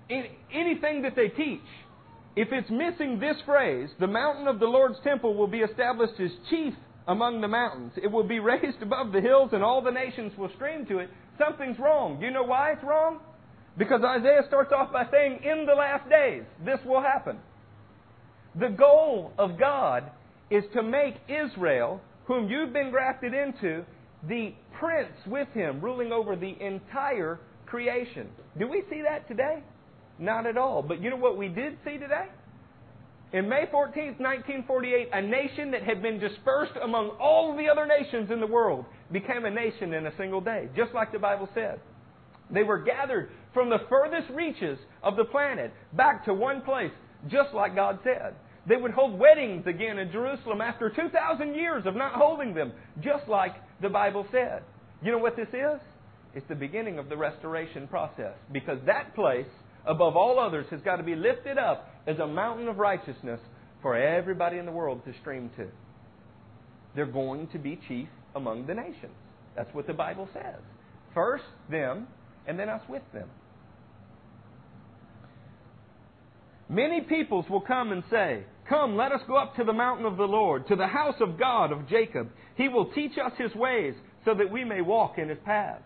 any, 0.09 0.31
anything 0.51 1.03
that 1.03 1.15
they 1.15 1.27
teach? 1.29 1.61
If 2.39 2.53
it's 2.53 2.69
missing 2.69 3.19
this 3.19 3.35
phrase, 3.45 3.89
the 3.99 4.07
mountain 4.07 4.47
of 4.47 4.59
the 4.59 4.65
Lord's 4.65 4.97
temple 5.03 5.35
will 5.35 5.49
be 5.49 5.59
established 5.59 6.17
as 6.21 6.31
chief 6.49 6.73
among 7.05 7.41
the 7.41 7.49
mountains. 7.49 7.91
It 8.01 8.09
will 8.09 8.23
be 8.23 8.39
raised 8.53 8.81
above 8.81 9.11
the 9.11 9.19
hills, 9.19 9.49
and 9.51 9.61
all 9.61 9.81
the 9.81 9.91
nations 9.91 10.31
will 10.37 10.49
stream 10.55 10.85
to 10.85 10.99
it. 10.99 11.09
Something's 11.37 11.77
wrong. 11.77 12.17
Do 12.17 12.25
you 12.25 12.31
know 12.31 12.43
why 12.43 12.71
it's 12.71 12.83
wrong? 12.85 13.19
Because 13.77 14.03
Isaiah 14.05 14.43
starts 14.47 14.71
off 14.71 14.93
by 14.93 15.03
saying, 15.11 15.41
In 15.43 15.65
the 15.65 15.73
last 15.73 16.09
days, 16.09 16.43
this 16.63 16.79
will 16.85 17.01
happen. 17.01 17.39
The 18.57 18.69
goal 18.69 19.33
of 19.37 19.59
God 19.59 20.09
is 20.49 20.63
to 20.75 20.81
make 20.81 21.15
Israel, 21.27 21.99
whom 22.23 22.47
you've 22.47 22.71
been 22.71 22.89
grafted 22.89 23.33
into, 23.33 23.83
the 24.29 24.53
prince 24.79 25.11
with 25.27 25.49
him, 25.49 25.81
ruling 25.81 26.13
over 26.13 26.37
the 26.37 26.55
entire 26.65 27.37
creation. 27.65 28.29
Do 28.57 28.69
we 28.69 28.83
see 28.89 29.01
that 29.01 29.27
today? 29.27 29.61
Not 30.19 30.45
at 30.45 30.57
all. 30.57 30.81
But 30.81 31.01
you 31.01 31.09
know 31.09 31.15
what 31.15 31.37
we 31.37 31.47
did 31.47 31.77
see 31.85 31.97
today? 31.97 32.27
In 33.31 33.47
May 33.47 33.65
14th, 33.71 34.19
1948, 34.19 35.09
a 35.13 35.21
nation 35.21 35.71
that 35.71 35.83
had 35.83 36.01
been 36.01 36.19
dispersed 36.19 36.73
among 36.83 37.09
all 37.19 37.55
the 37.55 37.69
other 37.69 37.85
nations 37.85 38.31
in 38.31 38.39
the 38.39 38.47
world 38.47 38.85
became 39.11 39.45
a 39.45 39.51
nation 39.51 39.93
in 39.93 40.07
a 40.07 40.17
single 40.17 40.41
day, 40.41 40.67
just 40.75 40.93
like 40.93 41.11
the 41.11 41.19
Bible 41.19 41.47
said. 41.53 41.79
They 42.51 42.63
were 42.63 42.79
gathered 42.79 43.29
from 43.53 43.69
the 43.69 43.77
furthest 43.87 44.29
reaches 44.31 44.79
of 45.03 45.15
the 45.15 45.25
planet 45.25 45.71
back 45.93 46.25
to 46.25 46.33
one 46.33 46.61
place, 46.61 46.91
just 47.27 47.53
like 47.53 47.75
God 47.75 47.99
said. 48.03 48.33
They 48.67 48.75
would 48.75 48.91
hold 48.91 49.17
weddings 49.19 49.65
again 49.67 49.99
in 49.99 50.11
Jerusalem 50.11 50.59
after 50.61 50.89
2,000 50.89 51.53
years 51.53 51.83
of 51.85 51.95
not 51.95 52.13
holding 52.13 52.55
them, 52.55 52.71
just 52.99 53.27
like 53.27 53.53
the 53.81 53.89
Bible 53.89 54.25
said. 54.31 54.63
You 55.03 55.11
know 55.11 55.17
what 55.19 55.35
this 55.35 55.47
is? 55.49 55.79
It's 56.33 56.47
the 56.49 56.55
beginning 56.55 56.99
of 56.99 57.09
the 57.09 57.17
restoration 57.17 57.87
process 57.87 58.33
because 58.51 58.79
that 58.85 59.15
place, 59.15 59.47
above 59.89 60.15
all 60.15 60.39
others, 60.39 60.67
has 60.69 60.81
got 60.81 60.97
to 60.97 61.03
be 61.03 61.15
lifted 61.15 61.57
up 61.57 61.91
as 62.07 62.19
a 62.19 62.27
mountain 62.27 62.67
of 62.67 62.77
righteousness 62.77 63.39
for 63.81 63.97
everybody 63.97 64.57
in 64.57 64.65
the 64.65 64.71
world 64.71 65.03
to 65.05 65.13
stream 65.19 65.49
to. 65.57 65.67
They're 66.95 67.05
going 67.05 67.47
to 67.47 67.57
be 67.57 67.79
chief 67.87 68.07
among 68.35 68.67
the 68.67 68.75
nations. 68.75 69.15
That's 69.55 69.73
what 69.73 69.87
the 69.87 69.93
Bible 69.93 70.29
says. 70.33 70.61
First, 71.13 71.43
them, 71.69 72.07
and 72.47 72.57
then 72.57 72.69
us 72.69 72.81
with 72.87 73.01
them. 73.13 73.27
Many 76.69 77.01
peoples 77.01 77.45
will 77.49 77.61
come 77.61 77.91
and 77.91 78.03
say, 78.11 78.43
Come, 78.69 78.95
let 78.95 79.11
us 79.11 79.21
go 79.27 79.35
up 79.35 79.55
to 79.55 79.63
the 79.63 79.73
mountain 79.73 80.05
of 80.05 80.17
the 80.17 80.27
Lord, 80.27 80.67
to 80.67 80.75
the 80.75 80.85
house 80.85 81.15
of 81.19 81.39
God 81.39 81.71
of 81.71 81.89
Jacob. 81.89 82.29
He 82.55 82.69
will 82.69 82.91
teach 82.91 83.13
us 83.17 83.31
his 83.39 83.53
ways, 83.55 83.95
so 84.23 84.35
that 84.35 84.51
we 84.51 84.63
may 84.63 84.81
walk 84.81 85.17
in 85.17 85.29
his 85.29 85.39
paths. 85.43 85.81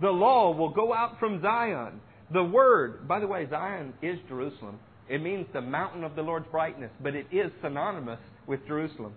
The 0.00 0.10
law 0.10 0.54
will 0.54 0.70
go 0.70 0.94
out 0.94 1.18
from 1.18 1.42
Zion. 1.42 2.00
The 2.32 2.44
word, 2.44 3.08
by 3.08 3.18
the 3.18 3.26
way, 3.26 3.46
Zion 3.50 3.92
is 4.02 4.18
Jerusalem. 4.28 4.78
It 5.08 5.20
means 5.20 5.46
the 5.52 5.60
mountain 5.60 6.04
of 6.04 6.14
the 6.14 6.22
Lord's 6.22 6.46
brightness, 6.50 6.92
but 7.02 7.16
it 7.16 7.26
is 7.32 7.50
synonymous 7.60 8.20
with 8.46 8.64
Jerusalem. 8.66 9.12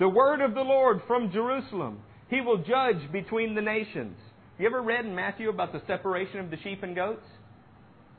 The 0.00 0.08
word 0.08 0.40
of 0.40 0.54
the 0.54 0.62
Lord 0.62 1.00
from 1.06 1.30
Jerusalem. 1.30 2.00
He 2.28 2.40
will 2.40 2.58
judge 2.58 3.10
between 3.12 3.54
the 3.54 3.62
nations. 3.62 4.16
You 4.58 4.66
ever 4.66 4.82
read 4.82 5.04
in 5.04 5.14
Matthew 5.14 5.48
about 5.48 5.72
the 5.72 5.82
separation 5.86 6.40
of 6.40 6.50
the 6.50 6.56
sheep 6.64 6.82
and 6.82 6.96
goats? 6.96 7.24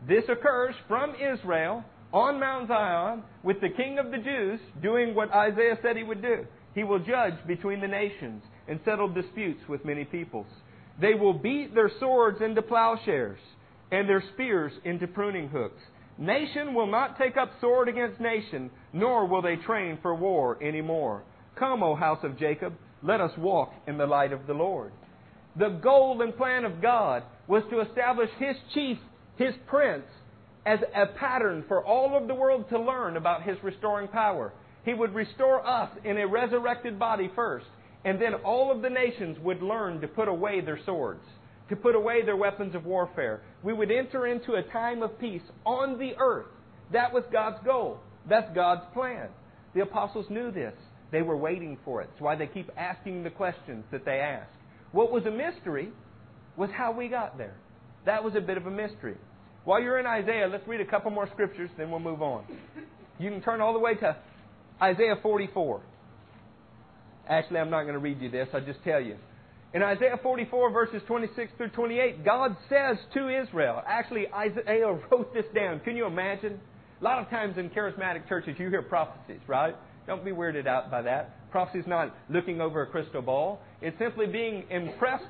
This 0.07 0.23
occurs 0.29 0.75
from 0.87 1.13
Israel 1.15 1.83
on 2.13 2.39
Mount 2.39 2.69
Zion 2.69 3.23
with 3.43 3.59
the 3.59 3.69
king 3.69 3.99
of 3.99 4.11
the 4.11 4.19
Jews 4.19 4.59
doing 4.81 5.13
what 5.13 5.31
Isaiah 5.31 5.77
said 5.81 5.97
he 5.97 6.03
would 6.03 6.21
do. 6.21 6.45
He 6.73 6.83
will 6.83 6.99
judge 6.99 7.33
between 7.45 7.81
the 7.81 7.87
nations 7.87 8.43
and 8.67 8.79
settle 8.85 9.09
disputes 9.09 9.61
with 9.67 9.83
many 9.83 10.05
peoples. 10.05 10.47
They 11.01 11.15
will 11.15 11.33
beat 11.33 11.75
their 11.75 11.91
swords 11.99 12.41
into 12.41 12.61
plowshares 12.61 13.39
and 13.91 14.07
their 14.07 14.23
spears 14.33 14.71
into 14.83 15.07
pruning 15.07 15.49
hooks. 15.49 15.81
Nation 16.17 16.73
will 16.73 16.87
not 16.87 17.17
take 17.17 17.37
up 17.37 17.51
sword 17.61 17.89
against 17.89 18.19
nation, 18.19 18.71
nor 18.91 19.27
will 19.27 19.41
they 19.41 19.55
train 19.55 19.99
for 20.01 20.15
war 20.15 20.57
any 20.61 20.81
more. 20.81 21.23
Come, 21.57 21.83
O 21.83 21.95
house 21.95 22.23
of 22.23 22.37
Jacob, 22.37 22.73
let 23.03 23.21
us 23.21 23.31
walk 23.37 23.71
in 23.87 23.97
the 23.97 24.07
light 24.07 24.33
of 24.33 24.47
the 24.47 24.53
Lord. 24.53 24.91
The 25.57 25.69
goal 25.69 26.21
and 26.21 26.35
plan 26.35 26.65
of 26.65 26.81
God 26.81 27.23
was 27.47 27.63
to 27.69 27.81
establish 27.81 28.29
His 28.39 28.55
chief, 28.73 28.97
His 29.37 29.53
prince, 29.67 30.05
as 30.65 30.79
a 30.95 31.07
pattern 31.17 31.63
for 31.67 31.83
all 31.83 32.17
of 32.17 32.27
the 32.27 32.35
world 32.35 32.69
to 32.69 32.79
learn 32.79 33.15
about 33.15 33.43
His 33.43 33.57
restoring 33.63 34.07
power. 34.07 34.53
He 34.85 34.93
would 34.93 35.13
restore 35.13 35.65
us 35.65 35.89
in 36.03 36.17
a 36.17 36.27
resurrected 36.27 36.97
body 36.99 37.31
first, 37.35 37.65
and 38.05 38.21
then 38.21 38.33
all 38.35 38.71
of 38.71 38.81
the 38.81 38.89
nations 38.89 39.37
would 39.39 39.61
learn 39.61 40.01
to 40.01 40.07
put 40.07 40.27
away 40.27 40.61
their 40.61 40.79
swords, 40.85 41.23
to 41.69 41.75
put 41.75 41.95
away 41.95 42.23
their 42.23 42.35
weapons 42.35 42.75
of 42.75 42.85
warfare. 42.85 43.41
We 43.63 43.73
would 43.73 43.91
enter 43.91 44.27
into 44.27 44.53
a 44.53 44.63
time 44.63 45.01
of 45.03 45.19
peace 45.19 45.41
on 45.65 45.97
the 45.99 46.13
earth. 46.19 46.47
That 46.93 47.13
was 47.13 47.23
God's 47.31 47.63
goal. 47.65 47.99
That's 48.29 48.49
God's 48.55 48.83
plan. 48.93 49.27
The 49.75 49.81
apostles 49.81 50.25
knew 50.29 50.51
this. 50.51 50.73
They 51.11 51.21
were 51.21 51.37
waiting 51.37 51.77
for 51.85 52.01
it. 52.01 52.09
That's 52.11 52.21
why 52.21 52.35
they 52.35 52.47
keep 52.47 52.69
asking 52.77 53.23
the 53.23 53.29
questions 53.29 53.85
that 53.91 54.05
they 54.05 54.19
ask. 54.19 54.49
What 54.91 55.11
was 55.11 55.25
a 55.25 55.31
mystery 55.31 55.89
was 56.55 56.69
how 56.73 56.91
we 56.91 57.07
got 57.07 57.37
there. 57.37 57.55
That 58.05 58.23
was 58.23 58.35
a 58.35 58.41
bit 58.41 58.57
of 58.57 58.65
a 58.65 58.71
mystery. 58.71 59.15
While 59.63 59.81
you're 59.81 59.99
in 59.99 60.05
Isaiah, 60.05 60.47
let's 60.49 60.67
read 60.67 60.81
a 60.81 60.85
couple 60.85 61.11
more 61.11 61.27
scriptures, 61.33 61.69
then 61.77 61.91
we'll 61.91 61.99
move 61.99 62.21
on. 62.21 62.45
You 63.19 63.29
can 63.29 63.41
turn 63.41 63.61
all 63.61 63.73
the 63.73 63.79
way 63.79 63.95
to 63.95 64.15
Isaiah 64.81 65.15
44. 65.21 65.81
Actually, 67.27 67.59
I'm 67.59 67.69
not 67.69 67.83
going 67.83 67.93
to 67.93 67.99
read 67.99 68.21
you 68.21 68.29
this, 68.29 68.47
I'll 68.53 68.61
just 68.61 68.81
tell 68.83 69.01
you. 69.01 69.17
In 69.77 69.83
Isaiah 69.83 70.19
44, 70.23 70.71
verses 70.71 71.03
26 71.05 71.51
through 71.55 71.69
28, 71.69 72.25
God 72.25 72.57
says 72.67 72.97
to 73.13 73.29
Israel, 73.29 73.79
actually, 73.85 74.25
Isaiah 74.33 74.97
wrote 75.11 75.31
this 75.35 75.45
down. 75.53 75.81
Can 75.81 75.95
you 75.95 76.07
imagine? 76.07 76.59
A 76.99 77.03
lot 77.03 77.21
of 77.21 77.29
times 77.29 77.59
in 77.59 77.69
charismatic 77.69 78.27
churches, 78.27 78.55
you 78.57 78.71
hear 78.71 78.81
prophecies, 78.81 79.39
right? 79.45 79.75
Don't 80.07 80.25
be 80.25 80.31
weirded 80.31 80.65
out 80.65 80.89
by 80.89 81.03
that. 81.03 81.51
Prophecy 81.51 81.77
is 81.77 81.85
not 81.85 82.17
looking 82.27 82.59
over 82.59 82.81
a 82.81 82.87
crystal 82.87 83.21
ball. 83.21 83.61
It's 83.79 83.95
simply 83.99 84.25
being 84.25 84.63
impressed 84.71 85.29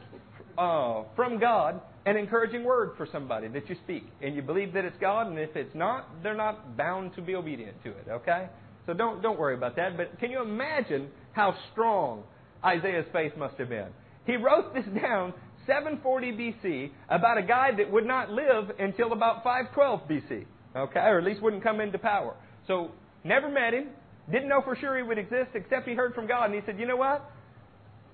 uh, 0.58 1.04
from 1.18 1.42
God 1.42 1.82
an 2.06 2.16
encouraging 2.16 2.64
word 2.64 2.92
for 2.96 3.06
somebody 3.12 3.50
that 3.50 3.68
you 3.68 3.76
speak. 3.84 4.06
And 4.22 4.34
you 4.34 4.42
believe 4.42 4.72
that 4.76 4.86
it's 4.86 4.96
God, 5.02 5.28
and 5.28 5.38
if 5.38 5.58
it's 5.58 5.76
not, 5.76 6.24
they're 6.24 6.38
not 6.38 6.78
bound 6.78 7.14
to 7.16 7.22
be 7.22 7.36
obedient 7.36 7.84
to 7.84 7.90
it, 7.90 8.06
okay? 8.10 8.48
So 8.86 8.94
don't, 8.94 9.22
don't 9.22 9.38
worry 9.38 9.56
about 9.56 9.76
that. 9.76 9.98
But 9.98 10.18
can 10.22 10.32
you 10.32 10.42
imagine 10.42 11.10
how 11.34 11.54
strong 11.74 12.24
Isaiah's 12.64 13.08
faith 13.12 13.34
must 13.36 13.58
have 13.58 13.68
been? 13.68 13.90
He 14.28 14.36
wrote 14.36 14.74
this 14.74 14.86
down 15.02 15.34
740 15.66 16.32
BC 16.34 16.92
about 17.10 17.38
a 17.38 17.44
guy 17.44 17.72
that 17.76 17.92
would 17.92 18.06
not 18.06 18.30
live 18.30 18.72
until 18.78 19.14
about 19.14 19.44
512 19.44 20.02
BC, 20.08 20.46
okay? 20.76 21.00
Or 21.00 21.18
at 21.18 21.24
least 21.24 21.42
wouldn't 21.42 21.64
come 21.64 21.80
into 21.80 21.98
power. 21.98 22.36
So, 22.68 22.92
never 23.24 23.50
met 23.50 23.74
him, 23.74 23.88
didn't 24.30 24.50
know 24.50 24.62
for 24.64 24.76
sure 24.76 24.98
he 24.98 25.04
would 25.04 25.18
exist, 25.18 25.52
except 25.56 25.88
he 25.88 25.96
heard 25.96 26.14
from 26.14 26.28
God, 26.28 26.52
and 26.52 26.56
he 26.56 26.62
said, 26.66 26.78
You 26.78 26.86
know 26.86 26.98
what? 26.98 27.32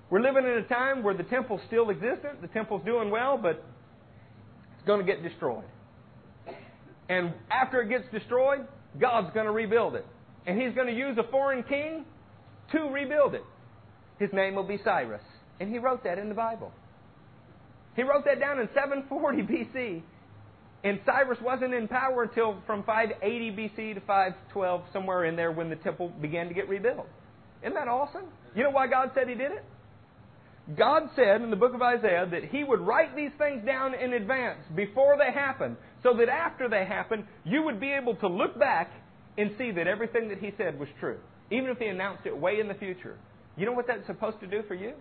We're 0.08 0.20
living 0.20 0.44
in 0.44 0.52
a 0.52 0.62
time 0.62 1.02
where 1.02 1.16
the 1.16 1.24
temple's 1.24 1.60
still 1.66 1.90
existent, 1.90 2.40
the 2.40 2.48
temple's 2.48 2.82
doing 2.84 3.10
well, 3.10 3.36
but 3.36 3.64
it's 4.76 4.86
going 4.86 5.04
to 5.04 5.06
get 5.06 5.22
destroyed. 5.22 5.64
And 7.08 7.32
after 7.50 7.82
it 7.82 7.88
gets 7.88 8.04
destroyed, 8.12 8.66
God's 9.00 9.34
going 9.34 9.46
to 9.46 9.52
rebuild 9.52 9.96
it. 9.96 10.06
And 10.46 10.60
He's 10.60 10.74
going 10.74 10.86
to 10.86 10.94
use 10.94 11.18
a 11.18 11.28
foreign 11.30 11.64
king 11.64 12.04
to 12.70 12.82
rebuild 12.82 13.34
it. 13.34 13.42
His 14.20 14.30
name 14.32 14.54
will 14.54 14.66
be 14.66 14.78
Cyrus. 14.84 15.22
And 15.60 15.70
he 15.70 15.78
wrote 15.78 16.04
that 16.04 16.18
in 16.18 16.28
the 16.28 16.34
Bible. 16.34 16.72
He 17.96 18.02
wrote 18.02 18.24
that 18.24 18.40
down 18.40 18.58
in 18.58 18.68
740 18.74 19.42
BC. 19.42 20.02
And 20.82 21.00
Cyrus 21.06 21.38
wasn't 21.40 21.72
in 21.72 21.88
power 21.88 22.24
until 22.24 22.58
from 22.66 22.82
580 22.84 23.50
BC 23.52 23.94
to 23.94 24.00
512, 24.00 24.82
somewhere 24.92 25.24
in 25.24 25.34
there 25.34 25.50
when 25.50 25.70
the 25.70 25.76
temple 25.76 26.12
began 26.20 26.48
to 26.48 26.54
get 26.54 26.68
rebuilt. 26.68 27.06
Isn't 27.62 27.74
that 27.74 27.88
awesome? 27.88 28.24
You 28.54 28.64
know 28.64 28.70
why 28.70 28.86
God 28.86 29.12
said 29.14 29.28
He 29.28 29.34
did 29.34 29.52
it? 29.52 29.64
God 30.76 31.04
said 31.16 31.42
in 31.42 31.50
the 31.50 31.56
book 31.56 31.74
of 31.74 31.80
Isaiah 31.80 32.26
that 32.30 32.44
He 32.44 32.64
would 32.64 32.80
write 32.80 33.16
these 33.16 33.30
things 33.38 33.64
down 33.64 33.94
in 33.94 34.12
advance 34.12 34.60
before 34.74 35.16
they 35.16 35.32
happen, 35.32 35.78
so 36.02 36.14
that 36.18 36.28
after 36.28 36.68
they 36.68 36.84
happen, 36.84 37.26
you 37.44 37.62
would 37.62 37.80
be 37.80 37.92
able 37.92 38.16
to 38.16 38.28
look 38.28 38.58
back 38.58 38.90
and 39.38 39.52
see 39.56 39.70
that 39.70 39.86
everything 39.86 40.28
that 40.28 40.38
He 40.38 40.52
said 40.58 40.78
was 40.78 40.88
true, 41.00 41.18
even 41.50 41.70
if 41.70 41.78
He 41.78 41.86
announced 41.86 42.26
it 42.26 42.36
way 42.36 42.60
in 42.60 42.68
the 42.68 42.74
future. 42.74 43.16
You 43.56 43.64
know 43.64 43.72
what 43.72 43.86
that's 43.86 44.06
supposed 44.06 44.40
to 44.40 44.46
do 44.46 44.62
for 44.68 44.74
you? 44.74 44.92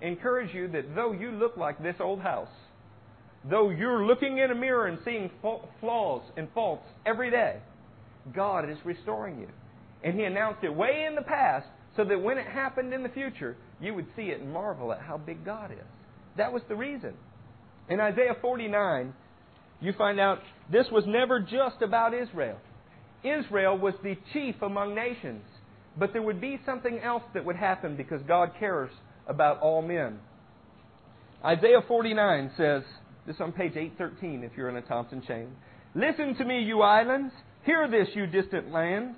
Encourage 0.00 0.54
you 0.54 0.68
that 0.68 0.94
though 0.94 1.12
you 1.12 1.30
look 1.32 1.56
like 1.56 1.82
this 1.82 1.96
old 2.00 2.20
house, 2.20 2.48
though 3.48 3.70
you're 3.70 4.06
looking 4.06 4.38
in 4.38 4.50
a 4.50 4.54
mirror 4.54 4.86
and 4.86 4.98
seeing 5.04 5.30
flaws 5.80 6.22
and 6.36 6.48
faults 6.54 6.86
every 7.04 7.30
day, 7.30 7.56
God 8.34 8.68
is 8.68 8.78
restoring 8.84 9.38
you. 9.38 9.48
And 10.02 10.14
He 10.18 10.24
announced 10.24 10.64
it 10.64 10.74
way 10.74 11.06
in 11.08 11.14
the 11.14 11.22
past 11.22 11.66
so 11.96 12.04
that 12.04 12.20
when 12.20 12.38
it 12.38 12.46
happened 12.46 12.92
in 12.92 13.02
the 13.02 13.08
future, 13.08 13.56
you 13.80 13.94
would 13.94 14.06
see 14.16 14.24
it 14.24 14.40
and 14.40 14.52
marvel 14.52 14.92
at 14.92 15.00
how 15.00 15.16
big 15.16 15.44
God 15.44 15.72
is. 15.72 15.78
That 16.36 16.52
was 16.52 16.62
the 16.68 16.76
reason. 16.76 17.14
In 17.88 18.00
Isaiah 18.00 18.36
49, 18.40 19.14
you 19.80 19.92
find 19.96 20.20
out 20.20 20.40
this 20.70 20.86
was 20.90 21.04
never 21.06 21.40
just 21.40 21.82
about 21.82 22.14
Israel. 22.14 22.58
Israel 23.24 23.78
was 23.78 23.94
the 24.02 24.16
chief 24.32 24.56
among 24.62 24.94
nations, 24.94 25.42
but 25.98 26.12
there 26.12 26.22
would 26.22 26.40
be 26.40 26.60
something 26.66 27.00
else 27.00 27.22
that 27.34 27.44
would 27.44 27.56
happen 27.56 27.96
because 27.96 28.20
God 28.28 28.50
cares 28.58 28.90
about 29.26 29.60
all 29.60 29.82
men. 29.82 30.18
Isaiah 31.44 31.82
49 31.86 32.52
says, 32.56 32.82
this 33.26 33.36
on 33.40 33.52
page 33.52 33.72
813 33.76 34.44
if 34.44 34.52
you're 34.56 34.68
in 34.68 34.76
a 34.76 34.82
Thompson 34.82 35.22
chain. 35.26 35.48
Listen 35.94 36.34
to 36.36 36.44
me, 36.44 36.62
you 36.62 36.82
islands. 36.82 37.32
Hear 37.64 37.88
this, 37.88 38.08
you 38.14 38.26
distant 38.26 38.70
lands. 38.70 39.16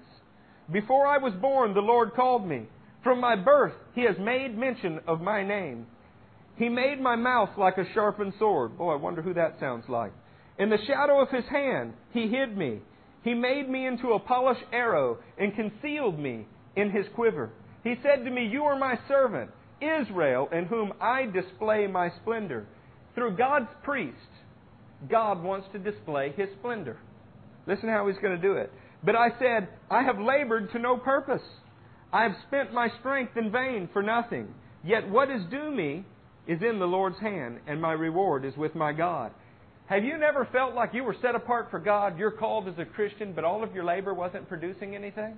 Before 0.73 1.07
I 1.07 1.19
was 1.19 1.35
born, 1.35 1.75
the 1.75 1.81
Lord 1.81 2.15
called 2.15 2.47
me. 2.47 2.67
From 3.05 3.21
my 3.21 3.37
birth, 3.37 3.75
He 3.95 4.03
has 4.03 4.17
made 4.19 4.57
mention 4.57 5.01
of 5.07 5.21
my 5.21 5.45
name. 5.47 5.87
He 6.57 6.69
made 6.69 7.01
my 7.01 7.17
mouth 7.17 7.51
like 7.59 7.79
a 7.79 7.93
sharpened 7.95 8.33
sword. 8.39 8.79
Boy, 8.79 8.93
I 8.93 8.97
wonder 8.97 9.23
who 9.23 9.35
that 9.35 9.61
sounds 9.61 9.85
like. 9.89 10.13
In 10.59 10.71
the 10.71 10.79
shadow 10.87 11.21
of 11.21 11.31
His 11.31 11.45
hand, 11.51 11.93
He 12.13 12.29
hid 12.29 12.57
me. 12.57 12.79
He 13.23 13.35
made 13.35 13.69
me 13.69 13.87
into 13.87 14.13
a 14.13 14.19
polished 14.19 14.65
arrow 14.73 15.19
and 15.37 15.55
concealed 15.55 16.19
me 16.19 16.47
in 16.77 16.91
His 16.91 17.07
quiver. 17.15 17.51
He 17.85 17.95
said 18.03 18.25
to 18.25 18.31
me, 18.31 18.47
You 18.47 18.65
are 18.65 18.79
my 18.79 18.99
servant, 19.07 19.51
Israel, 19.81 20.49
in 20.53 20.67
whom 20.67 20.93
I 21.01 21.27
display 21.27 21.87
my 21.87 22.11
splendor. 22.23 22.67
Through 23.15 23.37
God's 23.37 23.69
priest, 23.83 24.17
God 25.09 25.43
wants 25.43 25.67
to 25.73 25.79
display 25.79 26.33
His 26.37 26.49
splendor. 26.59 26.99
Listen 27.67 27.89
how 27.89 28.07
He's 28.09 28.19
going 28.23 28.37
to 28.37 28.43
do 28.43 28.55
it. 28.55 28.73
But 29.05 29.17
I 29.17 29.29
said, 29.39 29.69
I 29.91 30.03
have 30.03 30.19
labored 30.19 30.73
to 30.73 30.79
no 30.79 30.97
purpose. 30.97 31.43
I 32.13 32.23
have 32.23 32.33
spent 32.47 32.73
my 32.73 32.89
strength 33.01 33.37
in 33.37 33.53
vain 33.53 33.89
for 33.93 34.03
nothing. 34.03 34.49
Yet 34.85 35.09
what 35.09 35.31
is 35.31 35.43
due 35.51 35.71
me 35.71 36.05
is 36.47 36.63
in 36.63 36.79
the 36.79 36.87
Lord's 36.87 37.21
hand, 37.21 37.59
and 37.67 37.81
my 37.81 37.93
reward 37.93 38.45
is 38.45 38.57
with 38.57 38.75
my 38.75 38.93
God. 38.93 39.33
Have 39.87 40.05
you 40.05 40.19
never 40.19 40.49
felt 40.53 40.75
like 40.75 40.95
you 40.95 41.05
were 41.05 41.17
set 41.23 41.35
apart 41.35 41.69
for 41.71 41.79
God, 41.79 42.19
you're 42.19 42.31
called 42.31 42.69
as 42.69 42.75
a 42.79 42.85
Christian, 42.85 43.33
but 43.33 43.45
all 43.45 43.63
of 43.63 43.75
your 43.75 43.85
labor 43.85 44.15
wasn't 44.15 44.49
producing 44.49 44.95
anything? 44.95 45.37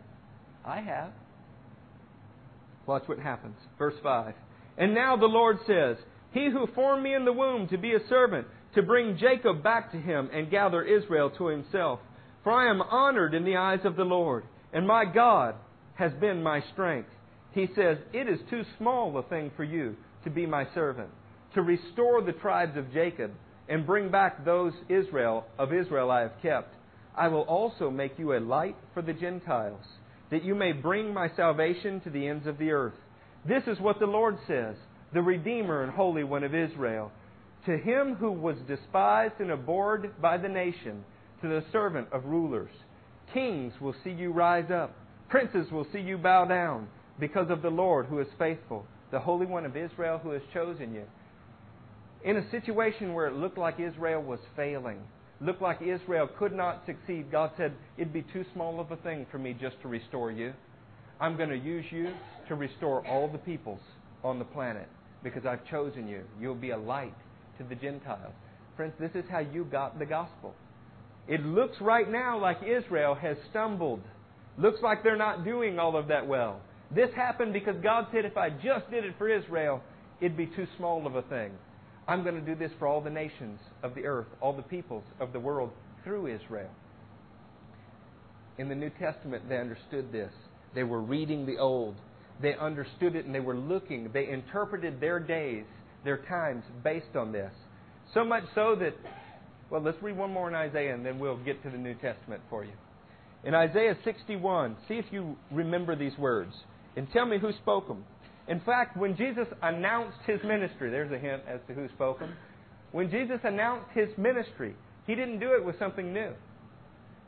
I 0.65 0.81
have. 0.81 1.13
Watch 2.91 3.07
what 3.07 3.21
happens. 3.21 3.55
Verse 3.79 3.95
5. 4.03 4.35
And 4.77 4.97
now 4.97 5.17
the 5.17 5.27
Lord 5.27 5.59
says, 5.65 5.97
He 6.33 6.51
who 6.51 6.67
formed 6.75 7.05
me 7.05 7.15
in 7.15 7.25
the 7.25 7.33
womb 7.33 7.69
to 7.69 7.79
be 7.79 7.95
a 7.95 8.09
servant, 8.09 8.49
to 8.75 8.83
bring 8.83 9.17
Jacob 9.17 9.63
back 9.63 9.93
to 9.93 9.97
him 9.97 10.29
and 10.33 10.51
gather 10.51 10.83
Israel 10.83 11.31
to 11.39 11.47
himself. 11.47 12.01
For 12.43 12.51
I 12.51 12.69
am 12.69 12.83
honored 12.83 13.33
in 13.33 13.45
the 13.45 13.59
eyes 13.59 13.79
of 13.85 13.95
the 13.95 14.03
Lord, 14.03 14.43
and 14.73 14.89
my 14.89 15.05
God 15.05 15.55
has 15.95 16.11
been 16.15 16.43
my 16.43 16.65
strength. 16.73 17.09
He 17.53 17.69
says, 17.77 17.99
It 18.13 18.29
is 18.29 18.41
too 18.51 18.65
small 18.77 19.17
a 19.19 19.23
thing 19.23 19.53
for 19.57 19.63
you 19.63 19.95
to 20.25 20.31
be 20.31 20.45
my 20.45 20.67
servant, 20.75 21.11
to 21.55 21.63
restore 21.63 22.23
the 22.23 22.33
tribes 22.33 22.77
of 22.77 22.93
Jacob 22.93 23.31
and 23.69 23.87
bring 23.87 24.11
back 24.11 24.45
those 24.45 24.73
Israel 24.89 25.45
of 25.61 25.73
Israel 25.73 26.11
I 26.11 26.23
have 26.23 26.43
kept. 26.43 26.75
I 27.17 27.29
will 27.29 27.43
also 27.43 27.89
make 27.89 28.19
you 28.19 28.33
a 28.33 28.41
light 28.41 28.75
for 28.95 29.03
the 29.03 29.13
Gentiles, 29.13 29.87
that 30.31 30.45
you 30.45 30.55
may 30.55 30.73
bring 30.73 31.13
my 31.13 31.29
salvation 31.37 32.01
to 32.01 32.11
the 32.11 32.27
ends 32.27 32.47
of 32.47 32.59
the 32.59 32.71
earth. 32.71 32.95
This 33.47 33.63
is 33.67 33.81
what 33.81 33.99
the 33.99 34.07
Lord 34.07 34.39
says, 34.47 34.77
the 35.13 35.23
Redeemer 35.23 35.83
and 35.83 35.93
Holy 35.93 36.25
One 36.25 36.45
of 36.45 36.55
Israel. 36.55 37.11
To 37.67 37.77
him 37.77 38.15
who 38.15 38.31
was 38.31 38.57
despised 38.67 39.35
and 39.41 39.51
abhorred 39.51 40.21
by 40.21 40.39
the 40.39 40.49
nation, 40.49 41.05
to 41.43 41.49
the 41.49 41.65
servant 41.73 42.09
of 42.13 42.25
rulers. 42.25 42.71
Kings 43.35 43.73
will 43.81 43.95
see 44.03 44.11
you 44.11 44.33
rise 44.33 44.71
up, 44.71 44.95
princes 45.29 45.71
will 45.71 45.87
see 45.93 46.01
you 46.01 46.19
bow 46.19 46.45
down, 46.45 46.89
because 47.19 47.51
of 47.51 47.63
the 47.63 47.71
Lord 47.71 48.07
who 48.07 48.19
is 48.21 48.29
faithful, 48.39 48.87
the 49.11 49.21
Holy 49.21 49.47
One 49.47 49.67
of 49.67 49.77
Israel 49.77 50.19
who 50.19 50.31
has 50.31 50.43
chosen 50.55 50.95
you. 50.95 51.05
In 52.25 52.37
a 52.37 52.51
situation 52.51 53.15
where 53.15 53.27
it 53.27 53.35
looked 53.35 53.59
like 53.59 53.81
Israel 53.81 54.23
was 54.23 54.41
failing, 54.55 55.01
looked 55.41 55.63
like 55.63 55.81
Israel 55.83 56.29
could 56.39 56.53
not 56.53 56.83
succeed, 56.87 57.31
God 57.31 57.51
said, 57.57 57.73
It'd 57.97 58.13
be 58.13 58.25
too 58.33 58.45
small 58.53 58.81
of 58.81 58.91
a 58.91 58.97
thing 58.97 59.27
for 59.31 59.39
me 59.39 59.57
just 59.59 59.81
to 59.83 59.89
restore 59.89 60.31
you. 60.31 60.53
I'm 61.21 61.37
going 61.37 61.51
to 61.51 61.59
use 61.59 61.85
you 61.91 62.13
to 62.49 62.55
restore 62.55 63.07
all 63.07 63.29
the 63.29 63.39
peoples 63.39 63.81
on 64.25 64.39
the 64.39 64.45
planet 64.45 64.89
because 65.23 65.45
I've 65.45 65.65
chosen 65.67 66.09
you. 66.09 66.23
You'll 66.41 66.55
be 66.55 66.71
a 66.71 66.79
light 66.79 67.15
to 67.59 67.65
the 67.65 67.75
Gentiles. 67.75 68.33
Friends, 68.77 68.95
this 68.99 69.11
is 69.15 69.25
how 69.31 69.41
you 69.41 69.65
got 69.65 69.99
the 69.99 70.07
gospel. 70.07 70.55
It 71.29 71.45
looks 71.45 71.77
right 71.81 72.11
now 72.11 72.41
like 72.41 72.59
Israel 72.63 73.15
has 73.15 73.37
stumbled. 73.51 74.03
Looks 74.59 74.81
like 74.83 75.03
they're 75.03 75.17
not 75.17 75.45
doing 75.45 75.79
all 75.79 75.97
of 75.97 76.09
that 76.09 76.27
well. 76.27 76.61
This 76.95 77.11
happened 77.15 77.53
because 77.53 77.77
God 77.83 78.07
said, 78.13 78.25
if 78.25 78.37
I 78.37 78.51
just 78.51 78.91
did 78.91 79.05
it 79.05 79.15
for 79.17 79.29
Israel, 79.29 79.83
it'd 80.21 80.37
be 80.37 80.47
too 80.47 80.67
small 80.77 81.07
of 81.07 81.15
a 81.15 81.23
thing. 81.23 81.53
I'm 82.11 82.25
going 82.25 82.35
to 82.35 82.41
do 82.41 82.57
this 82.57 82.73
for 82.81 82.89
all 82.89 83.01
the 83.01 83.09
nations 83.09 83.61
of 83.85 83.95
the 83.95 84.05
earth, 84.05 84.27
all 84.41 84.53
the 84.53 84.63
peoples 84.63 85.05
of 85.21 85.33
the 85.33 85.39
world 85.39 85.71
through 86.03 86.27
Israel. 86.27 86.71
In 88.59 88.69
the 88.69 88.75
New 88.75 88.91
Testament, 88.91 89.49
they 89.49 89.59
understood 89.59 90.11
this. 90.11 90.33
They 90.75 90.83
were 90.83 91.01
reading 91.01 91.47
the 91.47 91.59
Old. 91.59 91.95
They 92.43 92.57
understood 92.57 93.15
it 93.15 93.27
and 93.27 93.35
they 93.35 93.39
were 93.39 93.57
looking. 93.57 94.11
They 94.13 94.29
interpreted 94.29 95.01
their 95.01 95.21
days, 95.21 95.63
their 96.05 96.17
times, 96.17 96.65
based 96.83 97.15
on 97.15 97.31
this. 97.31 97.53
So 98.13 98.25
much 98.25 98.43
so 98.57 98.75
that 98.81 98.95
well, 99.71 99.81
let's 99.81 100.03
read 100.03 100.17
one 100.17 100.33
more 100.33 100.49
in 100.49 100.55
Isaiah 100.57 100.93
and 100.93 101.07
then 101.07 101.21
we'll 101.21 101.37
get 101.37 101.63
to 101.63 101.71
the 101.71 101.79
New 101.79 101.95
Testament 101.95 102.43
for 102.51 102.65
you. 102.65 102.73
In 103.45 103.55
Isaiah 103.55 103.97
61, 104.03 104.77
see 104.89 104.95
if 104.95 105.05
you 105.13 105.37
remember 105.53 105.95
these 105.95 106.19
words 106.19 106.53
and 106.97 107.07
tell 107.13 107.25
me 107.25 107.39
who 107.39 107.53
spoke 107.53 107.87
them. 107.87 108.05
In 108.51 108.59
fact, 108.61 108.97
when 108.97 109.17
Jesus 109.17 109.47
announced 109.63 110.19
his 110.27 110.43
ministry, 110.43 110.91
there's 110.91 111.13
a 111.13 111.19
hint 111.19 111.43
as 111.49 111.61
to 111.69 111.73
who 111.73 111.89
spoke 111.95 112.19
them. 112.19 112.35
When 112.91 113.09
Jesus 113.09 113.39
announced 113.45 113.87
his 113.95 114.09
ministry, 114.19 114.75
he 115.07 115.15
didn't 115.15 115.39
do 115.39 115.53
it 115.53 115.65
with 115.65 115.79
something 115.79 116.13
new. 116.13 116.33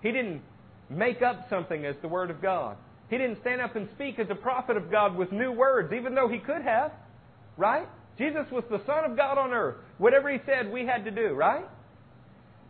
He 0.02 0.10
didn't 0.10 0.42
make 0.90 1.22
up 1.22 1.46
something 1.48 1.86
as 1.86 1.94
the 2.02 2.08
Word 2.08 2.30
of 2.30 2.42
God. 2.42 2.76
He 3.08 3.18
didn't 3.18 3.38
stand 3.40 3.60
up 3.60 3.76
and 3.76 3.88
speak 3.94 4.18
as 4.18 4.26
a 4.30 4.34
prophet 4.34 4.76
of 4.76 4.90
God 4.90 5.16
with 5.16 5.30
new 5.30 5.52
words, 5.52 5.92
even 5.92 6.16
though 6.16 6.28
he 6.28 6.38
could 6.38 6.62
have. 6.62 6.90
Right? 7.56 7.86
Jesus 8.18 8.46
was 8.50 8.64
the 8.68 8.80
Son 8.84 9.08
of 9.08 9.16
God 9.16 9.38
on 9.38 9.52
earth. 9.52 9.76
Whatever 9.98 10.28
he 10.28 10.38
said, 10.44 10.72
we 10.72 10.84
had 10.84 11.04
to 11.04 11.12
do, 11.12 11.34
right? 11.34 11.64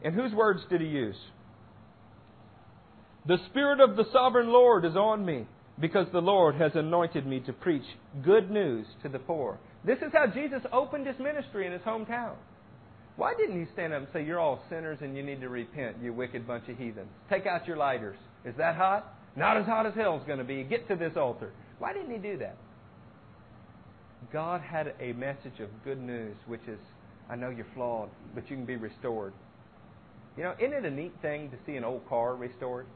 And 0.04 0.14
whose 0.14 0.34
words 0.34 0.60
did 0.68 0.82
he 0.82 0.88
use? 0.88 1.16
The 3.26 3.38
Spirit 3.48 3.80
of 3.80 3.96
the 3.96 4.04
sovereign 4.12 4.48
Lord 4.48 4.84
is 4.84 4.94
on 4.94 5.24
me 5.24 5.46
because 5.82 6.06
the 6.12 6.20
Lord 6.20 6.54
has 6.54 6.70
anointed 6.76 7.26
me 7.26 7.40
to 7.40 7.52
preach 7.52 7.82
good 8.24 8.52
news 8.52 8.86
to 9.02 9.08
the 9.08 9.18
poor. 9.18 9.58
This 9.84 9.98
is 9.98 10.12
how 10.12 10.28
Jesus 10.32 10.62
opened 10.72 11.08
his 11.08 11.18
ministry 11.18 11.66
in 11.66 11.72
his 11.72 11.82
hometown. 11.82 12.36
Why 13.16 13.34
didn't 13.34 13.58
he 13.58 13.70
stand 13.72 13.92
up 13.92 13.98
and 13.98 14.08
say, 14.12 14.24
You're 14.24 14.38
all 14.38 14.62
sinners 14.70 14.98
and 15.02 15.16
you 15.16 15.24
need 15.24 15.40
to 15.40 15.48
repent, 15.48 15.96
you 16.00 16.12
wicked 16.12 16.46
bunch 16.46 16.68
of 16.68 16.78
heathens? 16.78 17.10
Take 17.28 17.46
out 17.46 17.66
your 17.66 17.76
lighters. 17.76 18.16
Is 18.44 18.54
that 18.58 18.76
hot? 18.76 19.12
Not 19.34 19.56
as 19.56 19.66
hot 19.66 19.84
as 19.84 19.94
hell's 19.94 20.24
going 20.24 20.38
to 20.38 20.44
be. 20.44 20.62
Get 20.62 20.86
to 20.86 20.94
this 20.94 21.16
altar. 21.16 21.52
Why 21.80 21.92
didn't 21.92 22.12
he 22.12 22.18
do 22.18 22.38
that? 22.38 22.56
God 24.32 24.60
had 24.60 24.94
a 25.00 25.12
message 25.14 25.58
of 25.58 25.68
good 25.84 26.00
news, 26.00 26.36
which 26.46 26.62
is, 26.68 26.78
I 27.28 27.34
know 27.34 27.50
you're 27.50 27.66
flawed, 27.74 28.08
but 28.36 28.48
you 28.48 28.56
can 28.56 28.66
be 28.66 28.76
restored. 28.76 29.32
You 30.36 30.44
know, 30.44 30.54
isn't 30.60 30.72
it 30.72 30.84
a 30.84 30.90
neat 30.90 31.12
thing 31.20 31.50
to 31.50 31.56
see 31.66 31.74
an 31.74 31.82
old 31.82 32.08
car 32.08 32.36
restored? 32.36 32.86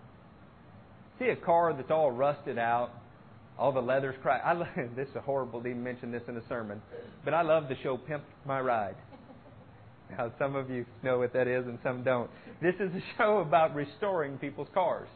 See 1.18 1.26
a 1.26 1.36
car 1.36 1.72
that's 1.72 1.90
all 1.90 2.10
rusted 2.10 2.58
out, 2.58 2.90
all 3.58 3.72
the 3.72 3.80
leather's 3.80 4.16
cracked. 4.22 4.44
I 4.44 4.52
love, 4.52 4.68
this 4.96 5.08
is 5.08 5.16
horrible 5.24 5.62
to 5.62 5.68
even 5.68 5.82
mention 5.82 6.12
this 6.12 6.22
in 6.28 6.36
a 6.36 6.42
sermon, 6.48 6.82
but 7.24 7.34
I 7.34 7.42
love 7.42 7.68
the 7.68 7.76
show 7.82 7.96
Pimp 7.96 8.24
My 8.46 8.60
Ride. 8.60 8.96
Now, 10.10 10.32
some 10.38 10.54
of 10.54 10.70
you 10.70 10.86
know 11.02 11.18
what 11.18 11.32
that 11.32 11.48
is 11.48 11.66
and 11.66 11.78
some 11.82 12.04
don't. 12.04 12.30
This 12.62 12.74
is 12.76 12.94
a 12.94 13.02
show 13.18 13.38
about 13.38 13.74
restoring 13.74 14.38
people's 14.38 14.68
cars. 14.72 15.08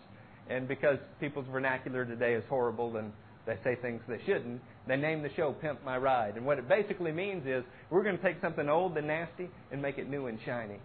And 0.48 0.66
because 0.66 0.98
people's 1.20 1.46
vernacular 1.51 2.05
today 2.05 2.34
is 2.34 2.42
horrible 2.48 2.96
and 2.96 3.12
they 3.46 3.57
say 3.62 3.76
things 3.80 4.01
they 4.09 4.20
shouldn't, 4.26 4.61
they 4.88 4.96
name 4.96 5.22
the 5.22 5.30
show 5.36 5.53
Pimp 5.53 5.84
My 5.84 5.96
Ride. 5.96 6.36
And 6.36 6.44
what 6.44 6.59
it 6.59 6.68
basically 6.68 7.12
means 7.12 7.46
is 7.46 7.62
we're 7.88 8.03
going 8.03 8.16
to 8.16 8.22
take 8.22 8.40
something 8.40 8.68
old 8.68 8.96
and 8.96 9.07
nasty 9.07 9.48
and 9.70 9.80
make 9.80 9.98
it 9.98 10.11
new 10.11 10.26
and 10.26 10.38
shiny. 10.44 10.78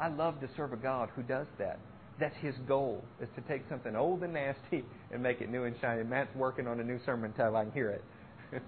I 0.00 0.08
love 0.08 0.40
to 0.40 0.48
serve 0.56 0.72
a 0.72 0.76
God 0.76 1.10
who 1.14 1.22
does 1.22 1.46
that. 1.58 1.78
That's 2.22 2.36
his 2.36 2.54
goal, 2.68 3.02
is 3.20 3.28
to 3.34 3.40
take 3.52 3.62
something 3.68 3.96
old 3.96 4.22
and 4.22 4.32
nasty 4.32 4.84
and 5.10 5.20
make 5.20 5.40
it 5.40 5.50
new 5.50 5.64
and 5.64 5.74
shiny. 5.80 6.04
Matt's 6.04 6.32
working 6.36 6.68
on 6.68 6.78
a 6.78 6.84
new 6.84 7.00
sermon 7.04 7.32
title. 7.32 7.56
I 7.56 7.64
can 7.64 7.72
hear 7.72 7.90
it. 7.90 8.62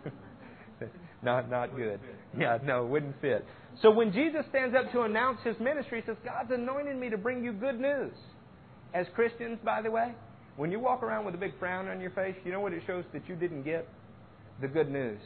not 1.23 1.49
not 1.49 1.77
good. 1.77 2.01
Yeah, 2.37 2.59
no, 2.65 2.85
wouldn't 2.85 3.15
fit. 3.21 3.47
So 3.81 3.93
when 3.93 4.13
Jesus 4.13 4.45
stands 4.51 4.75
up 4.75 4.91
to 4.91 5.03
announce 5.03 5.39
his 5.45 5.55
ministry, 5.61 6.01
he 6.01 6.07
says, 6.07 6.17
God's 6.25 6.51
anointed 6.51 6.97
me 6.97 7.11
to 7.11 7.17
bring 7.17 7.45
you 7.45 7.53
good 7.53 7.79
news. 7.79 8.11
As 8.93 9.07
Christians, 9.15 9.61
by 9.65 9.83
the 9.83 9.91
way, 9.93 10.15
when 10.57 10.73
you 10.73 10.81
walk 10.81 11.05
around 11.05 11.25
with 11.25 11.37
a 11.37 11.39
big 11.39 11.57
frown 11.61 11.87
on 11.87 12.01
your 12.01 12.11
face, 12.11 12.35
you 12.45 12.51
know 12.51 12.61
what 12.61 12.73
it 12.73 12.83
shows 12.89 13.05
that 13.13 13.29
you 13.29 13.37
didn't 13.37 13.63
get? 13.63 13.87
The 14.63 14.67
good 14.67 14.91
news. 14.91 15.21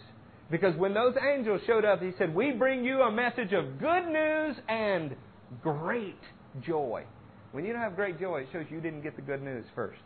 Because 0.51 0.77
when 0.77 0.93
those 0.93 1.15
angels 1.35 1.63
showed 1.67 1.87
up, 1.87 2.03
he 2.03 2.11
said, 2.19 2.35
We 2.35 2.51
bring 2.51 2.85
you 2.85 3.01
a 3.01 3.11
message 3.11 3.55
of 3.55 3.81
good 3.81 4.07
news 4.07 4.57
and 4.69 5.17
great 5.63 6.21
joy. 6.61 7.05
When 7.53 7.65
you 7.65 7.73
don't 7.73 7.83
have 7.83 7.97
great 7.97 8.21
joy, 8.21 8.41
it 8.41 8.49
shows 8.53 8.67
you 8.71 8.81
didn't 8.81 9.03
get 9.03 9.17
the 9.17 9.23
good 9.23 9.43
news 9.43 9.65
first. 9.75 10.01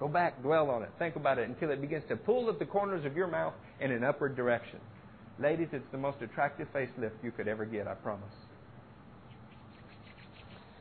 Go 0.00 0.08
back, 0.08 0.42
dwell 0.42 0.70
on 0.70 0.82
it, 0.82 0.90
think 0.98 1.16
about 1.16 1.38
it 1.38 1.48
until 1.48 1.70
it 1.70 1.80
begins 1.80 2.04
to 2.08 2.16
pull 2.16 2.48
at 2.48 2.58
the 2.58 2.64
corners 2.64 3.04
of 3.04 3.16
your 3.16 3.26
mouth 3.26 3.52
in 3.80 3.92
an 3.92 4.02
upward 4.02 4.34
direction. 4.34 4.80
Ladies, 5.38 5.68
it's 5.72 5.84
the 5.92 5.98
most 5.98 6.18
attractive 6.22 6.68
facelift 6.74 7.22
you 7.22 7.30
could 7.30 7.48
ever 7.48 7.64
get, 7.64 7.86
I 7.86 7.94
promise. 7.94 8.32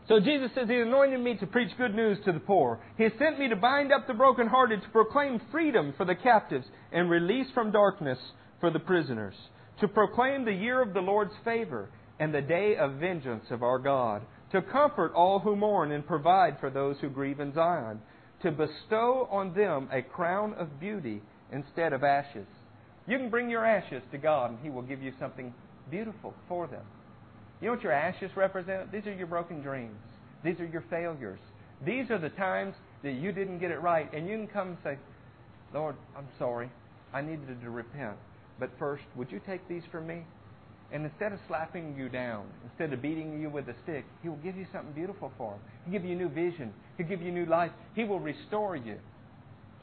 So 0.08 0.20
Jesus 0.20 0.50
says, 0.56 0.68
He 0.68 0.76
anointed 0.76 1.22
me 1.22 1.38
to 1.38 1.46
preach 1.46 1.70
good 1.78 1.94
news 1.94 2.18
to 2.26 2.32
the 2.32 2.40
poor. 2.40 2.80
He 2.98 3.08
sent 3.20 3.38
me 3.38 3.48
to 3.50 3.56
bind 3.56 3.94
up 3.94 4.08
the 4.08 4.16
brokenhearted, 4.16 4.82
to 4.82 4.90
proclaim 4.90 5.40
freedom 5.52 5.94
for 5.98 6.06
the 6.06 6.16
captives, 6.16 6.66
and 6.92 7.10
release 7.10 7.46
from 7.54 7.72
darkness 7.72 8.18
for 8.60 8.72
the 8.72 8.80
prisoners, 8.80 9.36
to 9.82 9.88
proclaim 9.88 10.46
the 10.46 10.52
year 10.52 10.82
of 10.82 10.94
the 10.94 11.00
Lord's 11.00 11.36
favor 11.46 11.90
and 12.20 12.34
the 12.34 12.42
day 12.42 12.76
of 12.76 12.94
vengeance 12.94 13.46
of 13.52 13.62
our 13.62 13.78
God, 13.78 14.24
to 14.52 14.62
comfort 14.62 15.14
all 15.14 15.40
who 15.40 15.56
mourn 15.56 15.92
and 15.92 16.06
provide 16.06 16.60
for 16.60 16.70
those 16.70 16.98
who 17.00 17.10
grieve 17.10 17.40
in 17.40 17.54
Zion, 17.54 18.02
to 18.42 18.52
bestow 18.52 19.28
on 19.32 19.54
them 19.54 19.90
a 19.92 20.02
crown 20.02 20.54
of 20.56 20.80
beauty 20.80 21.22
instead 21.52 21.94
of 21.94 22.04
ashes. 22.04 22.48
You 23.08 23.18
can 23.18 23.30
bring 23.30 23.50
your 23.50 23.66
ashes 23.66 24.02
to 24.12 24.18
God, 24.18 24.52
and 24.52 24.60
He 24.62 24.70
will 24.70 24.82
give 24.82 25.02
you 25.02 25.12
something 25.20 25.54
beautiful 25.90 26.34
for 26.48 26.68
them. 26.68 26.84
You 27.62 27.68
know 27.68 27.74
what 27.74 27.84
your 27.84 27.92
ashes 27.92 28.32
represent? 28.36 28.92
These 28.92 29.06
are 29.06 29.14
your 29.14 29.28
broken 29.28 29.62
dreams. 29.62 29.98
These 30.44 30.60
are 30.60 30.66
your 30.66 30.84
failures. 30.90 31.40
These 31.86 32.10
are 32.10 32.20
the 32.20 32.30
times 32.30 32.76
that 33.04 33.14
you 33.14 33.32
didn't 33.32 33.60
get 33.60 33.72
it 33.72 33.82
right. 33.82 34.12
And 34.14 34.28
you 34.28 34.38
can 34.38 34.48
come 34.48 34.68
and 34.70 34.78
say, 34.84 34.98
Lord, 35.74 35.96
I'm 36.18 36.28
sorry. 36.38 36.72
I 37.14 37.22
needed 37.22 37.62
to 37.62 37.70
repent. 37.70 38.16
But 38.60 38.70
first, 38.78 39.04
would 39.16 39.32
you 39.32 39.42
take 39.46 39.68
these 39.68 39.84
from 39.92 40.08
me? 40.08 40.24
And 40.92 41.06
instead 41.06 41.34
of 41.34 41.40
slapping 41.48 41.96
you 41.96 42.10
down, 42.10 42.48
instead 42.64 42.94
of 42.94 43.02
beating 43.02 43.40
you 43.40 43.50
with 43.50 43.68
a 43.68 43.76
stick, 43.84 44.06
He 44.24 44.30
will 44.30 44.38
give 44.38 44.56
you 44.56 44.66
something 44.74 44.94
beautiful 44.94 45.32
for 45.38 45.54
Him. 45.54 45.60
He'll 45.86 45.94
give 45.94 46.06
you 46.06 46.16
a 46.16 46.20
new 46.20 46.30
vision. 46.30 46.74
He'll 46.98 47.08
give 47.08 47.22
you 47.22 47.32
new 47.32 47.46
life. 47.46 47.72
He 47.94 48.04
will 48.04 48.20
restore 48.20 48.76
you. 48.76 48.98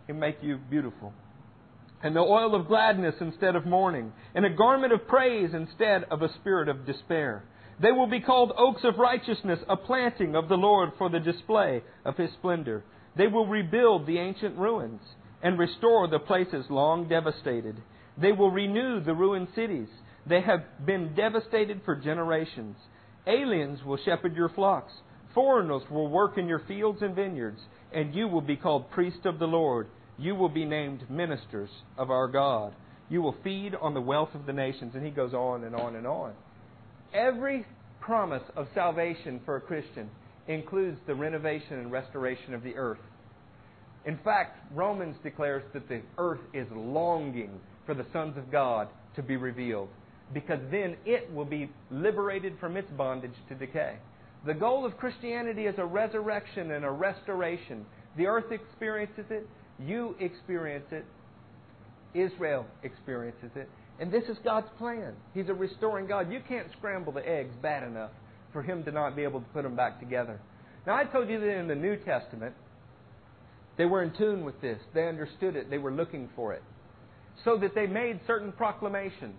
He'll 0.06 0.16
make 0.16 0.38
you 0.42 0.58
beautiful. 0.68 1.12
And 2.02 2.14
the 2.14 2.20
oil 2.20 2.54
of 2.54 2.66
gladness 2.66 3.14
instead 3.20 3.56
of 3.56 3.66
mourning, 3.66 4.12
and 4.34 4.44
a 4.44 4.50
garment 4.50 4.92
of 4.92 5.06
praise 5.06 5.50
instead 5.54 6.04
of 6.10 6.22
a 6.22 6.32
spirit 6.34 6.68
of 6.68 6.86
despair. 6.86 7.44
They 7.80 7.92
will 7.92 8.06
be 8.06 8.20
called 8.20 8.52
oaks 8.56 8.82
of 8.84 8.98
righteousness, 8.98 9.60
a 9.68 9.76
planting 9.76 10.34
of 10.34 10.48
the 10.48 10.56
Lord 10.56 10.90
for 10.98 11.08
the 11.08 11.20
display 11.20 11.82
of 12.04 12.16
His 12.16 12.30
splendor. 12.32 12.84
They 13.16 13.28
will 13.28 13.46
rebuild 13.46 14.06
the 14.06 14.18
ancient 14.18 14.56
ruins 14.58 15.00
and 15.42 15.58
restore 15.58 16.08
the 16.08 16.18
places 16.18 16.66
long 16.68 17.08
devastated. 17.08 17.76
They 18.18 18.32
will 18.32 18.50
renew 18.50 19.00
the 19.00 19.14
ruined 19.14 19.48
cities. 19.54 19.88
They 20.28 20.40
have 20.40 20.64
been 20.84 21.14
devastated 21.14 21.82
for 21.84 21.94
generations. 21.94 22.76
Aliens 23.26 23.80
will 23.84 23.98
shepherd 24.04 24.34
your 24.34 24.48
flocks. 24.48 24.92
Foreigners 25.34 25.82
will 25.90 26.08
work 26.08 26.38
in 26.38 26.48
your 26.48 26.62
fields 26.66 27.02
and 27.02 27.14
vineyards, 27.14 27.60
and 27.92 28.14
you 28.14 28.26
will 28.26 28.40
be 28.40 28.56
called 28.56 28.90
priests 28.90 29.24
of 29.24 29.38
the 29.38 29.46
Lord. 29.46 29.86
You 30.18 30.34
will 30.34 30.48
be 30.48 30.64
named 30.64 31.08
ministers 31.10 31.70
of 31.96 32.10
our 32.10 32.26
God. 32.26 32.74
You 33.08 33.22
will 33.22 33.36
feed 33.44 33.74
on 33.80 33.94
the 33.94 34.00
wealth 34.00 34.34
of 34.34 34.46
the 34.46 34.52
nations. 34.52 34.94
And 34.94 35.04
he 35.04 35.10
goes 35.10 35.32
on 35.32 35.62
and 35.62 35.76
on 35.76 35.94
and 35.94 36.06
on. 36.06 36.32
Every 37.14 37.64
promise 38.00 38.42
of 38.56 38.66
salvation 38.74 39.40
for 39.44 39.56
a 39.56 39.60
Christian 39.60 40.10
includes 40.48 40.98
the 41.06 41.14
renovation 41.14 41.74
and 41.78 41.92
restoration 41.92 42.54
of 42.54 42.62
the 42.62 42.74
earth. 42.76 42.98
In 44.06 44.18
fact, 44.24 44.58
Romans 44.72 45.16
declares 45.22 45.64
that 45.72 45.88
the 45.88 46.00
earth 46.18 46.40
is 46.54 46.66
longing 46.72 47.60
for 47.84 47.94
the 47.94 48.06
sons 48.12 48.36
of 48.36 48.50
God 48.50 48.88
to 49.16 49.22
be 49.22 49.36
revealed 49.36 49.88
because 50.32 50.60
then 50.70 50.96
it 51.04 51.32
will 51.32 51.44
be 51.44 51.70
liberated 51.90 52.54
from 52.58 52.76
its 52.76 52.90
bondage 52.92 53.34
to 53.48 53.54
decay. 53.54 53.96
The 54.44 54.54
goal 54.54 54.84
of 54.84 54.96
Christianity 54.96 55.66
is 55.66 55.74
a 55.78 55.84
resurrection 55.84 56.70
and 56.72 56.84
a 56.84 56.90
restoration. 56.90 57.84
The 58.16 58.26
earth 58.26 58.52
experiences 58.52 59.26
it, 59.30 59.46
you 59.78 60.16
experience 60.20 60.86
it, 60.90 61.04
Israel 62.14 62.66
experiences 62.82 63.50
it, 63.56 63.68
and 63.98 64.12
this 64.12 64.24
is 64.24 64.36
God's 64.44 64.68
plan. 64.78 65.14
He's 65.34 65.48
a 65.48 65.54
restoring 65.54 66.06
God. 66.06 66.30
You 66.30 66.40
can't 66.46 66.68
scramble 66.78 67.12
the 67.12 67.26
eggs 67.26 67.54
bad 67.62 67.82
enough 67.82 68.10
for 68.52 68.62
Him 68.62 68.84
to 68.84 68.92
not 68.92 69.16
be 69.16 69.22
able 69.22 69.40
to 69.40 69.46
put 69.46 69.62
them 69.62 69.76
back 69.76 70.00
together. 70.00 70.40
Now, 70.86 70.96
I 70.96 71.04
told 71.04 71.28
you 71.28 71.40
that 71.40 71.58
in 71.58 71.68
the 71.68 71.74
New 71.74 71.96
Testament, 71.96 72.54
they 73.76 73.84
were 73.84 74.02
in 74.02 74.12
tune 74.16 74.44
with 74.44 74.60
this. 74.60 74.78
They 74.94 75.08
understood 75.08 75.56
it. 75.56 75.70
They 75.70 75.78
were 75.78 75.90
looking 75.90 76.28
for 76.36 76.54
it. 76.54 76.62
So 77.44 77.58
that 77.58 77.74
they 77.74 77.86
made 77.86 78.20
certain 78.26 78.52
proclamations. 78.52 79.34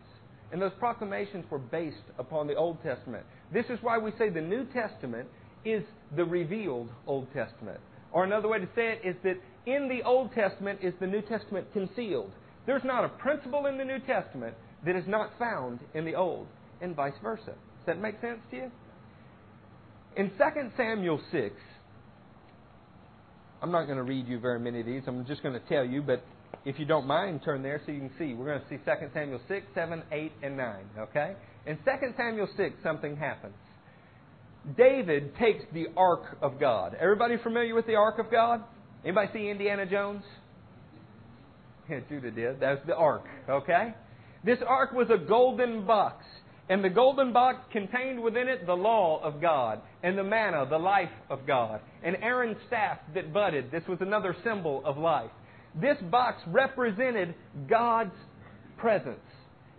And 0.52 0.62
those 0.62 0.72
proclamations 0.80 1.46
were 1.50 1.60
based 1.60 1.98
upon 2.18 2.48
the 2.48 2.56
Old 2.56 2.82
Testament. 2.82 3.26
This 3.52 3.66
is 3.70 3.80
why 3.82 3.98
we 3.98 4.12
say 4.18 4.30
the 4.30 4.42
New 4.42 4.66
Testament 4.66 5.28
is 5.66 5.84
the 6.16 6.24
revealed 6.24 6.90
Old 7.06 7.28
Testament. 7.34 7.80
Or 8.12 8.24
another 8.24 8.48
way 8.48 8.60
to 8.60 8.68
say 8.76 8.94
it 8.94 9.02
is 9.04 9.16
that 9.24 9.36
in 9.66 9.90
the 9.90 10.04
Old 10.04 10.34
Testament 10.34 10.80
is 10.82 10.94
the 11.00 11.08
New 11.08 11.22
Testament 11.22 11.72
concealed. 11.74 12.32
There's 12.66 12.84
not 12.84 13.04
a 13.04 13.10
principle 13.10 13.66
in 13.66 13.78
the 13.78 13.84
New 13.84 14.00
Testament 14.00 14.56
that 14.86 14.96
is 14.96 15.08
not 15.08 15.32
found 15.38 15.80
in 15.94 16.06
the 16.06 16.16
Old, 16.16 16.48
and 16.82 16.96
vice 16.96 17.14
versa. 17.22 17.46
Does 17.46 17.86
that 17.88 18.00
make 18.00 18.20
sense 18.22 18.40
to 18.52 18.56
you? 18.56 18.72
In 20.16 20.30
2 20.30 20.36
Samuel 20.78 21.20
6, 21.32 21.56
I'm 23.62 23.72
not 23.72 23.86
going 23.86 23.98
to 23.98 24.04
read 24.04 24.28
you 24.28 24.40
very 24.40 24.60
many 24.60 24.82
of 24.82 24.86
these. 24.86 25.04
I'm 25.08 25.26
just 25.26 25.44
going 25.44 25.54
to 25.54 25.68
tell 25.68 25.86
you, 25.86 26.02
but 26.02 26.24
if 26.66 26.80
you 26.80 26.86
don't 26.86 27.08
mind, 27.08 27.42
turn 27.44 27.64
there 27.64 27.82
so 27.86 27.92
you 27.92 28.00
can 28.00 28.12
see. 28.18 28.34
We're 28.34 28.46
going 28.46 28.62
to 28.62 28.70
see 28.70 28.78
2 28.78 28.92
Samuel 29.14 29.40
6, 29.48 29.68
7, 29.74 30.04
8, 30.12 30.32
and 30.44 30.58
9. 30.58 30.76
Okay? 31.00 31.34
In 31.66 31.78
2 31.78 31.84
Samuel 32.18 32.48
6, 32.58 32.76
something 32.84 33.16
happens. 33.16 33.56
David 34.78 35.36
takes 35.38 35.64
the 35.74 35.88
Ark 35.96 36.38
of 36.42 36.60
God. 36.60 36.96
Everybody 37.00 37.38
familiar 37.38 37.74
with 37.74 37.88
the 37.88 37.96
Ark 37.96 38.20
of 38.20 38.30
God? 38.30 38.64
Anybody 39.04 39.30
see 39.34 39.50
Indiana 39.50 39.86
Jones? 39.86 40.24
Yeah, 41.90 42.00
Judah 42.10 42.32
did. 42.32 42.60
That's 42.60 42.86
the 42.86 42.96
ark, 42.96 43.24
okay? 43.50 43.94
This 44.44 44.60
ark 44.68 44.92
was 44.92 45.08
a 45.10 45.18
golden 45.18 45.86
box. 45.86 46.26
And 46.70 46.84
the 46.84 46.90
golden 46.90 47.32
box 47.32 47.60
contained 47.72 48.22
within 48.22 48.50
it 48.50 48.66
the 48.66 48.74
law 48.74 49.22
of 49.24 49.42
God 49.42 49.80
and 50.04 50.18
the 50.18 50.24
manna, 50.24 50.66
the 50.70 50.78
life 50.78 51.10
of 51.30 51.48
God. 51.48 51.80
And 52.04 52.18
Aaron's 52.18 52.58
staff 52.68 52.98
that 53.14 53.32
budded. 53.32 53.72
This 53.72 53.84
was 53.88 54.00
another 54.02 54.36
symbol 54.44 54.82
of 54.84 54.98
life. 54.98 55.32
This 55.82 55.98
box 56.10 56.42
represented 56.48 57.36
God's 57.70 58.16
presence. 58.78 59.20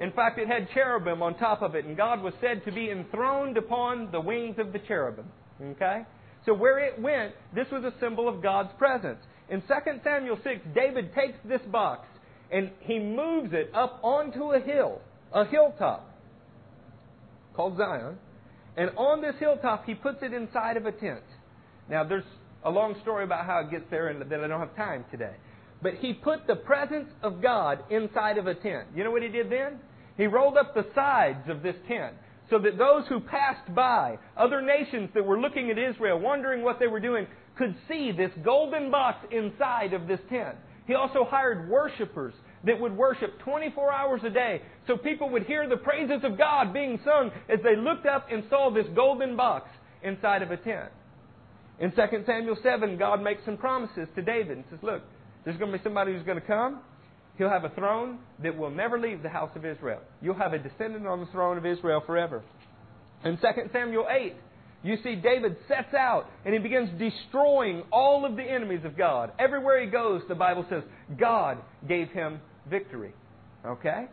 In 0.00 0.12
fact, 0.12 0.38
it 0.38 0.46
had 0.46 0.68
cherubim 0.72 1.22
on 1.22 1.36
top 1.38 1.62
of 1.62 1.74
it, 1.74 1.84
and 1.84 1.96
God 1.96 2.22
was 2.22 2.32
said 2.40 2.64
to 2.64 2.72
be 2.72 2.90
enthroned 2.90 3.56
upon 3.56 4.10
the 4.12 4.20
wings 4.20 4.56
of 4.58 4.72
the 4.72 4.78
cherubim. 4.78 5.26
Okay? 5.60 6.02
So 6.46 6.54
where 6.54 6.78
it 6.78 7.00
went, 7.00 7.34
this 7.54 7.66
was 7.72 7.82
a 7.84 7.92
symbol 8.00 8.28
of 8.28 8.42
God's 8.42 8.70
presence. 8.78 9.18
In 9.48 9.60
2 9.62 9.66
Samuel 10.04 10.38
6, 10.44 10.60
David 10.74 11.14
takes 11.14 11.38
this 11.44 11.60
box 11.72 12.06
and 12.50 12.70
he 12.80 12.98
moves 12.98 13.50
it 13.52 13.70
up 13.74 14.00
onto 14.02 14.52
a 14.52 14.60
hill, 14.60 15.00
a 15.32 15.44
hilltop 15.46 16.14
called 17.54 17.76
Zion. 17.76 18.16
And 18.76 18.90
on 18.96 19.20
this 19.20 19.34
hilltop, 19.40 19.84
he 19.84 19.94
puts 19.94 20.22
it 20.22 20.32
inside 20.32 20.76
of 20.76 20.86
a 20.86 20.92
tent. 20.92 21.24
Now, 21.90 22.04
there's 22.04 22.24
a 22.64 22.70
long 22.70 22.94
story 23.02 23.24
about 23.24 23.44
how 23.44 23.60
it 23.60 23.70
gets 23.70 23.84
there, 23.90 24.08
and 24.08 24.20
that 24.20 24.40
I 24.40 24.46
don't 24.46 24.60
have 24.60 24.76
time 24.76 25.04
today. 25.10 25.34
But 25.82 25.94
he 25.94 26.12
put 26.12 26.46
the 26.46 26.56
presence 26.56 27.08
of 27.22 27.40
God 27.40 27.84
inside 27.90 28.38
of 28.38 28.46
a 28.46 28.54
tent. 28.54 28.88
You 28.94 29.04
know 29.04 29.10
what 29.10 29.22
he 29.22 29.28
did 29.28 29.50
then? 29.50 29.78
He 30.16 30.26
rolled 30.26 30.56
up 30.56 30.74
the 30.74 30.86
sides 30.94 31.48
of 31.48 31.62
this 31.62 31.76
tent 31.86 32.14
so 32.50 32.58
that 32.58 32.78
those 32.78 33.06
who 33.08 33.20
passed 33.20 33.72
by, 33.74 34.18
other 34.36 34.60
nations 34.60 35.10
that 35.14 35.24
were 35.24 35.38
looking 35.38 35.70
at 35.70 35.78
Israel, 35.78 36.18
wondering 36.18 36.62
what 36.62 36.80
they 36.80 36.86
were 36.86 37.00
doing, 37.00 37.26
could 37.56 37.76
see 37.88 38.10
this 38.12 38.30
golden 38.44 38.90
box 38.90 39.24
inside 39.30 39.92
of 39.92 40.08
this 40.08 40.20
tent. 40.28 40.56
He 40.86 40.94
also 40.94 41.24
hired 41.24 41.68
worshipers 41.68 42.34
that 42.64 42.80
would 42.80 42.96
worship 42.96 43.38
24 43.40 43.92
hours 43.92 44.20
a 44.24 44.30
day 44.30 44.62
so 44.86 44.96
people 44.96 45.28
would 45.30 45.44
hear 45.44 45.68
the 45.68 45.76
praises 45.76 46.24
of 46.24 46.38
God 46.38 46.72
being 46.72 46.98
sung 47.04 47.30
as 47.48 47.60
they 47.62 47.76
looked 47.76 48.06
up 48.06 48.26
and 48.32 48.42
saw 48.48 48.70
this 48.70 48.86
golden 48.94 49.36
box 49.36 49.68
inside 50.02 50.42
of 50.42 50.50
a 50.50 50.56
tent. 50.56 50.88
In 51.78 51.92
2 51.92 51.96
Samuel 52.26 52.56
7, 52.62 52.96
God 52.96 53.22
makes 53.22 53.44
some 53.44 53.56
promises 53.56 54.08
to 54.16 54.22
David 54.22 54.56
and 54.56 54.64
says, 54.70 54.80
Look, 54.82 55.02
there's 55.44 55.56
going 55.56 55.70
to 55.72 55.78
be 55.78 55.84
somebody 55.84 56.12
who's 56.12 56.24
going 56.24 56.40
to 56.40 56.46
come. 56.46 56.80
He'll 57.36 57.48
have 57.48 57.64
a 57.64 57.70
throne 57.70 58.18
that 58.42 58.56
will 58.56 58.70
never 58.70 58.98
leave 58.98 59.22
the 59.22 59.28
house 59.28 59.50
of 59.54 59.64
Israel. 59.64 60.00
You'll 60.20 60.34
have 60.34 60.52
a 60.52 60.58
descendant 60.58 61.06
on 61.06 61.20
the 61.20 61.26
throne 61.26 61.56
of 61.56 61.64
Israel 61.64 62.02
forever. 62.04 62.42
In 63.24 63.36
2 63.36 63.42
Samuel 63.72 64.06
8, 64.10 64.34
you 64.82 64.96
see 65.02 65.16
David 65.16 65.56
sets 65.66 65.94
out 65.94 66.26
and 66.44 66.54
he 66.54 66.60
begins 66.60 66.90
destroying 66.98 67.84
all 67.92 68.24
of 68.24 68.36
the 68.36 68.42
enemies 68.42 68.84
of 68.84 68.96
God. 68.96 69.32
Everywhere 69.38 69.80
he 69.84 69.90
goes, 69.90 70.22
the 70.28 70.34
Bible 70.34 70.64
says, 70.68 70.82
God 71.18 71.58
gave 71.88 72.08
him 72.10 72.40
victory. 72.68 73.12
Okay? 73.66 74.06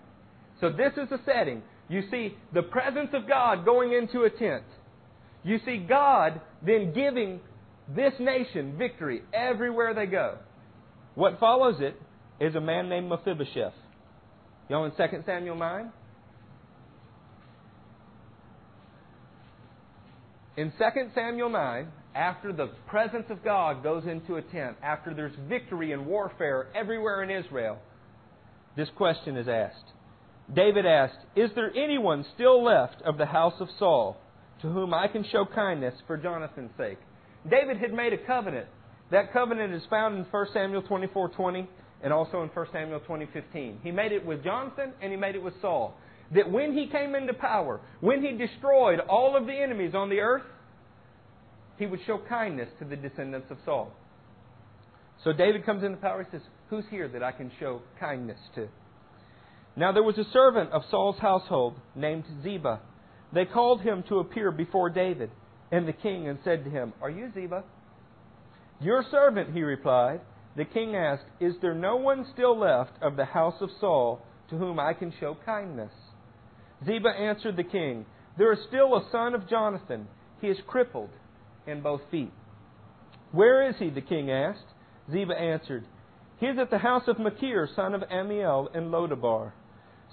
So 0.61 0.69
this 0.69 0.93
is 0.93 1.09
the 1.09 1.19
setting. 1.25 1.61
You 1.87 2.03
see 2.09 2.35
the 2.53 2.63
presence 2.63 3.09
of 3.13 3.27
God 3.27 3.65
going 3.65 3.93
into 3.93 4.23
a 4.23 4.29
tent. 4.29 4.63
You 5.43 5.59
see 5.65 5.77
God 5.77 6.41
then 6.65 6.93
giving 6.93 7.39
this 7.95 8.13
nation 8.19 8.75
victory 8.77 9.21
everywhere 9.33 9.93
they 9.93 10.07
go. 10.07 10.37
What 11.15 11.39
follows 11.39 11.77
it 11.79 11.99
is 12.39 12.55
a 12.55 12.61
man 12.61 12.89
named 12.89 13.09
Mephibosheth. 13.09 13.73
Y'all 14.69 14.85
in 14.85 14.91
2 14.91 14.97
Samuel 15.25 15.55
9? 15.55 15.91
In 20.57 20.71
2 20.71 20.83
Samuel 21.13 21.49
9, 21.49 21.87
after 22.15 22.53
the 22.53 22.67
presence 22.87 23.25
of 23.29 23.43
God 23.43 23.83
goes 23.83 24.03
into 24.05 24.35
a 24.35 24.41
tent, 24.41 24.77
after 24.81 25.13
there's 25.13 25.35
victory 25.49 25.91
and 25.91 26.05
warfare 26.05 26.67
everywhere 26.73 27.23
in 27.23 27.29
Israel, 27.29 27.77
this 28.77 28.87
question 28.95 29.37
is 29.37 29.47
asked. 29.47 29.91
David 30.53 30.85
asked, 30.85 31.19
Is 31.35 31.49
there 31.55 31.71
anyone 31.75 32.25
still 32.35 32.63
left 32.63 33.01
of 33.03 33.17
the 33.17 33.25
house 33.25 33.55
of 33.59 33.67
Saul 33.79 34.17
to 34.61 34.69
whom 34.69 34.93
I 34.93 35.07
can 35.07 35.25
show 35.31 35.45
kindness 35.45 35.93
for 36.07 36.17
Jonathan's 36.17 36.71
sake? 36.77 36.99
David 37.49 37.77
had 37.77 37.93
made 37.93 38.13
a 38.13 38.17
covenant. 38.17 38.67
That 39.11 39.31
covenant 39.33 39.73
is 39.73 39.83
found 39.89 40.17
in 40.17 40.25
1 40.25 40.47
Samuel 40.53 40.81
24:20 40.83 41.67
and 42.01 42.11
also 42.13 42.41
in 42.41 42.49
1 42.49 42.67
Samuel 42.71 42.99
20:15. 43.01 43.79
He 43.81 43.91
made 43.91 44.11
it 44.11 44.25
with 44.25 44.43
Jonathan 44.43 44.93
and 45.01 45.11
he 45.11 45.17
made 45.17 45.35
it 45.35 45.43
with 45.43 45.59
Saul. 45.61 45.95
That 46.31 46.49
when 46.49 46.73
he 46.73 46.87
came 46.87 47.13
into 47.13 47.33
power, 47.33 47.81
when 47.99 48.23
he 48.23 48.31
destroyed 48.31 48.99
all 48.99 49.35
of 49.35 49.45
the 49.45 49.53
enemies 49.53 49.93
on 49.93 50.09
the 50.09 50.19
earth, 50.19 50.43
he 51.77 51.85
would 51.85 51.99
show 52.05 52.17
kindness 52.17 52.69
to 52.79 52.85
the 52.85 52.95
descendants 52.95 53.51
of 53.51 53.57
Saul. 53.63 53.91
So 55.23 55.33
David 55.33 55.65
comes 55.65 55.83
into 55.83 55.97
power. 55.97 56.23
He 56.23 56.31
says, 56.31 56.47
Who's 56.69 56.85
here 56.89 57.07
that 57.09 57.21
I 57.21 57.31
can 57.31 57.51
show 57.59 57.81
kindness 57.99 58.39
to? 58.55 58.67
Now 59.75 59.91
there 59.91 60.03
was 60.03 60.17
a 60.17 60.23
servant 60.31 60.71
of 60.71 60.83
Saul's 60.89 61.19
household 61.19 61.75
named 61.95 62.23
Ziba. 62.43 62.79
They 63.33 63.45
called 63.45 63.81
him 63.81 64.03
to 64.09 64.19
appear 64.19 64.51
before 64.51 64.89
David 64.89 65.29
and 65.71 65.87
the 65.87 65.93
king 65.93 66.27
and 66.27 66.39
said 66.43 66.63
to 66.63 66.69
him, 66.69 66.93
Are 67.01 67.09
you 67.09 67.31
Ziba? 67.33 67.63
Your 68.81 69.03
servant, 69.09 69.53
he 69.53 69.63
replied. 69.63 70.21
The 70.55 70.65
king 70.65 70.95
asked, 70.95 71.25
Is 71.39 71.53
there 71.61 71.73
no 71.75 71.97
one 71.97 72.25
still 72.33 72.57
left 72.57 72.93
of 73.01 73.15
the 73.15 73.25
house 73.25 73.55
of 73.61 73.69
Saul 73.79 74.21
to 74.49 74.57
whom 74.57 74.79
I 74.79 74.93
can 74.93 75.13
show 75.19 75.37
kindness? 75.45 75.91
Ziba 76.85 77.09
answered 77.09 77.57
the 77.57 77.63
king, 77.63 78.05
There 78.37 78.53
is 78.53 78.59
still 78.67 78.95
a 78.95 79.07
son 79.11 79.33
of 79.33 79.49
Jonathan. 79.49 80.07
He 80.41 80.47
is 80.47 80.57
crippled 80.67 81.09
in 81.67 81.81
both 81.81 82.01
feet. 82.11 82.31
Where 83.31 83.69
is 83.69 83.75
he? 83.79 83.89
the 83.89 84.01
king 84.01 84.31
asked. 84.31 84.65
Ziba 85.11 85.33
answered, 85.33 85.85
He 86.39 86.47
is 86.47 86.57
at 86.59 86.69
the 86.69 86.77
house 86.77 87.03
of 87.07 87.19
Machir, 87.19 87.67
son 87.75 87.93
of 87.93 88.01
Ammiel, 88.03 88.73
in 88.75 88.91
Lodabar. 88.91 89.51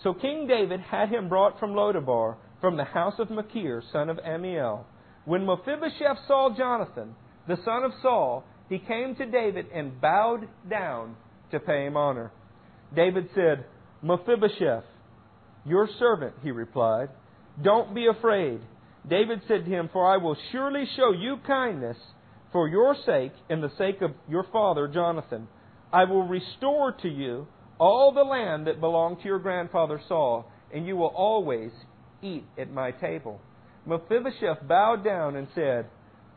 So 0.02 0.14
King 0.14 0.46
David 0.48 0.80
had 0.80 1.08
him 1.08 1.28
brought 1.28 1.58
from 1.60 1.72
Lodabar, 1.72 2.36
from 2.60 2.76
the 2.76 2.84
house 2.84 3.14
of 3.18 3.30
Machir, 3.30 3.82
son 3.92 4.08
of 4.08 4.18
Ammiel. 4.18 4.84
When 5.24 5.46
Mephibosheth 5.46 6.18
saw 6.26 6.54
Jonathan, 6.56 7.14
the 7.46 7.58
son 7.64 7.84
of 7.84 7.92
Saul, 8.02 8.44
he 8.68 8.78
came 8.78 9.14
to 9.16 9.26
David 9.26 9.66
and 9.72 10.00
bowed 10.00 10.48
down 10.68 11.16
to 11.50 11.60
pay 11.60 11.86
him 11.86 11.96
honor. 11.96 12.32
David 12.94 13.28
said, 13.34 13.64
Mephibosheth, 14.02 14.84
your 15.64 15.88
servant, 15.98 16.34
he 16.42 16.50
replied. 16.50 17.08
Don't 17.62 17.94
be 17.94 18.06
afraid. 18.06 18.60
David 19.08 19.42
said 19.48 19.64
to 19.64 19.70
him, 19.70 19.90
For 19.92 20.06
I 20.06 20.16
will 20.16 20.36
surely 20.50 20.84
show 20.96 21.12
you 21.12 21.38
kindness 21.46 21.96
for 22.52 22.68
your 22.68 22.96
sake 23.06 23.32
and 23.48 23.62
the 23.62 23.72
sake 23.78 24.00
of 24.02 24.12
your 24.28 24.44
father 24.52 24.88
Jonathan. 24.88 25.48
I 25.92 26.04
will 26.04 26.26
restore 26.26 26.92
to 27.02 27.08
you 27.08 27.46
all 27.78 28.12
the 28.12 28.22
land 28.22 28.66
that 28.66 28.80
belonged 28.80 29.18
to 29.18 29.24
your 29.24 29.38
grandfather 29.38 30.00
Saul, 30.08 30.50
and 30.72 30.86
you 30.86 30.96
will 30.96 31.12
always 31.14 31.70
eat 32.22 32.44
at 32.56 32.70
my 32.70 32.92
table. 32.92 33.40
Mephibosheth 33.86 34.66
bowed 34.66 35.04
down 35.04 35.36
and 35.36 35.48
said, 35.54 35.86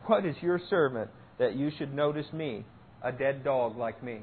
What 0.05 0.25
is 0.25 0.35
your 0.41 0.59
servant 0.69 1.09
that 1.39 1.55
you 1.55 1.71
should 1.77 1.93
notice 1.93 2.31
me, 2.33 2.65
a 3.03 3.11
dead 3.11 3.43
dog 3.43 3.77
like 3.77 4.03
me? 4.03 4.19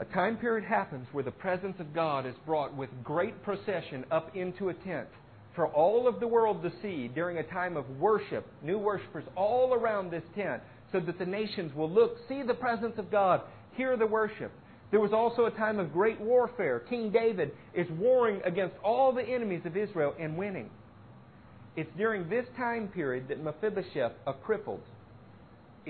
A 0.00 0.04
time 0.04 0.36
period 0.36 0.64
happens 0.64 1.06
where 1.12 1.24
the 1.24 1.30
presence 1.30 1.76
of 1.80 1.92
God 1.92 2.24
is 2.24 2.34
brought 2.46 2.76
with 2.76 2.88
great 3.02 3.42
procession 3.42 4.04
up 4.10 4.34
into 4.36 4.68
a 4.68 4.74
tent 4.74 5.08
for 5.56 5.66
all 5.66 6.06
of 6.06 6.20
the 6.20 6.26
world 6.26 6.62
to 6.62 6.70
see 6.80 7.08
during 7.08 7.38
a 7.38 7.42
time 7.42 7.76
of 7.76 7.84
worship, 7.98 8.46
new 8.62 8.78
worshipers 8.78 9.24
all 9.34 9.74
around 9.74 10.10
this 10.10 10.22
tent, 10.36 10.62
so 10.92 11.00
that 11.00 11.18
the 11.18 11.26
nations 11.26 11.74
will 11.74 11.90
look, 11.90 12.16
see 12.28 12.42
the 12.42 12.54
presence 12.54 12.94
of 12.96 13.10
God, 13.10 13.40
hear 13.76 13.96
the 13.96 14.06
worship. 14.06 14.52
There 14.92 15.00
was 15.00 15.12
also 15.12 15.46
a 15.46 15.50
time 15.50 15.80
of 15.80 15.92
great 15.92 16.20
warfare. 16.20 16.78
King 16.88 17.10
David 17.10 17.50
is 17.74 17.88
warring 17.98 18.40
against 18.44 18.76
all 18.84 19.12
the 19.12 19.22
enemies 19.22 19.62
of 19.64 19.76
Israel 19.76 20.14
and 20.18 20.36
winning. 20.36 20.70
It's 21.76 21.90
during 21.96 22.28
this 22.28 22.46
time 22.56 22.86
period 22.88 23.26
that 23.28 23.42
Mephibosheth, 23.42 24.12
a 24.28 24.32
crippled, 24.32 24.82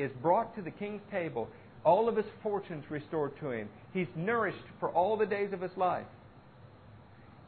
is 0.01 0.11
brought 0.23 0.55
to 0.57 0.63
the 0.63 0.71
king's 0.71 1.03
table, 1.11 1.49
all 1.85 2.09
of 2.09 2.17
his 2.17 2.27
fortunes 2.43 2.85
restored 2.91 3.39
to 3.41 3.51
him. 3.51 3.69
He's 3.93 4.09
nourished 4.17 4.65
for 4.81 4.91
all 4.91 5.17
the 5.17 5.27
days 5.27 5.53
of 5.53 5.61
his 5.61 5.77
life. 5.77 6.07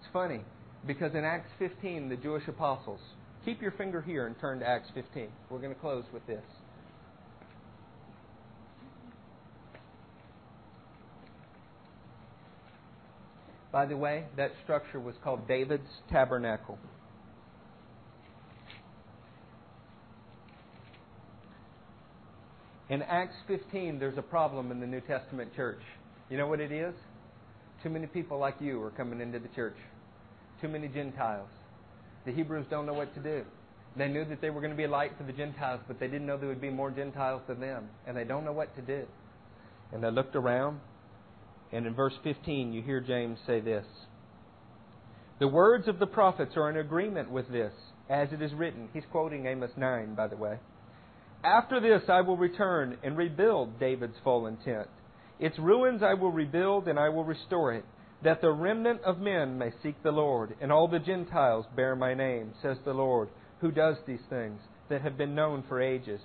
It's 0.00 0.08
funny 0.12 0.40
because 0.86 1.14
in 1.14 1.24
Acts 1.24 1.50
15, 1.58 2.08
the 2.08 2.16
Jewish 2.16 2.46
apostles, 2.48 3.00
keep 3.44 3.60
your 3.60 3.72
finger 3.72 4.00
here 4.00 4.26
and 4.26 4.38
turn 4.40 4.60
to 4.60 4.68
Acts 4.68 4.88
15. 4.94 5.28
We're 5.50 5.58
going 5.58 5.74
to 5.74 5.80
close 5.80 6.04
with 6.12 6.26
this. 6.26 6.42
By 13.72 13.86
the 13.86 13.96
way, 13.96 14.24
that 14.36 14.52
structure 14.64 14.98
was 14.98 15.14
called 15.22 15.46
David's 15.46 15.88
Tabernacle. 16.10 16.78
In 22.90 23.02
Acts 23.02 23.36
15, 23.48 23.98
there's 23.98 24.18
a 24.18 24.22
problem 24.22 24.70
in 24.70 24.80
the 24.80 24.86
New 24.86 25.00
Testament 25.00 25.54
church. 25.56 25.80
You 26.28 26.36
know 26.36 26.46
what 26.46 26.60
it 26.60 26.70
is? 26.70 26.94
Too 27.82 27.88
many 27.88 28.06
people 28.06 28.38
like 28.38 28.56
you 28.60 28.82
are 28.82 28.90
coming 28.90 29.20
into 29.20 29.38
the 29.38 29.48
church. 29.48 29.76
Too 30.60 30.68
many 30.68 30.88
Gentiles. 30.88 31.48
The 32.26 32.32
Hebrews 32.32 32.66
don't 32.68 32.84
know 32.84 32.92
what 32.92 33.14
to 33.14 33.20
do. 33.20 33.44
They 33.96 34.08
knew 34.08 34.24
that 34.26 34.42
they 34.42 34.50
were 34.50 34.60
going 34.60 34.72
to 34.72 34.76
be 34.76 34.84
a 34.84 34.90
light 34.90 35.12
for 35.16 35.24
the 35.24 35.32
Gentiles, 35.32 35.80
but 35.88 35.98
they 35.98 36.06
didn't 36.06 36.26
know 36.26 36.36
there 36.36 36.48
would 36.48 36.60
be 36.60 36.70
more 36.70 36.90
Gentiles 36.90 37.40
than 37.48 37.60
them. 37.60 37.88
And 38.06 38.16
they 38.16 38.24
don't 38.24 38.44
know 38.44 38.52
what 38.52 38.74
to 38.76 38.82
do. 38.82 39.06
And 39.92 40.04
they 40.04 40.10
looked 40.10 40.36
around 40.36 40.80
and 41.72 41.86
in 41.86 41.94
verse 41.94 42.14
15, 42.24 42.72
you 42.72 42.82
hear 42.82 43.00
James 43.00 43.38
say 43.46 43.60
this 43.60 43.86
The 45.38 45.48
words 45.48 45.88
of 45.88 45.98
the 45.98 46.06
prophets 46.06 46.56
are 46.56 46.68
in 46.68 46.76
agreement 46.76 47.30
with 47.30 47.48
this, 47.50 47.72
as 48.08 48.32
it 48.32 48.42
is 48.42 48.52
written. 48.52 48.88
He's 48.92 49.04
quoting 49.10 49.46
Amos 49.46 49.70
9, 49.76 50.14
by 50.14 50.26
the 50.26 50.36
way. 50.36 50.58
After 51.42 51.80
this, 51.80 52.02
I 52.08 52.20
will 52.20 52.36
return 52.36 52.98
and 53.02 53.16
rebuild 53.16 53.80
David's 53.80 54.16
fallen 54.22 54.58
tent. 54.64 54.88
Its 55.38 55.58
ruins 55.58 56.02
I 56.02 56.14
will 56.14 56.32
rebuild 56.32 56.86
and 56.86 56.98
I 56.98 57.08
will 57.08 57.24
restore 57.24 57.72
it, 57.72 57.84
that 58.22 58.42
the 58.42 58.52
remnant 58.52 59.00
of 59.02 59.18
men 59.20 59.56
may 59.56 59.70
seek 59.82 60.02
the 60.02 60.10
Lord, 60.10 60.54
and 60.60 60.70
all 60.70 60.86
the 60.86 60.98
Gentiles 60.98 61.64
bear 61.74 61.96
my 61.96 62.12
name, 62.12 62.52
says 62.60 62.76
the 62.84 62.92
Lord, 62.92 63.30
who 63.60 63.70
does 63.70 63.96
these 64.06 64.20
things 64.28 64.60
that 64.90 65.00
have 65.00 65.16
been 65.16 65.34
known 65.34 65.64
for 65.66 65.80
ages. 65.80 66.20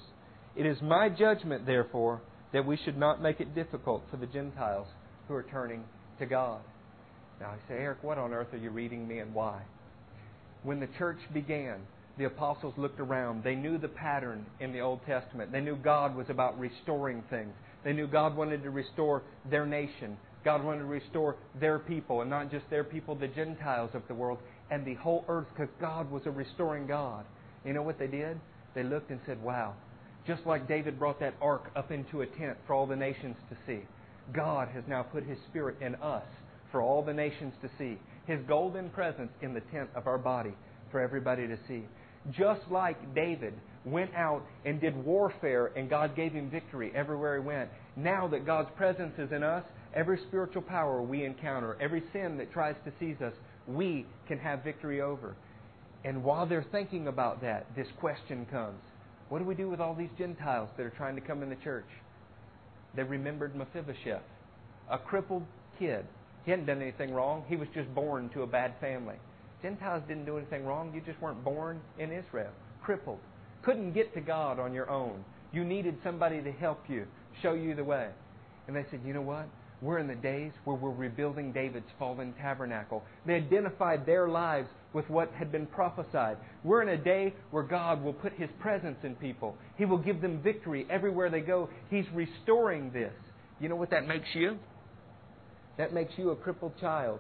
It 0.58 0.66
is 0.66 0.82
my 0.82 1.08
judgment, 1.08 1.66
therefore, 1.66 2.22
that 2.52 2.66
we 2.66 2.78
should 2.84 2.98
not 2.98 3.22
make 3.22 3.40
it 3.40 3.56
difficult 3.56 4.04
for 4.12 4.18
the 4.18 4.26
Gentiles 4.26 4.88
who 5.28 5.34
are 5.34 5.44
turning 5.44 5.86
to 6.20 6.26
God. 6.26 6.60
Now 7.40 7.52
I 7.52 7.58
say, 7.70 7.76
Eric, 7.76 8.04
what 8.04 8.18
on 8.18 8.34
earth 8.34 8.54
are 8.54 8.58
you 8.58 8.70
reading 8.70 9.08
me 9.08 9.20
and 9.20 9.34
why? 9.34 9.62
When 10.64 10.80
the 10.80 10.90
church 10.98 11.20
began, 11.34 11.80
the 12.18 12.26
apostles 12.26 12.74
looked 12.78 13.00
around. 13.00 13.44
They 13.44 13.56
knew 13.56 13.78
the 13.78 13.88
pattern 13.88 14.46
in 14.60 14.72
the 14.72 14.80
Old 14.80 15.06
Testament. 15.06 15.52
They 15.52 15.62
knew 15.62 15.76
God 15.76 16.16
was 16.16 16.28
about 16.30 16.58
restoring 16.58 17.24
things. 17.30 17.54
They 17.84 17.94
knew 17.94 18.08
God 18.08 18.36
wanted 18.36 18.64
to 18.64 18.70
restore 18.70 19.24
their 19.50 19.66
nation. 19.66 20.18
God 20.44 20.64
wanted 20.64 20.80
to 20.80 20.86
restore 20.86 21.36
their 21.60 21.80
people, 21.80 22.22
and 22.22 22.30
not 22.30 22.52
just 22.52 22.70
their 22.70 22.84
people, 22.84 23.16
the 23.16 23.28
Gentiles 23.28 23.92
of 23.94 24.04
the 24.08 24.14
world, 24.14 24.40
and 24.72 24.86
the 24.86 24.94
whole 24.96 25.26
earth, 25.28 25.48
because 25.54 25.74
God 25.82 26.10
was 26.12 26.22
a 26.26 26.32
restoring 26.32 26.88
God. 26.88 27.26
You 27.66 27.74
know 27.74 27.82
what 27.82 28.00
they 28.00 28.08
did? 28.08 28.40
They 28.76 28.84
looked 28.84 29.10
and 29.10 29.20
said, 29.26 29.42
Wow, 29.42 29.74
just 30.28 30.46
like 30.46 30.68
David 30.68 31.00
brought 31.00 31.20
that 31.20 31.34
ark 31.42 31.72
up 31.76 31.92
into 31.92 32.22
a 32.22 32.28
tent 32.28 32.58
for 32.66 32.74
all 32.74 32.86
the 32.86 32.96
nations 32.96 33.36
to 33.50 33.58
see. 33.66 33.82
God 34.34 34.70
has 34.70 34.84
now 34.88 35.04
put 35.04 35.24
His 35.24 35.38
Spirit 35.50 35.78
in 35.82 35.96
us 35.96 36.26
for 36.72 36.82
all 36.82 37.04
the 37.04 37.14
nations 37.14 37.54
to 37.62 37.70
see. 37.78 37.98
His 38.26 38.40
golden 38.48 38.90
presence 38.90 39.32
in 39.42 39.54
the 39.54 39.62
tent 39.62 39.90
of 39.96 40.08
our 40.08 40.18
body 40.18 40.54
for 40.92 41.00
everybody 41.00 41.48
to 41.48 41.58
see. 41.68 41.84
Just 42.32 42.62
like 42.72 43.14
David 43.14 43.54
went 43.86 44.14
out 44.16 44.44
and 44.66 44.82
did 44.82 44.96
warfare 44.96 45.68
and 45.76 45.90
God 45.90 46.16
gave 46.16 46.34
him 46.34 46.50
victory 46.50 46.92
everywhere 46.96 47.40
he 47.40 47.46
went. 47.46 47.70
Now 47.96 48.28
that 48.30 48.46
God's 48.46 48.70
presence 48.76 49.14
is 49.18 49.32
in 49.32 49.44
us, 49.44 49.64
every 49.94 50.20
spiritual 50.28 50.64
power 50.64 51.02
we 51.02 51.24
encounter, 51.24 51.78
every 51.80 52.04
sin 52.12 52.38
that 52.38 52.52
tries 52.52 52.76
to 52.86 52.92
seize 53.00 53.22
us, 53.22 53.34
we 53.68 54.06
can 54.28 54.40
have 54.40 54.64
victory 54.64 55.02
over. 55.02 55.36
And 56.04 56.24
while 56.24 56.46
they're 56.46 56.66
thinking 56.72 57.08
about 57.08 57.42
that, 57.42 57.68
this 57.76 57.88
question 58.00 58.46
comes 58.52 58.82
What 59.30 59.40
do 59.40 59.46
we 59.46 59.56
do 59.56 59.70
with 59.70 59.80
all 59.80 59.96
these 59.96 60.10
Gentiles 60.18 60.70
that 60.78 60.86
are 60.86 60.92
trying 60.92 61.16
to 61.16 61.22
come 61.22 61.44
in 61.44 61.50
the 61.50 61.56
church? 61.58 61.86
they 62.96 63.04
remembered 63.04 63.56
Mephibosheth, 63.56 64.24
a 64.90 64.98
crippled 64.98 65.44
kid. 65.78 66.06
He 66.46 66.52
hadn't 66.52 66.68
done 66.68 66.82
anything 66.82 67.14
wrong. 67.14 67.44
He 67.48 67.56
was 67.56 67.68
just 67.74 67.94
born 67.94 68.30
to 68.30 68.44
a 68.44 68.48
bad 68.48 68.76
family. 68.80 69.16
Gentiles 69.66 70.04
didn't 70.08 70.26
do 70.26 70.38
anything 70.38 70.64
wrong. 70.64 70.92
You 70.94 71.02
just 71.02 71.20
weren't 71.20 71.44
born 71.44 71.82
in 71.98 72.12
Israel. 72.12 72.52
Crippled. 72.84 73.18
Couldn't 73.64 73.94
get 73.94 74.14
to 74.14 74.22
God 74.22 74.60
on 74.60 74.76
your 74.76 74.92
own. 74.92 75.26
You 75.52 75.66
needed 75.66 75.98
somebody 76.04 76.40
to 76.44 76.52
help 76.52 76.84
you, 76.88 77.08
show 77.42 77.54
you 77.54 77.74
the 77.74 77.84
way. 77.84 78.10
And 78.68 78.76
they 78.76 78.86
said, 78.92 79.00
you 79.04 79.12
know 79.12 79.24
what? 79.24 79.48
We're 79.82 79.98
in 79.98 80.08
the 80.08 80.14
days 80.14 80.52
where 80.66 80.76
we're 80.76 80.92
rebuilding 80.92 81.52
David's 81.52 81.90
fallen 81.98 82.36
tabernacle. 82.40 83.02
They 83.26 83.34
identified 83.34 84.06
their 84.06 84.30
lives 84.30 84.68
with 84.94 85.10
what 85.10 85.32
had 85.32 85.52
been 85.52 85.66
prophesied. 85.66 86.38
We're 86.64 86.84
in 86.84 86.90
a 86.90 87.04
day 87.04 87.34
where 87.50 87.64
God 87.64 88.04
will 88.04 88.14
put 88.14 88.34
His 88.34 88.52
presence 88.60 88.98
in 89.02 89.16
people. 89.16 89.58
He 89.78 89.86
will 89.86 89.98
give 89.98 90.22
them 90.22 90.44
victory 90.44 90.86
everywhere 90.92 91.32
they 91.32 91.42
go. 91.42 91.70
He's 91.90 92.06
restoring 92.14 92.92
this. 92.92 93.14
You 93.60 93.70
know 93.70 93.78
what 93.78 93.90
that 93.90 94.08
makes 94.08 94.28
you? 94.36 94.60
That 95.80 95.92
makes 95.92 96.14
you 96.18 96.30
a 96.30 96.36
crippled 96.36 96.80
child 96.80 97.20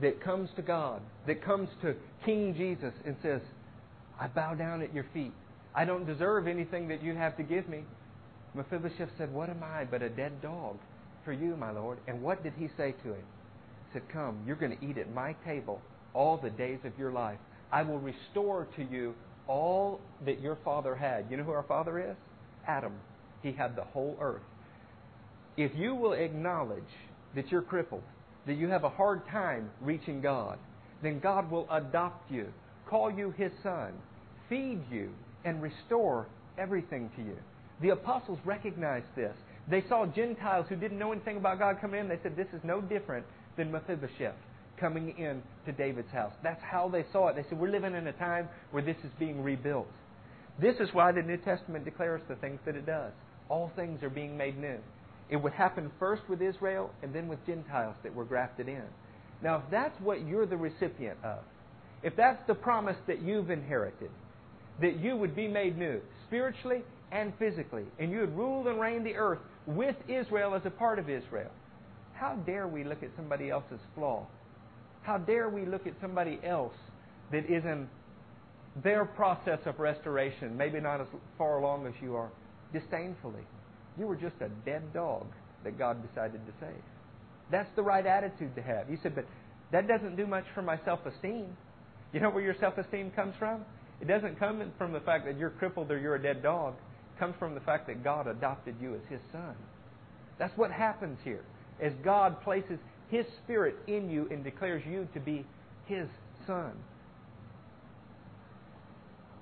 that 0.00 0.22
comes 0.22 0.50
to 0.56 0.62
God, 0.62 1.00
that 1.26 1.44
comes 1.44 1.68
to 1.82 1.94
King 2.24 2.54
Jesus 2.56 2.92
and 3.04 3.16
says, 3.22 3.40
I 4.18 4.26
bow 4.28 4.54
down 4.54 4.82
at 4.82 4.94
your 4.94 5.06
feet. 5.12 5.32
I 5.74 5.84
don't 5.84 6.06
deserve 6.06 6.46
anything 6.46 6.88
that 6.88 7.02
you 7.02 7.14
have 7.14 7.36
to 7.36 7.42
give 7.42 7.68
me. 7.68 7.84
Mephibosheth 8.54 9.10
said, 9.16 9.32
What 9.32 9.48
am 9.48 9.62
I 9.62 9.84
but 9.84 10.02
a 10.02 10.08
dead 10.08 10.42
dog 10.42 10.76
for 11.24 11.32
you, 11.32 11.56
my 11.56 11.70
Lord? 11.70 11.98
And 12.08 12.22
what 12.22 12.42
did 12.42 12.52
he 12.58 12.68
say 12.76 12.92
to 13.02 13.08
him? 13.08 13.24
He 13.86 13.92
said, 13.92 14.02
Come, 14.12 14.42
you're 14.46 14.56
going 14.56 14.76
to 14.76 14.84
eat 14.84 14.98
at 14.98 15.12
my 15.14 15.34
table 15.44 15.80
all 16.12 16.36
the 16.36 16.50
days 16.50 16.80
of 16.84 16.98
your 16.98 17.12
life. 17.12 17.38
I 17.72 17.82
will 17.82 18.00
restore 18.00 18.66
to 18.76 18.82
you 18.82 19.14
all 19.46 20.00
that 20.24 20.40
your 20.40 20.58
father 20.64 20.94
had. 20.94 21.26
You 21.30 21.36
know 21.36 21.44
who 21.44 21.52
our 21.52 21.62
father 21.62 22.00
is? 22.00 22.16
Adam. 22.66 22.92
He 23.42 23.52
had 23.52 23.76
the 23.76 23.84
whole 23.84 24.16
earth. 24.20 24.42
If 25.56 25.72
you 25.74 25.94
will 25.94 26.12
acknowledge 26.12 26.82
that 27.34 27.50
you're 27.50 27.62
crippled, 27.62 28.02
that 28.50 28.58
you 28.58 28.66
have 28.66 28.82
a 28.82 28.88
hard 28.88 29.24
time 29.28 29.70
reaching 29.80 30.20
God, 30.20 30.58
then 31.04 31.20
God 31.20 31.52
will 31.52 31.68
adopt 31.70 32.28
you, 32.32 32.48
call 32.88 33.08
you 33.08 33.32
His 33.38 33.52
Son, 33.62 33.92
feed 34.48 34.80
you, 34.90 35.10
and 35.44 35.62
restore 35.62 36.26
everything 36.58 37.12
to 37.14 37.22
you. 37.22 37.36
The 37.80 37.90
apostles 37.90 38.40
recognized 38.44 39.06
this. 39.14 39.36
They 39.70 39.84
saw 39.88 40.04
Gentiles 40.04 40.66
who 40.68 40.74
didn't 40.74 40.98
know 40.98 41.12
anything 41.12 41.36
about 41.36 41.60
God 41.60 41.76
come 41.80 41.94
in. 41.94 42.08
They 42.08 42.18
said, 42.24 42.34
This 42.34 42.48
is 42.52 42.60
no 42.64 42.80
different 42.80 43.24
than 43.56 43.70
Mephibosheth 43.70 44.34
coming 44.80 45.16
in 45.16 45.44
to 45.66 45.70
David's 45.70 46.10
house. 46.10 46.32
That's 46.42 46.60
how 46.60 46.88
they 46.88 47.04
saw 47.12 47.28
it. 47.28 47.36
They 47.36 47.44
said, 47.48 47.56
We're 47.56 47.70
living 47.70 47.94
in 47.94 48.08
a 48.08 48.12
time 48.14 48.48
where 48.72 48.82
this 48.82 48.96
is 49.04 49.12
being 49.20 49.44
rebuilt. 49.44 49.86
This 50.60 50.74
is 50.80 50.88
why 50.92 51.12
the 51.12 51.22
New 51.22 51.36
Testament 51.36 51.84
declares 51.84 52.22
the 52.28 52.34
things 52.34 52.58
that 52.66 52.74
it 52.74 52.84
does. 52.84 53.12
All 53.48 53.70
things 53.76 54.02
are 54.02 54.10
being 54.10 54.36
made 54.36 54.58
new. 54.58 54.78
It 55.30 55.36
would 55.36 55.52
happen 55.52 55.90
first 55.98 56.22
with 56.28 56.42
Israel 56.42 56.90
and 57.02 57.14
then 57.14 57.28
with 57.28 57.44
Gentiles 57.46 57.94
that 58.02 58.14
were 58.14 58.24
grafted 58.24 58.68
in. 58.68 58.82
Now, 59.42 59.56
if 59.56 59.62
that's 59.70 59.98
what 60.00 60.26
you're 60.26 60.46
the 60.46 60.56
recipient 60.56 61.18
of, 61.24 61.38
if 62.02 62.16
that's 62.16 62.42
the 62.46 62.54
promise 62.54 62.96
that 63.06 63.22
you've 63.22 63.50
inherited, 63.50 64.10
that 64.80 64.98
you 64.98 65.16
would 65.16 65.36
be 65.36 65.46
made 65.46 65.78
new, 65.78 66.00
spiritually 66.26 66.82
and 67.12 67.32
physically, 67.38 67.84
and 67.98 68.10
you 68.10 68.20
would 68.20 68.36
rule 68.36 68.66
and 68.68 68.80
reign 68.80 69.04
the 69.04 69.14
earth 69.14 69.38
with 69.66 69.96
Israel 70.08 70.54
as 70.54 70.62
a 70.64 70.70
part 70.70 70.98
of 70.98 71.08
Israel, 71.08 71.50
how 72.14 72.34
dare 72.46 72.66
we 72.66 72.84
look 72.84 73.02
at 73.02 73.10
somebody 73.16 73.50
else's 73.50 73.80
flaw? 73.94 74.26
How 75.02 75.18
dare 75.18 75.48
we 75.48 75.64
look 75.64 75.86
at 75.86 75.94
somebody 76.00 76.38
else 76.44 76.74
that 77.32 77.50
is 77.50 77.64
in 77.64 77.88
their 78.82 79.04
process 79.04 79.60
of 79.64 79.78
restoration, 79.78 80.56
maybe 80.56 80.80
not 80.80 81.00
as 81.00 81.06
far 81.38 81.58
along 81.58 81.86
as 81.86 81.94
you 82.02 82.16
are, 82.16 82.30
disdainfully? 82.72 83.46
You 83.98 84.06
were 84.06 84.16
just 84.16 84.36
a 84.40 84.48
dead 84.64 84.92
dog 84.92 85.26
that 85.64 85.78
God 85.78 86.06
decided 86.06 86.44
to 86.46 86.52
save. 86.60 86.82
That's 87.50 87.68
the 87.76 87.82
right 87.82 88.06
attitude 88.06 88.54
to 88.54 88.62
have. 88.62 88.88
You 88.88 88.98
said, 89.02 89.14
but 89.14 89.26
that 89.72 89.88
doesn't 89.88 90.16
do 90.16 90.26
much 90.26 90.44
for 90.54 90.62
my 90.62 90.78
self 90.84 91.00
esteem. 91.06 91.56
You 92.12 92.20
know 92.20 92.30
where 92.30 92.42
your 92.42 92.56
self 92.60 92.78
esteem 92.78 93.10
comes 93.10 93.34
from? 93.38 93.64
It 94.00 94.08
doesn't 94.08 94.38
come 94.38 94.62
from 94.78 94.92
the 94.92 95.00
fact 95.00 95.26
that 95.26 95.38
you're 95.38 95.50
crippled 95.50 95.90
or 95.90 95.98
you're 95.98 96.14
a 96.14 96.22
dead 96.22 96.42
dog. 96.42 96.74
It 97.14 97.18
comes 97.18 97.34
from 97.38 97.54
the 97.54 97.60
fact 97.60 97.86
that 97.88 98.02
God 98.02 98.26
adopted 98.26 98.76
you 98.80 98.94
as 98.94 99.02
His 99.08 99.20
son. 99.32 99.54
That's 100.38 100.56
what 100.56 100.70
happens 100.70 101.18
here. 101.22 101.44
As 101.82 101.92
God 102.02 102.42
places 102.42 102.78
His 103.10 103.26
Spirit 103.44 103.76
in 103.86 104.08
you 104.08 104.26
and 104.30 104.42
declares 104.42 104.82
you 104.88 105.06
to 105.14 105.20
be 105.20 105.44
His 105.86 106.08
son. 106.46 106.72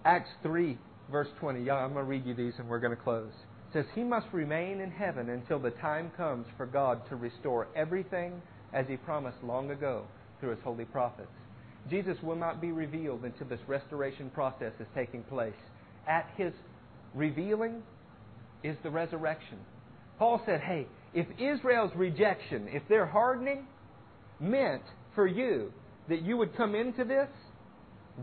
Acts 0.05 0.31
3, 0.43 0.77
verse 1.11 1.29
20. 1.39 1.63
Yeah, 1.63 1.75
I'm 1.75 1.93
going 1.93 2.05
to 2.05 2.11
read 2.11 2.27
you 2.27 2.35
these 2.35 2.55
and 2.59 2.69
we're 2.69 2.81
going 2.81 2.97
to 2.97 3.03
close 3.03 3.33
says 3.73 3.85
he 3.95 4.03
must 4.03 4.27
remain 4.33 4.81
in 4.81 4.91
heaven 4.91 5.31
until 5.31 5.59
the 5.59 5.71
time 5.71 6.11
comes 6.17 6.47
for 6.57 6.67
God 6.67 7.07
to 7.09 7.17
restore 7.17 7.69
everything 7.77 8.41
as 8.73 8.87
he 8.89 8.97
promised 8.97 9.39
long 9.43 9.71
ago 9.71 10.05
through 10.41 10.51
his 10.51 10.59
holy 10.65 10.85
prophets. 10.85 11.29
Jesus 11.91 12.17
will 12.23 12.37
not 12.37 12.61
be 12.61 12.73
revealed 12.73 13.25
until 13.25 13.47
this 13.47 13.61
restoration 13.67 14.31
process 14.31 14.73
is 14.81 14.87
taking 14.95 15.23
place. 15.25 15.55
At 16.07 16.29
his 16.37 16.53
revealing 17.15 17.83
is 18.63 18.77
the 18.83 18.91
resurrection. 18.91 19.59
Paul 20.19 20.43
said, 20.45 20.61
hey, 20.61 20.87
if 21.15 21.27
Israel's 21.39 21.93
rejection, 21.95 22.69
if 22.69 22.83
their 22.89 23.07
hardening 23.07 23.67
meant 24.41 24.83
for 25.15 25.27
you 25.27 25.73
that 26.09 26.23
you 26.23 26.37
would 26.37 26.57
come 26.57 26.75
into 26.75 27.05
this, 27.05 27.29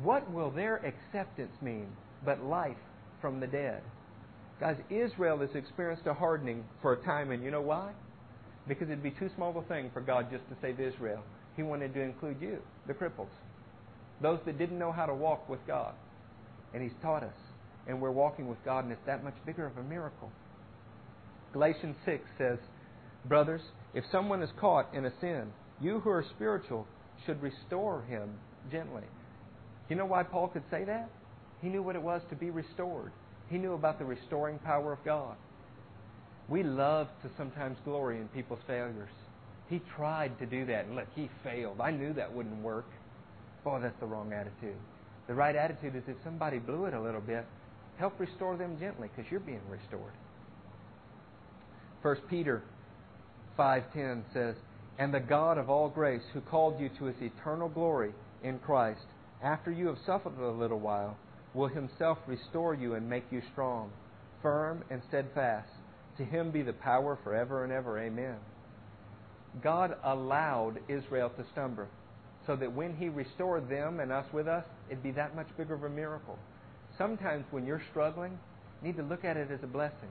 what 0.04 0.30
will 0.32 0.52
their 0.52 0.78
acceptance 0.78 1.54
mean 1.62 1.88
but 2.24 2.44
life 2.44 2.78
from 3.22 3.40
the 3.40 3.48
dead? 3.48 3.82
Guys, 4.60 4.78
Israel 4.90 5.40
has 5.40 5.50
experienced 5.54 6.08
a 6.08 6.14
hardening 6.14 6.64
for 6.82 6.94
a 6.94 7.04
time, 7.04 7.32
and 7.32 7.44
you 7.44 7.52
know 7.52 7.62
why? 7.62 7.92
Because 8.68 8.88
it'd 8.88 9.04
be 9.04 9.12
too 9.12 9.30
small 9.36 9.58
a 9.58 9.62
thing 9.64 9.92
for 9.94 10.02
God 10.02 10.28
just 10.32 10.48
to 10.50 10.56
save 10.62 10.80
Israel. 10.80 11.22
He 11.58 11.64
wanted 11.64 11.94
to 11.94 12.02
include 12.02 12.38
you, 12.42 12.60
the 12.88 12.94
cripples, 12.94 13.30
those 14.22 14.40
that 14.46 14.58
didn't 14.58 14.80
know 14.80 14.94
how 14.94 15.06
to 15.06 15.14
walk 15.14 15.50
with 15.50 15.60
God. 15.68 15.94
And 16.74 16.82
He's 16.82 16.94
taught 17.02 17.24
us. 17.24 17.36
And 17.88 18.02
we're 18.02 18.12
walking 18.12 18.48
with 18.48 18.58
God, 18.64 18.86
and 18.86 18.94
it's 18.94 19.06
that 19.06 19.24
much 19.24 19.36
bigger 19.46 19.66
of 19.66 19.78
a 19.78 19.84
miracle. 19.84 20.32
Galatians 21.54 21.96
6 22.06 22.24
says, 22.38 22.58
Brothers, 23.26 23.62
if 23.94 24.04
someone 24.12 24.42
is 24.42 24.50
caught 24.60 24.94
in 24.94 25.06
a 25.06 25.12
sin, 25.20 25.52
you 25.82 26.00
who 26.00 26.10
are 26.10 26.26
spiritual 26.36 26.88
should 27.26 27.42
restore 27.42 28.04
him 28.04 28.30
gently. 28.72 29.04
You 29.90 29.96
know 29.96 30.06
why 30.06 30.24
Paul 30.24 30.48
could 30.48 30.64
say 30.72 30.84
that? 30.86 31.10
He 31.62 31.70
knew 31.70 31.84
what 31.84 31.96
it 31.96 32.02
was 32.02 32.22
to 32.30 32.36
be 32.36 32.50
restored. 32.50 33.12
He 33.50 33.58
knew 33.58 33.74
about 33.74 34.00
the 34.00 34.06
restoring 34.06 34.60
power 34.60 34.94
of 34.94 35.04
God. 35.04 35.36
We 36.48 36.64
love 36.64 37.08
to 37.24 37.30
sometimes 37.38 37.78
glory 37.86 38.18
in 38.18 38.28
people's 38.30 38.60
failures. 38.68 39.10
He 39.70 39.82
tried 39.96 40.38
to 40.40 40.46
do 40.46 40.66
that, 40.66 40.86
and 40.86 40.96
look, 40.96 41.08
he 41.16 41.30
failed. 41.44 41.82
I 41.82 41.92
knew 41.92 42.14
that 42.14 42.34
wouldn't 42.34 42.62
work. 42.62 42.86
Boy, 43.64 43.80
that's 43.82 44.00
the 44.00 44.06
wrong 44.06 44.32
attitude. 44.32 44.78
The 45.28 45.34
right 45.34 45.56
attitude 45.56 45.96
is 45.96 46.04
if 46.08 46.18
somebody 46.24 46.60
blew 46.60 46.86
it 46.86 46.94
a 46.94 47.02
little 47.02 47.22
bit, 47.22 47.46
help 47.98 48.20
restore 48.20 48.58
them 48.58 48.78
gently 48.80 49.10
because 49.16 49.30
you're 49.32 49.40
being 49.40 49.62
restored. 49.70 50.14
1 52.04 52.16
Peter 52.30 52.62
5:10 53.58 54.24
says, 54.32 54.56
"And 55.00 55.12
the 55.12 55.20
God 55.20 55.58
of 55.58 55.70
all 55.70 55.90
grace, 55.90 56.24
who 56.34 56.42
called 56.42 56.80
you 56.80 56.90
to 56.90 57.06
his 57.06 57.20
eternal 57.22 57.70
glory 57.70 58.14
in 58.44 58.60
Christ, 58.60 59.08
after 59.42 59.72
you 59.72 59.88
have 59.88 59.98
suffered 60.00 60.38
a 60.38 60.50
little 60.52 60.80
while, 60.80 61.18
will 61.56 61.70
himself 61.70 62.18
restore 62.28 62.76
you 62.76 62.96
and 62.96 63.10
make 63.10 63.24
you 63.32 63.42
strong, 63.54 63.90
firm 64.42 64.84
and 64.92 65.02
steadfast. 65.08 65.70
To 66.18 66.26
him 66.26 66.52
be 66.52 66.62
the 66.62 66.74
power 66.74 67.18
forever 67.24 67.64
and 67.64 67.72
ever. 67.74 67.98
Amen. 67.98 68.36
God 69.64 69.96
allowed 70.04 70.80
Israel 70.90 71.30
to 71.38 71.46
stumble 71.54 71.88
so 72.46 72.56
that 72.58 72.72
when 72.72 72.96
he 72.96 73.10
restored 73.10 73.70
them 73.70 74.00
and 74.00 74.12
us 74.12 74.26
with 74.34 74.48
us, 74.48 74.66
it'd 74.90 75.02
be 75.02 75.12
that 75.12 75.36
much 75.36 75.48
bigger 75.58 75.74
of 75.74 75.84
a 75.84 75.90
miracle. 75.90 76.38
Sometimes 76.98 77.46
when 77.52 77.66
you're 77.66 77.82
struggling, 77.90 78.38
you 78.82 78.90
need 78.90 78.98
to 78.98 79.04
look 79.04 79.26
at 79.26 79.38
it 79.38 79.50
as 79.50 79.60
a 79.64 79.68
blessing. 79.68 80.10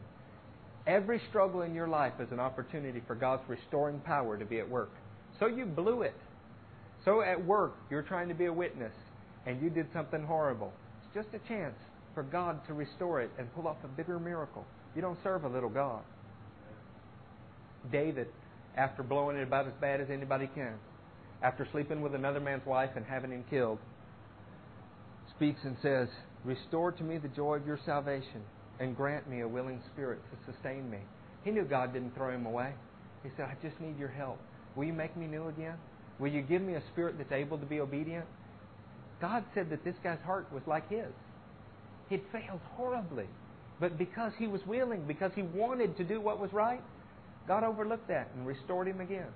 Every 0.86 1.20
struggle 1.28 1.62
in 1.62 1.74
your 1.74 1.88
life 1.88 2.14
is 2.20 2.28
an 2.32 2.40
opportunity 2.40 3.02
for 3.06 3.14
God's 3.14 3.42
restoring 3.48 4.00
power 4.00 4.36
to 4.36 4.44
be 4.44 4.58
at 4.58 4.68
work. 4.68 4.90
So 5.38 5.46
you 5.46 5.64
blew 5.64 6.02
it. 6.02 6.16
So 7.04 7.22
at 7.22 7.44
work, 7.44 7.74
you're 7.90 8.02
trying 8.02 8.28
to 8.28 8.34
be 8.34 8.46
a 8.46 8.52
witness 8.52 8.92
and 9.46 9.62
you 9.62 9.70
did 9.70 9.86
something 9.92 10.24
horrible 10.24 10.72
just 11.14 11.28
a 11.32 11.48
chance 11.48 11.76
for 12.14 12.22
God 12.22 12.66
to 12.66 12.74
restore 12.74 13.20
it 13.22 13.30
and 13.38 13.52
pull 13.54 13.68
off 13.68 13.76
a 13.84 13.88
bigger 13.88 14.18
miracle. 14.18 14.64
You 14.94 15.02
don't 15.02 15.18
serve 15.22 15.44
a 15.44 15.48
little 15.48 15.68
God. 15.70 16.02
David, 17.90 18.28
after 18.76 19.02
blowing 19.02 19.36
it 19.36 19.42
about 19.42 19.66
as 19.66 19.72
bad 19.80 20.00
as 20.00 20.08
anybody 20.10 20.48
can, 20.54 20.74
after 21.42 21.66
sleeping 21.72 22.00
with 22.00 22.14
another 22.14 22.40
man's 22.40 22.66
wife 22.66 22.90
and 22.96 23.04
having 23.04 23.30
him 23.30 23.44
killed, 23.50 23.78
speaks 25.36 25.60
and 25.64 25.76
says, 25.82 26.08
Restore 26.44 26.92
to 26.92 27.02
me 27.02 27.18
the 27.18 27.28
joy 27.28 27.56
of 27.56 27.66
your 27.66 27.78
salvation 27.84 28.42
and 28.80 28.96
grant 28.96 29.28
me 29.28 29.40
a 29.40 29.48
willing 29.48 29.80
spirit 29.92 30.20
to 30.30 30.52
sustain 30.52 30.90
me. 30.90 30.98
He 31.44 31.50
knew 31.50 31.64
God 31.64 31.92
didn't 31.92 32.14
throw 32.14 32.30
him 32.30 32.46
away. 32.46 32.72
He 33.22 33.30
said, 33.36 33.46
I 33.46 33.56
just 33.66 33.80
need 33.80 33.98
your 33.98 34.08
help. 34.08 34.38
Will 34.76 34.84
you 34.84 34.92
make 34.92 35.16
me 35.16 35.26
new 35.26 35.48
again? 35.48 35.76
Will 36.18 36.28
you 36.28 36.42
give 36.42 36.62
me 36.62 36.74
a 36.74 36.82
spirit 36.92 37.16
that's 37.18 37.32
able 37.32 37.58
to 37.58 37.66
be 37.66 37.80
obedient? 37.80 38.26
God 39.24 39.42
said 39.54 39.70
that 39.70 39.82
this 39.84 39.94
guy's 40.04 40.20
heart 40.26 40.46
was 40.52 40.62
like 40.66 40.86
his. 40.90 41.08
He'd 42.10 42.20
failed 42.30 42.60
horribly. 42.76 43.24
But 43.80 43.96
because 43.96 44.32
he 44.38 44.46
was 44.46 44.60
willing, 44.66 45.06
because 45.06 45.32
he 45.34 45.40
wanted 45.40 45.96
to 45.96 46.04
do 46.04 46.20
what 46.20 46.38
was 46.38 46.52
right, 46.52 46.82
God 47.48 47.64
overlooked 47.64 48.06
that 48.08 48.28
and 48.36 48.46
restored 48.46 48.86
him 48.86 49.00
again. 49.00 49.28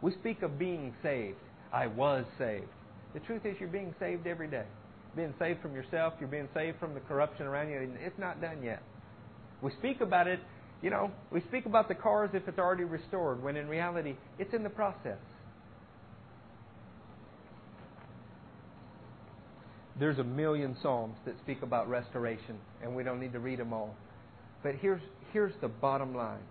We 0.00 0.12
speak 0.12 0.42
of 0.42 0.60
being 0.60 0.94
saved. 1.02 1.38
I 1.72 1.88
was 1.88 2.24
saved. 2.38 2.68
The 3.14 3.20
truth 3.20 3.44
is, 3.44 3.56
you're 3.58 3.68
being 3.68 3.92
saved 3.98 4.28
every 4.28 4.46
day. 4.46 4.66
Being 5.16 5.34
saved 5.40 5.60
from 5.60 5.74
yourself, 5.74 6.14
you're 6.20 6.28
being 6.28 6.48
saved 6.54 6.78
from 6.78 6.94
the 6.94 7.00
corruption 7.00 7.46
around 7.46 7.70
you. 7.70 7.90
It's 7.98 8.18
not 8.18 8.40
done 8.40 8.62
yet. 8.62 8.80
We 9.60 9.72
speak 9.80 10.00
about 10.00 10.28
it 10.28 10.38
You 10.82 10.90
know, 10.90 11.10
we 11.32 11.40
speak 11.48 11.66
about 11.66 11.88
the 11.88 11.96
car 11.96 12.24
as 12.24 12.30
if 12.32 12.46
it's 12.46 12.60
already 12.60 12.84
restored, 12.84 13.42
when 13.42 13.56
in 13.56 13.66
reality, 13.66 14.14
it's 14.38 14.54
in 14.54 14.62
the 14.62 14.70
process. 14.70 15.18
There's 19.98 20.18
a 20.18 20.24
million 20.24 20.76
psalms 20.82 21.16
that 21.24 21.34
speak 21.42 21.62
about 21.62 21.88
restoration, 21.88 22.58
and 22.82 22.94
we 22.94 23.02
don't 23.02 23.20
need 23.20 23.32
to 23.32 23.40
read 23.40 23.58
them 23.58 23.72
all. 23.72 23.94
But 24.62 24.74
here's, 24.74 25.00
here's 25.32 25.54
the 25.60 25.68
bottom 25.68 26.14
line. 26.14 26.42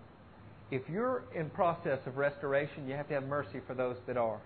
If 0.70 0.82
you're 0.88 1.22
in 1.34 1.50
process 1.50 2.00
of 2.06 2.16
restoration, 2.16 2.88
you 2.88 2.94
have 2.94 3.06
to 3.08 3.14
have 3.14 3.24
mercy 3.24 3.60
for 3.66 3.74
those 3.74 3.96
that 4.08 4.16
are. 4.16 4.40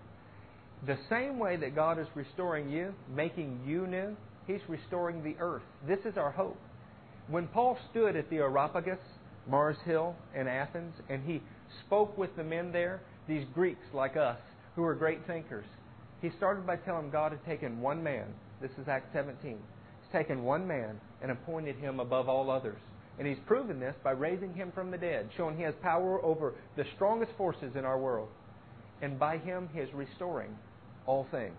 The 0.85 0.97
same 1.09 1.39
way 1.39 1.57
that 1.57 1.75
God 1.75 1.99
is 1.99 2.07
restoring 2.15 2.69
you, 2.69 2.93
making 3.15 3.61
you 3.65 3.87
new, 3.87 4.15
He's 4.47 4.61
restoring 4.67 5.23
the 5.23 5.35
earth. 5.39 5.61
This 5.87 5.99
is 6.05 6.17
our 6.17 6.31
hope. 6.31 6.57
When 7.27 7.47
Paul 7.47 7.77
stood 7.91 8.15
at 8.15 8.29
the 8.29 8.37
Areopagus, 8.37 8.99
Mars 9.47 9.77
Hill 9.85 10.15
in 10.35 10.47
Athens, 10.47 10.93
and 11.09 11.23
he 11.25 11.41
spoke 11.85 12.17
with 12.17 12.35
the 12.35 12.43
men 12.43 12.71
there, 12.71 13.01
these 13.27 13.45
Greeks 13.53 13.85
like 13.93 14.17
us, 14.17 14.37
who 14.75 14.81
were 14.81 14.95
great 14.95 15.25
thinkers, 15.27 15.65
he 16.21 16.29
started 16.37 16.65
by 16.67 16.75
telling 16.77 17.09
God 17.09 17.31
had 17.31 17.45
taken 17.45 17.81
one 17.81 18.03
man. 18.03 18.27
This 18.61 18.71
is 18.79 18.87
Acts 18.87 19.09
17. 19.13 19.51
He's 19.51 20.11
taken 20.11 20.43
one 20.43 20.67
man 20.67 20.99
and 21.21 21.31
appointed 21.31 21.77
him 21.77 21.99
above 21.99 22.29
all 22.29 22.51
others. 22.51 22.79
And 23.17 23.27
he's 23.27 23.37
proven 23.45 23.79
this 23.79 23.95
by 24.03 24.11
raising 24.11 24.53
him 24.53 24.71
from 24.73 24.91
the 24.91 24.97
dead, 24.97 25.29
showing 25.35 25.57
he 25.57 25.63
has 25.63 25.73
power 25.81 26.23
over 26.23 26.53
the 26.77 26.85
strongest 26.95 27.31
forces 27.37 27.75
in 27.75 27.85
our 27.85 27.99
world. 27.99 28.29
And 29.01 29.19
by 29.19 29.37
him, 29.37 29.69
he 29.73 29.79
is 29.79 29.89
restoring 29.93 30.55
all 31.05 31.27
things. 31.31 31.57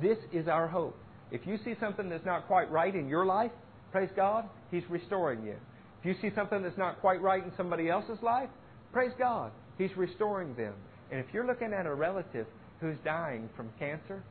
This 0.00 0.18
is 0.32 0.48
our 0.48 0.68
hope. 0.68 0.96
If 1.30 1.46
you 1.46 1.58
see 1.64 1.74
something 1.80 2.08
that's 2.08 2.24
not 2.24 2.46
quite 2.46 2.70
right 2.70 2.94
in 2.94 3.08
your 3.08 3.26
life, 3.26 3.50
praise 3.92 4.10
God, 4.14 4.48
He's 4.70 4.82
restoring 4.88 5.44
you. 5.44 5.56
If 6.00 6.06
you 6.06 6.14
see 6.20 6.34
something 6.34 6.62
that's 6.62 6.78
not 6.78 7.00
quite 7.00 7.20
right 7.22 7.42
in 7.42 7.52
somebody 7.56 7.88
else's 7.88 8.22
life, 8.22 8.48
praise 8.92 9.12
God, 9.18 9.52
He's 9.78 9.96
restoring 9.96 10.54
them. 10.54 10.74
And 11.10 11.20
if 11.20 11.26
you're 11.32 11.46
looking 11.46 11.72
at 11.72 11.86
a 11.86 11.94
relative 11.94 12.46
who's 12.80 12.96
dying 13.04 13.48
from 13.56 13.70
cancer, 13.78 14.22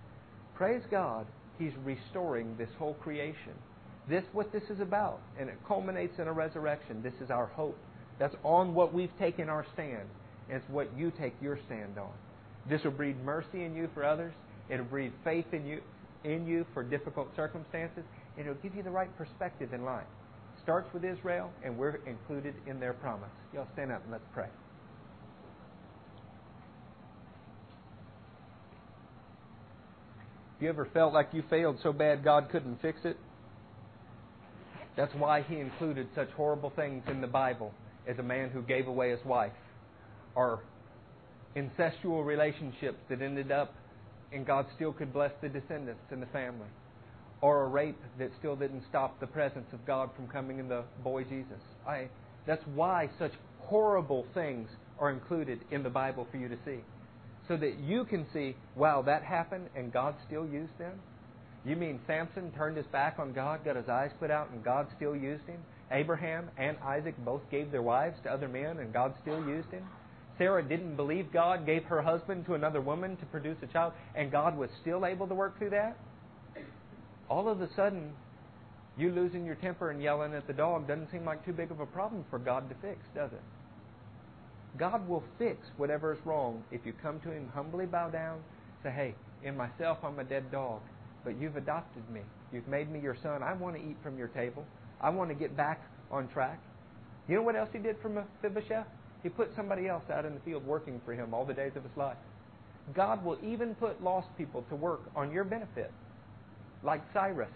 praise 0.55 0.84
God, 0.91 1.25
He's 1.59 1.73
restoring 1.83 2.55
this 2.57 2.69
whole 2.77 2.95
creation. 2.95 3.53
This 4.09 4.23
what 4.33 4.51
this 4.51 4.63
is 4.69 4.79
about, 4.79 5.21
and 5.39 5.49
it 5.49 5.57
culminates 5.67 6.19
in 6.19 6.27
a 6.27 6.33
resurrection. 6.33 7.01
This 7.01 7.13
is 7.21 7.29
our 7.29 7.45
hope. 7.45 7.77
That's 8.19 8.35
on 8.43 8.73
what 8.73 8.93
we've 8.93 9.15
taken 9.17 9.49
our 9.49 9.65
stand. 9.73 10.07
And 10.49 10.57
it's 10.57 10.69
what 10.69 10.89
you 10.97 11.11
take 11.17 11.33
your 11.41 11.57
stand 11.65 11.97
on. 11.97 12.11
This 12.69 12.83
will 12.83 12.91
breed 12.91 13.23
mercy 13.23 13.63
in 13.63 13.75
you 13.75 13.89
for 13.93 14.03
others. 14.03 14.33
It'll 14.69 14.85
breed 14.85 15.13
faith 15.23 15.45
in 15.53 15.65
you 15.65 15.81
in 16.23 16.47
you 16.47 16.65
for 16.73 16.83
difficult 16.83 17.27
circumstances, 17.35 18.03
and 18.37 18.47
it'll 18.47 18.61
give 18.61 18.75
you 18.75 18.83
the 18.83 18.89
right 18.89 19.15
perspective 19.17 19.73
in 19.73 19.83
life. 19.83 20.05
Starts 20.61 20.91
with 20.93 21.03
Israel, 21.03 21.51
and 21.63 21.77
we're 21.77 21.99
included 22.07 22.55
in 22.65 22.79
their 22.79 22.93
promise. 22.93 23.29
Y'all 23.53 23.67
stand 23.73 23.91
up 23.91 24.01
and 24.03 24.11
let's 24.11 24.23
pray. 24.33 24.47
Have 30.53 30.53
you 30.64 30.70
ever 30.70 30.88
felt 30.93 31.14
like 31.14 31.30
you 31.34 31.43
failed 31.49 31.78
so 31.84 31.93
bad 31.93 32.24
God 32.24 32.49
couldn't 32.51 32.82
fix 32.82 32.99
it? 33.03 33.18
That's 34.95 35.14
why 35.16 35.41
He 35.41 35.59
included 35.59 36.07
such 36.16 36.30
horrible 36.32 36.72
things 36.76 37.03
in 37.07 37.22
the 37.22 37.28
Bible 37.28 37.74
as 38.07 38.18
a 38.20 38.24
man 38.24 38.49
who 38.49 38.61
gave 38.61 38.88
away 38.88 39.11
his 39.11 39.24
wife, 39.26 39.53
or 40.36 40.61
incestual 41.55 42.26
relationships 42.26 42.97
that 43.09 43.22
ended 43.22 43.51
up 43.51 43.74
and 44.34 44.45
God 44.45 44.66
still 44.76 44.91
could 44.91 45.14
bless 45.14 45.32
the 45.41 45.49
descendants 45.49 46.01
and 46.09 46.22
the 46.22 46.26
family. 46.28 46.68
Or 47.41 47.64
a 47.64 47.68
rape 47.68 47.99
that 48.18 48.32
still 48.39 48.55
didn't 48.55 48.84
stop 48.89 49.20
the 49.20 49.28
presence 49.28 49.68
of 49.74 49.86
God 49.86 50.09
from 50.16 50.28
coming 50.28 50.59
in 50.59 50.68
the 50.68 50.84
boy 51.03 51.24
Jesus. 51.24 51.59
I, 51.88 52.07
that's 52.47 52.64
why 52.74 53.09
such 53.20 53.34
horrible 53.59 54.26
things 54.34 54.70
are 54.99 55.11
included 55.11 55.59
in 55.72 55.84
the 55.84 55.89
Bible 55.89 56.28
for 56.32 56.38
you 56.38 56.47
to 56.47 56.57
see. 56.66 56.80
So 57.53 57.57
that 57.57 57.79
you 57.81 58.03
can 58.05 58.25
see, 58.33 58.55
wow, 58.75 59.03
that 59.03 59.21
happened 59.21 59.67
and 59.75 59.93
God 59.93 60.15
still 60.25 60.43
used 60.43 60.75
them? 60.79 60.99
You 61.63 61.75
mean 61.75 61.99
Samson 62.07 62.51
turned 62.57 62.77
his 62.77 62.87
back 62.87 63.19
on 63.19 63.31
God, 63.31 63.63
got 63.63 63.75
his 63.75 63.87
eyes 63.87 64.09
put 64.19 64.31
out, 64.31 64.49
and 64.49 64.63
God 64.63 64.87
still 64.95 65.15
used 65.15 65.45
him? 65.45 65.59
Abraham 65.91 66.49
and 66.57 66.77
Isaac 66.83 67.13
both 67.23 67.41
gave 67.51 67.71
their 67.71 67.83
wives 67.83 68.17
to 68.23 68.33
other 68.33 68.47
men, 68.47 68.79
and 68.79 68.91
God 68.91 69.13
still 69.21 69.39
used 69.47 69.69
him? 69.69 69.83
Sarah 70.39 70.67
didn't 70.67 70.95
believe 70.95 71.31
God, 71.31 71.67
gave 71.67 71.83
her 71.83 72.01
husband 72.01 72.47
to 72.47 72.55
another 72.55 72.81
woman 72.81 73.17
to 73.17 73.25
produce 73.27 73.57
a 73.61 73.67
child, 73.67 73.93
and 74.15 74.31
God 74.31 74.57
was 74.57 74.71
still 74.81 75.05
able 75.05 75.27
to 75.27 75.35
work 75.35 75.55
through 75.59 75.69
that? 75.69 75.95
All 77.29 77.47
of 77.47 77.61
a 77.61 77.69
sudden, 77.75 78.13
you 78.97 79.11
losing 79.11 79.45
your 79.45 79.55
temper 79.55 79.91
and 79.91 80.01
yelling 80.01 80.33
at 80.33 80.47
the 80.47 80.53
dog 80.53 80.87
doesn't 80.87 81.11
seem 81.11 81.23
like 81.23 81.45
too 81.45 81.53
big 81.53 81.69
of 81.69 81.79
a 81.79 81.85
problem 81.85 82.25
for 82.31 82.39
God 82.39 82.67
to 82.69 82.75
fix, 82.81 82.97
does 83.13 83.31
it? 83.31 83.43
God 84.78 85.07
will 85.07 85.24
fix 85.38 85.67
whatever 85.78 86.13
is 86.13 86.19
wrong 86.26 86.63
if 86.71 86.86
you 86.86 86.93
come 86.93 87.19
to 87.21 87.32
Him 87.32 87.49
humbly 87.53 87.86
bow 87.86 88.09
down, 88.09 88.39
say, 88.82 88.91
hey, 88.91 89.15
in 89.43 89.55
myself 89.55 89.99
I'm 90.03 90.19
a 90.19 90.24
dead 90.24 90.51
dog, 90.51 90.82
but 91.24 91.39
you've 91.39 91.57
adopted 91.57 92.09
me. 92.09 92.21
You've 92.51 92.67
made 92.67 92.91
me 92.91 92.99
your 92.99 93.17
son. 93.21 93.43
I 93.43 93.53
want 93.53 93.76
to 93.76 93.82
eat 93.82 93.97
from 94.03 94.17
your 94.17 94.28
table. 94.30 94.65
I 95.01 95.09
want 95.09 95.30
to 95.30 95.36
get 95.36 95.55
back 95.55 95.82
on 96.11 96.28
track. 96.28 96.59
You 97.28 97.36
know 97.36 97.41
what 97.41 97.55
else 97.55 97.69
he 97.71 97.80
did 97.80 97.97
for 98.01 98.09
Mephibosheth? 98.09 98.88
He 99.21 99.30
put 99.30 99.55
somebody 99.55 99.88
else 99.88 100.03
out 100.11 100.26
in 100.26 100.34
the 100.34 100.39
field 100.41 100.65
working 100.65 100.99
for 101.05 101.13
him 101.13 101.34
all 101.34 101.45
the 101.45 101.53
days 101.53 101.71
of 101.76 101.84
his 101.84 101.95
life. 101.95 102.17
God 102.93 103.24
will 103.24 103.38
even 103.41 103.76
put 103.76 104.03
lost 104.03 104.28
people 104.38 104.63
to 104.69 104.76
work 104.76 105.01
on 105.15 105.32
your 105.32 105.45
benefit, 105.45 105.91
like 106.84 107.01
Cyrus. 107.13 107.49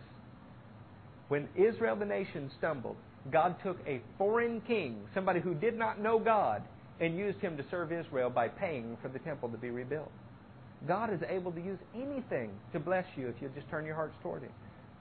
When 1.28 1.50
Israel 1.56 1.98
the 1.98 2.06
nation 2.06 2.50
stumbled, 2.58 2.96
God 3.30 3.58
took 3.62 3.78
a 3.86 4.02
foreign 4.18 4.62
king, 4.62 5.02
somebody 5.14 5.42
who 5.42 5.54
did 5.54 5.78
not 5.78 6.00
know 6.02 6.18
God, 6.18 6.64
and 7.00 7.18
used 7.18 7.40
him 7.40 7.58
to 7.58 7.64
serve 7.70 7.92
Israel 7.92 8.30
by 8.30 8.48
paying 8.48 8.98
for 9.02 9.10
the 9.10 9.20
temple 9.20 9.50
to 9.50 9.58
be 9.58 9.70
rebuilt. 9.70 10.12
God 10.86 11.12
is 11.12 11.20
able 11.28 11.52
to 11.54 11.62
use 11.62 11.80
anything 11.96 12.52
to 12.74 12.80
bless 12.80 13.06
you 13.16 13.28
if 13.28 13.36
you 13.42 13.50
just 13.56 13.70
turn 13.70 13.86
your 13.86 13.96
hearts 13.96 14.16
toward 14.22 14.44
Him. 14.44 14.52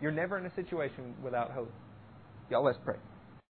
You're 0.01 0.12
never 0.12 0.38
in 0.38 0.47
a 0.47 0.55
situation 0.55 1.14
without 1.22 1.51
hope. 1.51 1.72
Y'all, 2.51 2.64
let's 2.64 2.78
pray. 2.84 2.97